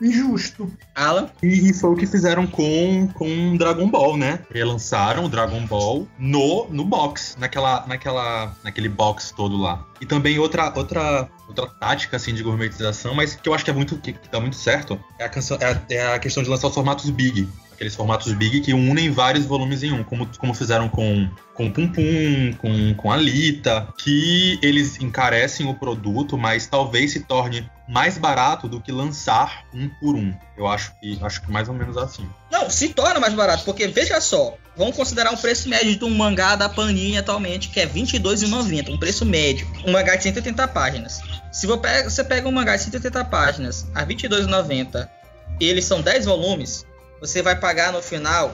injusto. 0.00 0.70
Alan? 0.94 1.28
E, 1.42 1.70
e, 1.70 1.74
foi 1.74 1.90
o 1.90 1.96
que 1.96 2.06
fizeram 2.06 2.46
com, 2.46 3.08
com 3.14 3.56
Dragon 3.56 3.88
Ball, 3.88 4.16
né? 4.16 4.40
Relançaram 4.52 5.24
o 5.24 5.28
Dragon 5.28 5.64
Ball 5.66 6.06
no, 6.18 6.68
no 6.68 6.84
box, 6.84 7.36
naquela, 7.38 7.86
naquela, 7.86 8.54
naquele 8.62 8.88
box 8.88 9.32
todo 9.36 9.56
lá. 9.56 9.86
E 10.00 10.06
também 10.06 10.38
outra, 10.38 10.72
outra, 10.76 11.28
outra 11.48 11.66
tática 11.66 12.16
assim, 12.16 12.34
de 12.34 12.42
gourmetização, 12.42 13.14
mas 13.14 13.34
que 13.34 13.48
eu 13.48 13.54
acho 13.54 13.64
que 13.64 13.70
é 13.70 13.74
muito 13.74 13.96
que, 13.98 14.12
que 14.12 14.30
dá 14.30 14.40
muito 14.40 14.56
certo, 14.56 14.98
é 15.18 15.24
a, 15.24 15.28
canção, 15.28 15.58
é 15.60 15.66
a, 15.66 15.82
é 15.90 16.14
a 16.14 16.18
questão 16.18 16.42
de 16.42 16.48
lançar 16.48 16.68
os 16.68 16.74
formatos 16.74 17.08
big 17.10 17.48
aqueles 17.80 17.94
formatos 17.94 18.30
big 18.34 18.60
que 18.60 18.74
unem 18.74 19.10
vários 19.10 19.46
volumes 19.46 19.82
em 19.82 19.90
um, 19.90 20.04
como, 20.04 20.26
como 20.36 20.52
fizeram 20.52 20.86
com, 20.86 21.26
com 21.54 21.70
Pum 21.70 21.88
Pum, 21.88 22.52
com, 22.58 22.94
com 22.94 23.10
Alita, 23.10 23.88
que 23.96 24.58
eles 24.62 25.00
encarecem 25.00 25.66
o 25.66 25.72
produto, 25.72 26.36
mas 26.36 26.66
talvez 26.66 27.12
se 27.12 27.20
torne 27.20 27.66
mais 27.88 28.18
barato 28.18 28.68
do 28.68 28.82
que 28.82 28.92
lançar 28.92 29.64
um 29.72 29.88
por 29.88 30.14
um. 30.14 30.30
Eu 30.58 30.66
acho 30.66 30.92
que 31.00 31.18
acho 31.22 31.40
que 31.40 31.50
mais 31.50 31.70
ou 31.70 31.74
menos 31.74 31.96
assim. 31.96 32.28
Não, 32.52 32.68
se 32.68 32.90
torna 32.90 33.18
mais 33.18 33.32
barato, 33.32 33.64
porque 33.64 33.88
veja 33.88 34.20
só, 34.20 34.58
vamos 34.76 34.94
considerar 34.94 35.32
um 35.32 35.36
preço 35.38 35.66
médio 35.66 35.96
de 35.96 36.04
um 36.04 36.14
mangá 36.14 36.56
da 36.56 36.68
Panini 36.68 37.16
atualmente, 37.16 37.70
que 37.70 37.80
é 37.80 37.86
R$22,90, 37.86 38.90
um 38.90 38.98
preço 38.98 39.24
médio. 39.24 39.66
Um 39.86 39.92
mangá 39.92 40.16
de 40.16 40.24
180 40.24 40.68
páginas. 40.68 41.22
Se 41.50 41.66
você 41.66 42.22
pega 42.24 42.46
um 42.46 42.52
mangá 42.52 42.76
de 42.76 42.82
180 42.82 43.24
páginas 43.24 43.86
a 43.94 44.00
R$22,90, 44.00 45.08
eles 45.58 45.84
são 45.86 46.00
10 46.00 46.26
volumes, 46.26 46.86
você 47.20 47.42
vai 47.42 47.56
pagar 47.56 47.92
no 47.92 48.02
final 48.02 48.52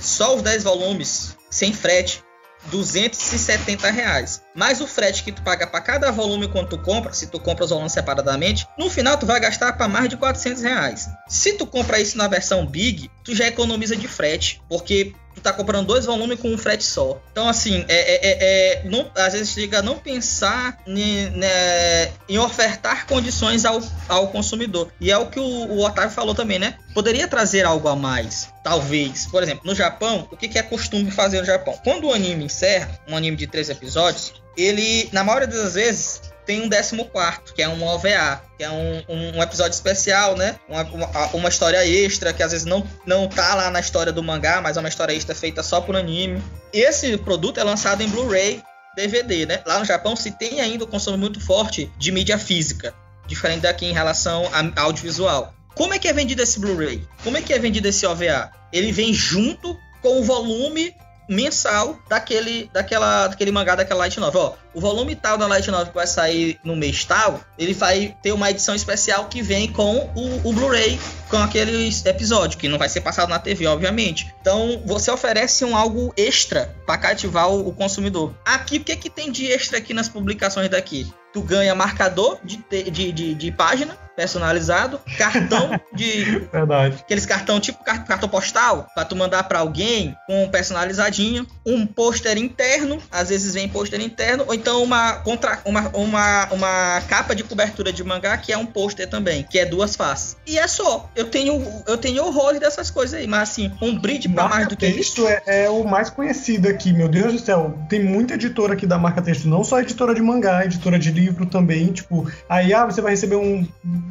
só 0.00 0.36
os 0.36 0.42
10 0.42 0.62
volumes 0.62 1.36
sem 1.50 1.72
frete 1.72 2.24
270 2.66 3.90
reais. 3.90 4.42
Mais 4.54 4.80
o 4.80 4.86
frete 4.86 5.22
que 5.22 5.32
tu 5.32 5.42
paga 5.42 5.66
para 5.66 5.80
cada 5.80 6.10
volume 6.10 6.48
quando 6.48 6.68
tu 6.68 6.78
compra, 6.78 7.12
se 7.12 7.28
tu 7.28 7.38
compra 7.38 7.64
os 7.64 7.70
volumes 7.70 7.92
separadamente, 7.92 8.66
no 8.78 8.90
final 8.90 9.16
tu 9.16 9.26
vai 9.26 9.38
gastar 9.40 9.74
para 9.74 9.88
mais 9.88 10.08
de 10.08 10.16
400 10.16 10.62
reais. 10.62 11.08
Se 11.28 11.52
tu 11.52 11.66
compra 11.66 12.00
isso 12.00 12.18
na 12.18 12.28
versão 12.28 12.66
Big, 12.66 13.10
tu 13.24 13.34
já 13.34 13.46
economiza 13.46 13.96
de 13.96 14.08
frete, 14.08 14.62
porque 14.68 15.14
tu 15.36 15.42
tá 15.42 15.52
comprando 15.52 15.86
dois 15.86 16.06
volumes 16.06 16.40
com 16.40 16.48
um 16.48 16.58
frete 16.58 16.82
só. 16.82 17.20
Então, 17.30 17.48
assim, 17.48 17.84
é, 17.88 17.94
é, 17.94 18.20
é, 18.22 18.82
é 18.82 18.84
não, 18.84 19.10
às 19.14 19.34
vezes 19.34 19.50
chega 19.50 19.78
a 19.78 19.82
não 19.82 19.98
pensar 19.98 20.78
né, 20.86 22.10
em 22.28 22.38
ofertar 22.38 23.06
condições 23.06 23.64
ao, 23.64 23.80
ao 24.08 24.28
consumidor. 24.28 24.90
E 25.00 25.10
é 25.10 25.18
o 25.18 25.26
que 25.26 25.38
o, 25.38 25.44
o, 25.44 25.84
Otávio 25.84 26.10
falou 26.10 26.34
também, 26.34 26.58
né? 26.58 26.78
Poderia 26.94 27.28
trazer 27.28 27.64
algo 27.66 27.86
a 27.86 27.94
mais, 27.94 28.48
talvez. 28.64 29.26
Por 29.26 29.42
exemplo, 29.42 29.62
no 29.64 29.74
Japão, 29.74 30.26
o 30.32 30.36
que, 30.36 30.48
que 30.48 30.58
é 30.58 30.62
costume 30.62 31.10
fazer 31.10 31.40
no 31.40 31.44
Japão? 31.46 31.78
Quando 31.84 32.08
o 32.08 32.12
anime 32.12 32.44
encerra, 32.44 32.98
um 33.06 33.16
anime 33.16 33.36
de 33.36 33.46
três 33.46 33.68
episódios, 33.68 34.32
ele, 34.56 35.08
na 35.12 35.22
maioria 35.22 35.46
das 35.46 35.74
vezes, 35.74 36.22
tem 36.46 36.62
um 36.62 36.70
14, 36.70 37.52
que 37.54 37.60
é 37.60 37.68
um 37.68 37.84
OVA, 37.84 38.40
que 38.56 38.62
é 38.62 38.70
um, 38.70 39.02
um, 39.08 39.42
episódio 39.42 39.74
especial, 39.74 40.36
né? 40.36 40.56
Uma, 40.68 40.82
uma, 40.84 41.26
uma, 41.34 41.48
história 41.48 41.84
extra, 41.84 42.32
que 42.32 42.42
às 42.42 42.52
vezes 42.52 42.64
não, 42.64 42.86
não 43.04 43.28
tá 43.28 43.54
lá 43.54 43.70
na 43.70 43.80
história 43.80 44.12
do 44.12 44.22
mangá, 44.22 44.60
mas 44.62 44.76
é 44.76 44.80
uma 44.80 44.88
história 44.88 45.12
extra 45.12 45.34
feita 45.34 45.62
só 45.62 45.80
por 45.80 45.96
anime. 45.96 46.40
Esse 46.72 47.18
produto 47.18 47.58
é 47.58 47.64
lançado 47.64 48.02
em 48.02 48.08
Blu-ray, 48.08 48.62
DVD, 48.94 49.44
né? 49.44 49.60
Lá 49.66 49.80
no 49.80 49.84
Japão 49.84 50.14
se 50.14 50.30
tem 50.30 50.60
ainda 50.60 50.84
um 50.84 50.88
consumo 50.88 51.18
muito 51.18 51.40
forte 51.40 51.90
de 51.98 52.12
mídia 52.12 52.38
física, 52.38 52.94
diferente 53.26 53.62
daqui 53.62 53.84
em 53.84 53.92
relação 53.92 54.48
a 54.52 54.82
audiovisual. 54.82 55.52
Como 55.74 55.92
é 55.92 55.98
que 55.98 56.08
é 56.08 56.12
vendido 56.12 56.42
esse 56.42 56.60
Blu-ray? 56.60 57.06
Como 57.22 57.36
é 57.36 57.42
que 57.42 57.52
é 57.52 57.58
vendido 57.58 57.88
esse 57.88 58.06
OVA? 58.06 58.50
Ele 58.72 58.92
vem 58.92 59.12
junto 59.12 59.76
com 60.00 60.20
o 60.20 60.24
volume 60.24 60.94
mensal 61.28 61.98
daquele, 62.08 62.70
daquela, 62.72 63.28
daquele 63.28 63.50
mangá, 63.50 63.74
daquela 63.74 64.00
light 64.00 64.18
novel. 64.18 64.40
Ó, 64.40 64.54
o 64.76 64.80
volume 64.80 65.16
tal 65.16 65.38
da 65.38 65.46
light 65.46 65.70
novel 65.70 65.86
que 65.86 65.94
vai 65.94 66.06
sair 66.06 66.60
no 66.62 66.76
mês 66.76 67.02
tal, 67.02 67.40
ele 67.58 67.72
vai 67.72 68.14
ter 68.22 68.32
uma 68.32 68.50
edição 68.50 68.74
especial 68.74 69.24
que 69.24 69.40
vem 69.40 69.72
com 69.72 70.10
o, 70.14 70.50
o 70.50 70.52
Blu-ray, 70.52 71.00
com 71.30 71.38
aquele 71.38 71.88
episódio, 72.04 72.58
que 72.58 72.68
não 72.68 72.76
vai 72.76 72.90
ser 72.90 73.00
passado 73.00 73.30
na 73.30 73.38
TV, 73.38 73.66
obviamente. 73.66 74.34
Então, 74.38 74.82
você 74.84 75.10
oferece 75.10 75.64
um 75.64 75.74
algo 75.74 76.12
extra 76.14 76.76
para 76.84 76.98
cativar 76.98 77.48
o, 77.48 77.68
o, 77.68 77.72
consumidor. 77.72 78.34
Aqui, 78.44 78.76
o 78.76 78.84
que, 78.84 78.94
que 78.96 79.08
tem 79.08 79.32
de 79.32 79.50
extra 79.50 79.78
aqui 79.78 79.94
nas 79.94 80.10
publicações 80.10 80.68
daqui? 80.68 81.10
Tu 81.32 81.40
ganha 81.40 81.74
marcador 81.74 82.38
de, 82.44 82.62
de, 82.90 83.12
de, 83.12 83.34
de 83.34 83.52
página, 83.52 83.96
personalizado, 84.16 84.98
cartão 85.18 85.78
de. 85.92 86.24
Verdade. 86.50 86.96
Aqueles 87.00 87.26
cartão 87.26 87.60
tipo 87.60 87.84
cartão 87.84 88.28
postal, 88.28 88.88
pra 88.94 89.04
tu 89.04 89.14
mandar 89.14 89.44
para 89.44 89.58
alguém 89.58 90.16
com 90.26 90.48
personalizadinho, 90.48 91.46
um 91.64 91.86
pôster 91.86 92.38
interno, 92.38 93.00
às 93.10 93.28
vezes 93.28 93.52
vem 93.52 93.68
pôster 93.68 94.00
interno, 94.00 94.44
ou 94.46 94.54
então 94.54 94.65
uma, 94.74 95.14
contra, 95.14 95.60
uma, 95.64 95.88
uma, 95.94 96.48
uma 96.52 97.00
capa 97.08 97.34
de 97.34 97.44
cobertura 97.44 97.92
de 97.92 98.02
mangá 98.02 98.36
que 98.36 98.52
é 98.52 98.58
um 98.58 98.66
pôster 98.66 99.08
também, 99.08 99.42
que 99.42 99.58
é 99.58 99.64
duas 99.64 99.96
faces. 99.96 100.36
E 100.46 100.58
é 100.58 100.66
só. 100.66 101.10
Eu 101.14 101.26
tenho, 101.26 101.62
eu 101.86 101.96
tenho 101.96 102.24
horror 102.24 102.58
dessas 102.58 102.90
coisas 102.90 103.18
aí, 103.18 103.26
mas 103.26 103.50
assim, 103.50 103.72
um 103.80 103.98
brinde 103.98 104.28
pra 104.28 104.48
mais 104.48 104.68
do 104.68 104.76
que 104.76 104.86
isso. 104.86 105.26
É, 105.26 105.64
é 105.64 105.70
o 105.70 105.84
mais 105.84 106.10
conhecido 106.10 106.68
aqui, 106.68 106.92
meu 106.92 107.08
Deus 107.08 107.32
do 107.32 107.38
céu. 107.38 107.78
Tem 107.88 108.02
muita 108.02 108.34
editora 108.34 108.74
aqui 108.74 108.86
da 108.86 108.98
marca 108.98 109.22
texto, 109.22 109.48
não 109.48 109.62
só 109.62 109.80
editora 109.80 110.14
de 110.14 110.22
mangá, 110.22 110.64
editora 110.64 110.98
de 110.98 111.10
livro 111.10 111.46
também, 111.46 111.92
tipo, 111.92 112.30
aí 112.48 112.72
ah, 112.72 112.86
você 112.86 113.00
vai 113.00 113.12
receber 113.12 113.36
um 113.36 113.66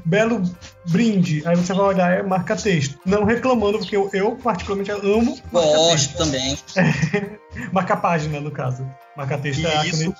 belo 0.05 0.41
brinde. 0.87 1.43
Aí 1.45 1.55
você 1.55 1.73
vai 1.73 1.85
olhar, 1.85 2.11
é 2.11 2.23
marca 2.23 2.55
texto. 2.55 2.99
Não 3.05 3.23
reclamando, 3.23 3.79
porque 3.79 3.95
eu, 3.95 4.09
eu 4.13 4.35
particularmente 4.35 4.91
amo. 4.91 5.37
Gosto 5.51 6.17
também. 6.17 6.57
marca 7.71 7.95
página, 7.95 8.39
no 8.39 8.51
caso. 8.51 8.85
Marca 9.15 9.37
texto 9.37 9.61
e 9.61 9.65
é 9.65 9.87
isso, 9.87 10.13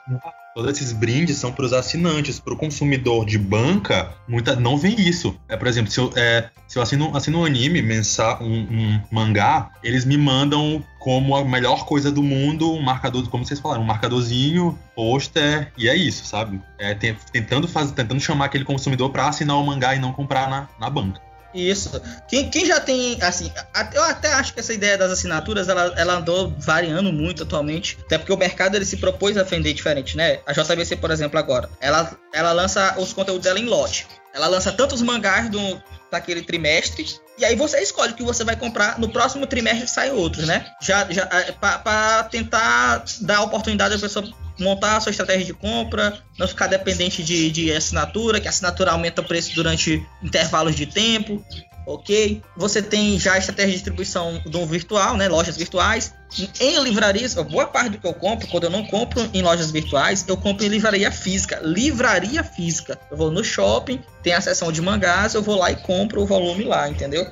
Todos 0.56 0.72
esses 0.72 0.94
brindes 0.94 1.38
são 1.38 1.52
para 1.52 1.66
os 1.66 1.74
assinantes, 1.74 2.40
para 2.40 2.54
o 2.54 2.56
consumidor 2.56 3.26
de 3.26 3.38
banca, 3.38 4.14
muita, 4.26 4.56
não 4.56 4.78
vem 4.78 4.96
isso. 4.98 5.38
É, 5.50 5.58
por 5.58 5.68
exemplo, 5.68 5.92
se 5.92 6.00
eu, 6.00 6.14
é, 6.16 6.50
se 6.66 6.80
eu 6.80 6.82
assino, 6.82 7.16
assino 7.16 7.42
um 7.42 7.46
anime, 7.46 7.82
mensal, 7.82 8.42
um, 8.42 8.62
um, 8.62 9.02
mangá, 9.12 9.70
eles 9.84 10.06
me 10.06 10.18
mandam 10.18 10.82
como 10.98 11.36
a 11.36 11.44
melhor 11.44 11.86
coisa 11.86 12.10
do 12.10 12.24
mundo, 12.24 12.72
um 12.72 12.82
marcador, 12.82 13.28
como 13.30 13.46
vocês 13.46 13.60
falaram, 13.60 13.84
um 13.84 13.86
marcadorzinho, 13.86 14.80
pôster, 14.96 15.74
e 15.78 15.90
é 15.90 15.96
isso, 15.96 16.26
sabe? 16.26 16.62
É, 16.80 16.94
tentando, 16.94 17.68
faz, 17.68 17.92
tentando 17.92 18.22
chamar 18.22 18.46
aquele 18.46 18.64
consumidor 18.64 19.10
para 19.10 19.28
assinar 19.28 19.58
o 19.58 19.66
mangá 19.66 19.94
e 19.94 20.00
não 20.00 20.14
comprar 20.14 20.50
na, 20.50 20.70
na 20.80 20.90
banca. 20.90 21.25
Isso. 21.56 21.90
Quem, 22.28 22.50
quem 22.50 22.66
já 22.66 22.82
tem, 22.82 23.18
assim, 23.22 23.50
eu 23.94 24.04
até 24.04 24.34
acho 24.34 24.54
que 24.54 24.60
essa 24.60 24.74
ideia 24.74 24.98
das 24.98 25.10
assinaturas, 25.12 25.70
ela, 25.70 25.94
ela 25.96 26.16
andou 26.16 26.54
variando 26.60 27.14
muito 27.14 27.44
atualmente, 27.44 27.98
até 28.06 28.18
porque 28.18 28.34
o 28.34 28.38
mercado 28.38 28.76
ele 28.76 28.86
se 28.86 28.98
propôs 28.98 29.38
a 29.38 29.44
vender 29.44 29.74
diferente, 29.74 30.18
né? 30.18 30.40
A 30.46 30.52
JBC, 30.52 30.98
por 30.98 31.12
exemplo, 31.12 31.40
agora, 31.40 31.70
ela, 31.80 32.12
ela 32.34 32.52
lança 32.52 32.96
os 33.00 33.14
conteúdos 33.14 33.44
dela 33.46 33.58
em 33.58 33.66
lote. 33.66 34.06
Ela 34.34 34.48
lança 34.48 34.70
tantos 34.74 35.02
mangás 35.02 35.50
do, 35.50 35.82
daquele 36.12 36.42
trimestre, 36.42 37.06
e 37.38 37.46
aí 37.46 37.56
você 37.56 37.80
escolhe 37.80 38.12
o 38.12 38.16
que 38.16 38.24
você 38.24 38.44
vai 38.44 38.58
comprar. 38.58 39.00
No 39.00 39.10
próximo 39.10 39.48
trimestre 39.48 39.88
sai 39.88 40.12
outros, 40.12 40.46
né? 40.46 40.66
Já, 40.82 41.10
já 41.10 41.24
é, 41.32 41.54
para 41.54 42.24
tentar 42.26 43.06
dar 43.22 43.42
oportunidade 43.42 43.96
da 43.96 44.02
pessoa 44.02 44.26
montar 44.60 44.98
a 44.98 45.02
sua 45.02 45.10
estratégia 45.10 45.46
de 45.46 45.54
compra, 45.54 46.18
não 46.38 46.48
ficar 46.48 46.68
dependente 46.68 47.24
de, 47.24 47.52
de 47.52 47.72
assinatura, 47.72 48.40
que 48.40 48.48
a 48.48 48.50
assinatura 48.50 48.92
aumenta 48.92 49.22
o 49.22 49.26
preço 49.26 49.54
durante 49.54 50.06
intervalos 50.24 50.76
de 50.76 50.86
tempo 50.86 51.44
ok? 51.86 52.42
Você 52.58 52.82
tem 52.82 53.20
já 53.20 53.34
a 53.34 53.38
estratégia 53.38 53.72
de 53.72 53.78
distribuição 53.78 54.42
do 54.46 54.66
virtual, 54.66 55.18
né? 55.18 55.28
Lojas 55.28 55.58
virtuais. 55.58 56.14
Em 56.60 56.84
livrarias, 56.84 57.34
boa 57.36 57.68
parte 57.68 57.92
do 57.92 57.98
que 57.98 58.06
eu 58.08 58.14
compro, 58.14 58.48
quando 58.48 58.66
eu 58.66 58.70
não 58.70 58.86
compro 58.86 59.30
em 59.34 59.42
lojas 59.42 59.72
virtuais, 59.72 60.26
eu 60.28 60.36
compro 60.36 60.66
em 60.66 60.70
livraria 60.70 61.10
física. 61.10 61.62
Livraria 61.64 62.44
física. 62.44 63.00
Eu 63.10 63.16
vou 63.16 63.32
no 63.32 63.44
shopping, 63.44 64.02
tem 64.22 64.34
a 64.34 64.42
seção 64.42 64.72
de 64.72 64.82
mangás, 64.82 65.34
eu 65.34 65.42
vou 65.42 65.58
lá 65.58 65.72
e 65.72 65.78
compro 65.78 66.22
o 66.22 66.26
volume 66.26 66.66
lá, 66.66 66.90
entendeu? 66.90 67.26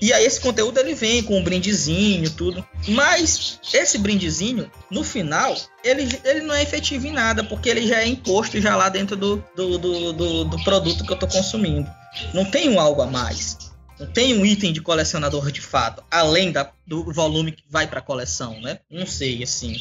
E 0.00 0.12
aí 0.12 0.24
esse 0.24 0.40
conteúdo 0.40 0.78
ele 0.78 0.94
vem 0.94 1.22
com 1.22 1.38
um 1.38 1.42
brindezinho, 1.42 2.30
tudo. 2.30 2.64
Mas 2.88 3.58
esse 3.72 3.98
brindezinho, 3.98 4.70
no 4.90 5.02
final, 5.02 5.56
ele, 5.82 6.08
ele 6.24 6.42
não 6.42 6.54
é 6.54 6.62
efetivo 6.62 7.06
em 7.06 7.12
nada, 7.12 7.42
porque 7.42 7.68
ele 7.68 7.86
já 7.86 8.02
é 8.02 8.06
imposto 8.06 8.60
já 8.60 8.76
lá 8.76 8.88
dentro 8.88 9.16
do, 9.16 9.44
do, 9.56 9.78
do, 9.78 10.12
do, 10.12 10.44
do 10.44 10.64
produto 10.64 11.04
que 11.04 11.10
eu 11.10 11.14
estou 11.14 11.28
consumindo. 11.28 11.90
Não 12.32 12.44
tem 12.44 12.68
um 12.68 12.78
algo 12.78 13.02
a 13.02 13.06
mais. 13.06 13.73
Não 13.98 14.06
tem 14.06 14.36
um 14.36 14.44
item 14.44 14.72
de 14.72 14.80
colecionador 14.80 15.50
de 15.52 15.60
fato, 15.60 16.02
além 16.10 16.50
da, 16.50 16.72
do 16.86 17.12
volume 17.12 17.52
que 17.52 17.64
vai 17.68 17.86
para 17.86 18.00
a 18.00 18.02
coleção, 18.02 18.60
né? 18.60 18.80
Não 18.90 19.06
sei, 19.06 19.42
assim. 19.42 19.76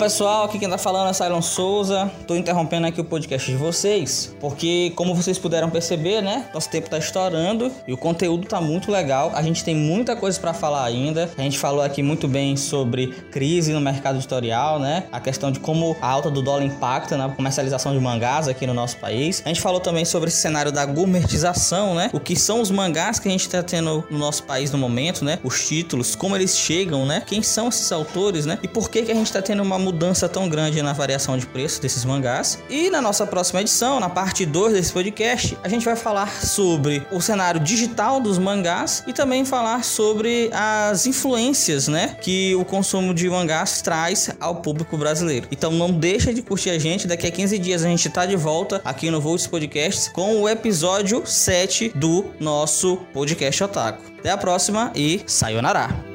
Pessoal, 0.00 0.44
aqui 0.44 0.58
quem 0.58 0.66
tá 0.66 0.78
falando 0.78 1.10
é 1.10 1.12
Cylon 1.12 1.42
Souza. 1.42 2.10
Tô 2.26 2.34
interrompendo 2.34 2.86
aqui 2.86 3.02
o 3.02 3.04
podcast 3.04 3.50
de 3.50 3.56
vocês, 3.58 4.34
porque 4.40 4.94
como 4.96 5.14
vocês 5.14 5.38
puderam 5.38 5.68
perceber, 5.68 6.22
né? 6.22 6.46
Nosso 6.54 6.70
tempo 6.70 6.88
tá 6.88 6.96
estourando 6.96 7.70
e 7.86 7.92
o 7.92 7.98
conteúdo 7.98 8.46
tá 8.46 8.62
muito 8.62 8.90
legal. 8.90 9.30
A 9.34 9.42
gente 9.42 9.62
tem 9.62 9.76
muita 9.76 10.16
coisa 10.16 10.40
para 10.40 10.54
falar 10.54 10.84
ainda. 10.84 11.30
A 11.36 11.42
gente 11.42 11.58
falou 11.58 11.82
aqui 11.82 12.02
muito 12.02 12.26
bem 12.26 12.56
sobre 12.56 13.08
crise 13.30 13.74
no 13.74 13.80
mercado 13.80 14.16
editorial, 14.16 14.78
né? 14.78 15.04
A 15.12 15.20
questão 15.20 15.52
de 15.52 15.60
como 15.60 15.94
a 16.00 16.08
alta 16.08 16.30
do 16.30 16.40
dólar 16.40 16.64
impacta 16.64 17.18
na 17.18 17.28
comercialização 17.28 17.92
de 17.92 18.00
mangás 18.00 18.48
aqui 18.48 18.66
no 18.66 18.72
nosso 18.72 18.96
país. 18.96 19.42
A 19.44 19.48
gente 19.48 19.60
falou 19.60 19.80
também 19.80 20.06
sobre 20.06 20.30
esse 20.30 20.38
cenário 20.38 20.72
da 20.72 20.86
gourmetização, 20.86 21.94
né? 21.94 22.08
O 22.14 22.18
que 22.18 22.34
são 22.34 22.62
os 22.62 22.70
mangás 22.70 23.18
que 23.18 23.28
a 23.28 23.30
gente 23.30 23.46
tá 23.50 23.62
tendo 23.62 24.02
no 24.10 24.16
nosso 24.16 24.44
país 24.44 24.70
no 24.70 24.78
momento, 24.78 25.26
né? 25.26 25.38
Os 25.44 25.68
títulos, 25.68 26.16
como 26.16 26.34
eles 26.34 26.56
chegam, 26.56 27.04
né? 27.04 27.22
Quem 27.26 27.42
são 27.42 27.68
esses 27.68 27.92
autores, 27.92 28.46
né? 28.46 28.58
E 28.62 28.66
por 28.66 28.88
que 28.88 29.02
que 29.02 29.12
a 29.12 29.14
gente 29.14 29.30
tá 29.30 29.42
tendo 29.42 29.62
uma 29.62 29.89
mudança 29.90 30.28
tão 30.28 30.48
grande 30.48 30.80
na 30.82 30.92
variação 30.92 31.36
de 31.36 31.46
preço 31.46 31.82
desses 31.82 32.04
mangás. 32.04 32.58
E 32.70 32.88
na 32.90 33.02
nossa 33.02 33.26
próxima 33.26 33.60
edição, 33.60 33.98
na 33.98 34.08
parte 34.08 34.46
2 34.46 34.72
desse 34.72 34.92
podcast, 34.92 35.58
a 35.62 35.68
gente 35.68 35.84
vai 35.84 35.96
falar 35.96 36.42
sobre 36.42 37.04
o 37.10 37.20
cenário 37.20 37.60
digital 37.60 38.20
dos 38.20 38.38
mangás 38.38 39.02
e 39.06 39.12
também 39.12 39.44
falar 39.44 39.84
sobre 39.84 40.48
as 40.52 41.06
influências, 41.06 41.88
né, 41.88 42.16
que 42.20 42.54
o 42.54 42.64
consumo 42.64 43.12
de 43.12 43.28
mangás 43.28 43.82
traz 43.82 44.30
ao 44.40 44.56
público 44.56 44.96
brasileiro. 44.96 45.48
Então 45.50 45.72
não 45.72 45.90
deixa 45.90 46.32
de 46.32 46.40
curtir 46.40 46.70
a 46.70 46.78
gente, 46.78 47.06
daqui 47.06 47.26
a 47.26 47.30
15 47.30 47.58
dias 47.58 47.84
a 47.84 47.88
gente 47.88 48.08
tá 48.08 48.24
de 48.24 48.36
volta 48.36 48.80
aqui 48.84 49.10
no 49.10 49.20
Volts 49.20 49.46
Podcasts 49.46 50.08
com 50.08 50.40
o 50.40 50.48
episódio 50.48 51.26
7 51.26 51.92
do 51.94 52.26
nosso 52.38 52.96
podcast 53.12 53.64
Otaku. 53.64 54.02
Até 54.18 54.30
a 54.30 54.38
próxima 54.38 54.92
e 54.94 55.20
sayonara! 55.26 56.09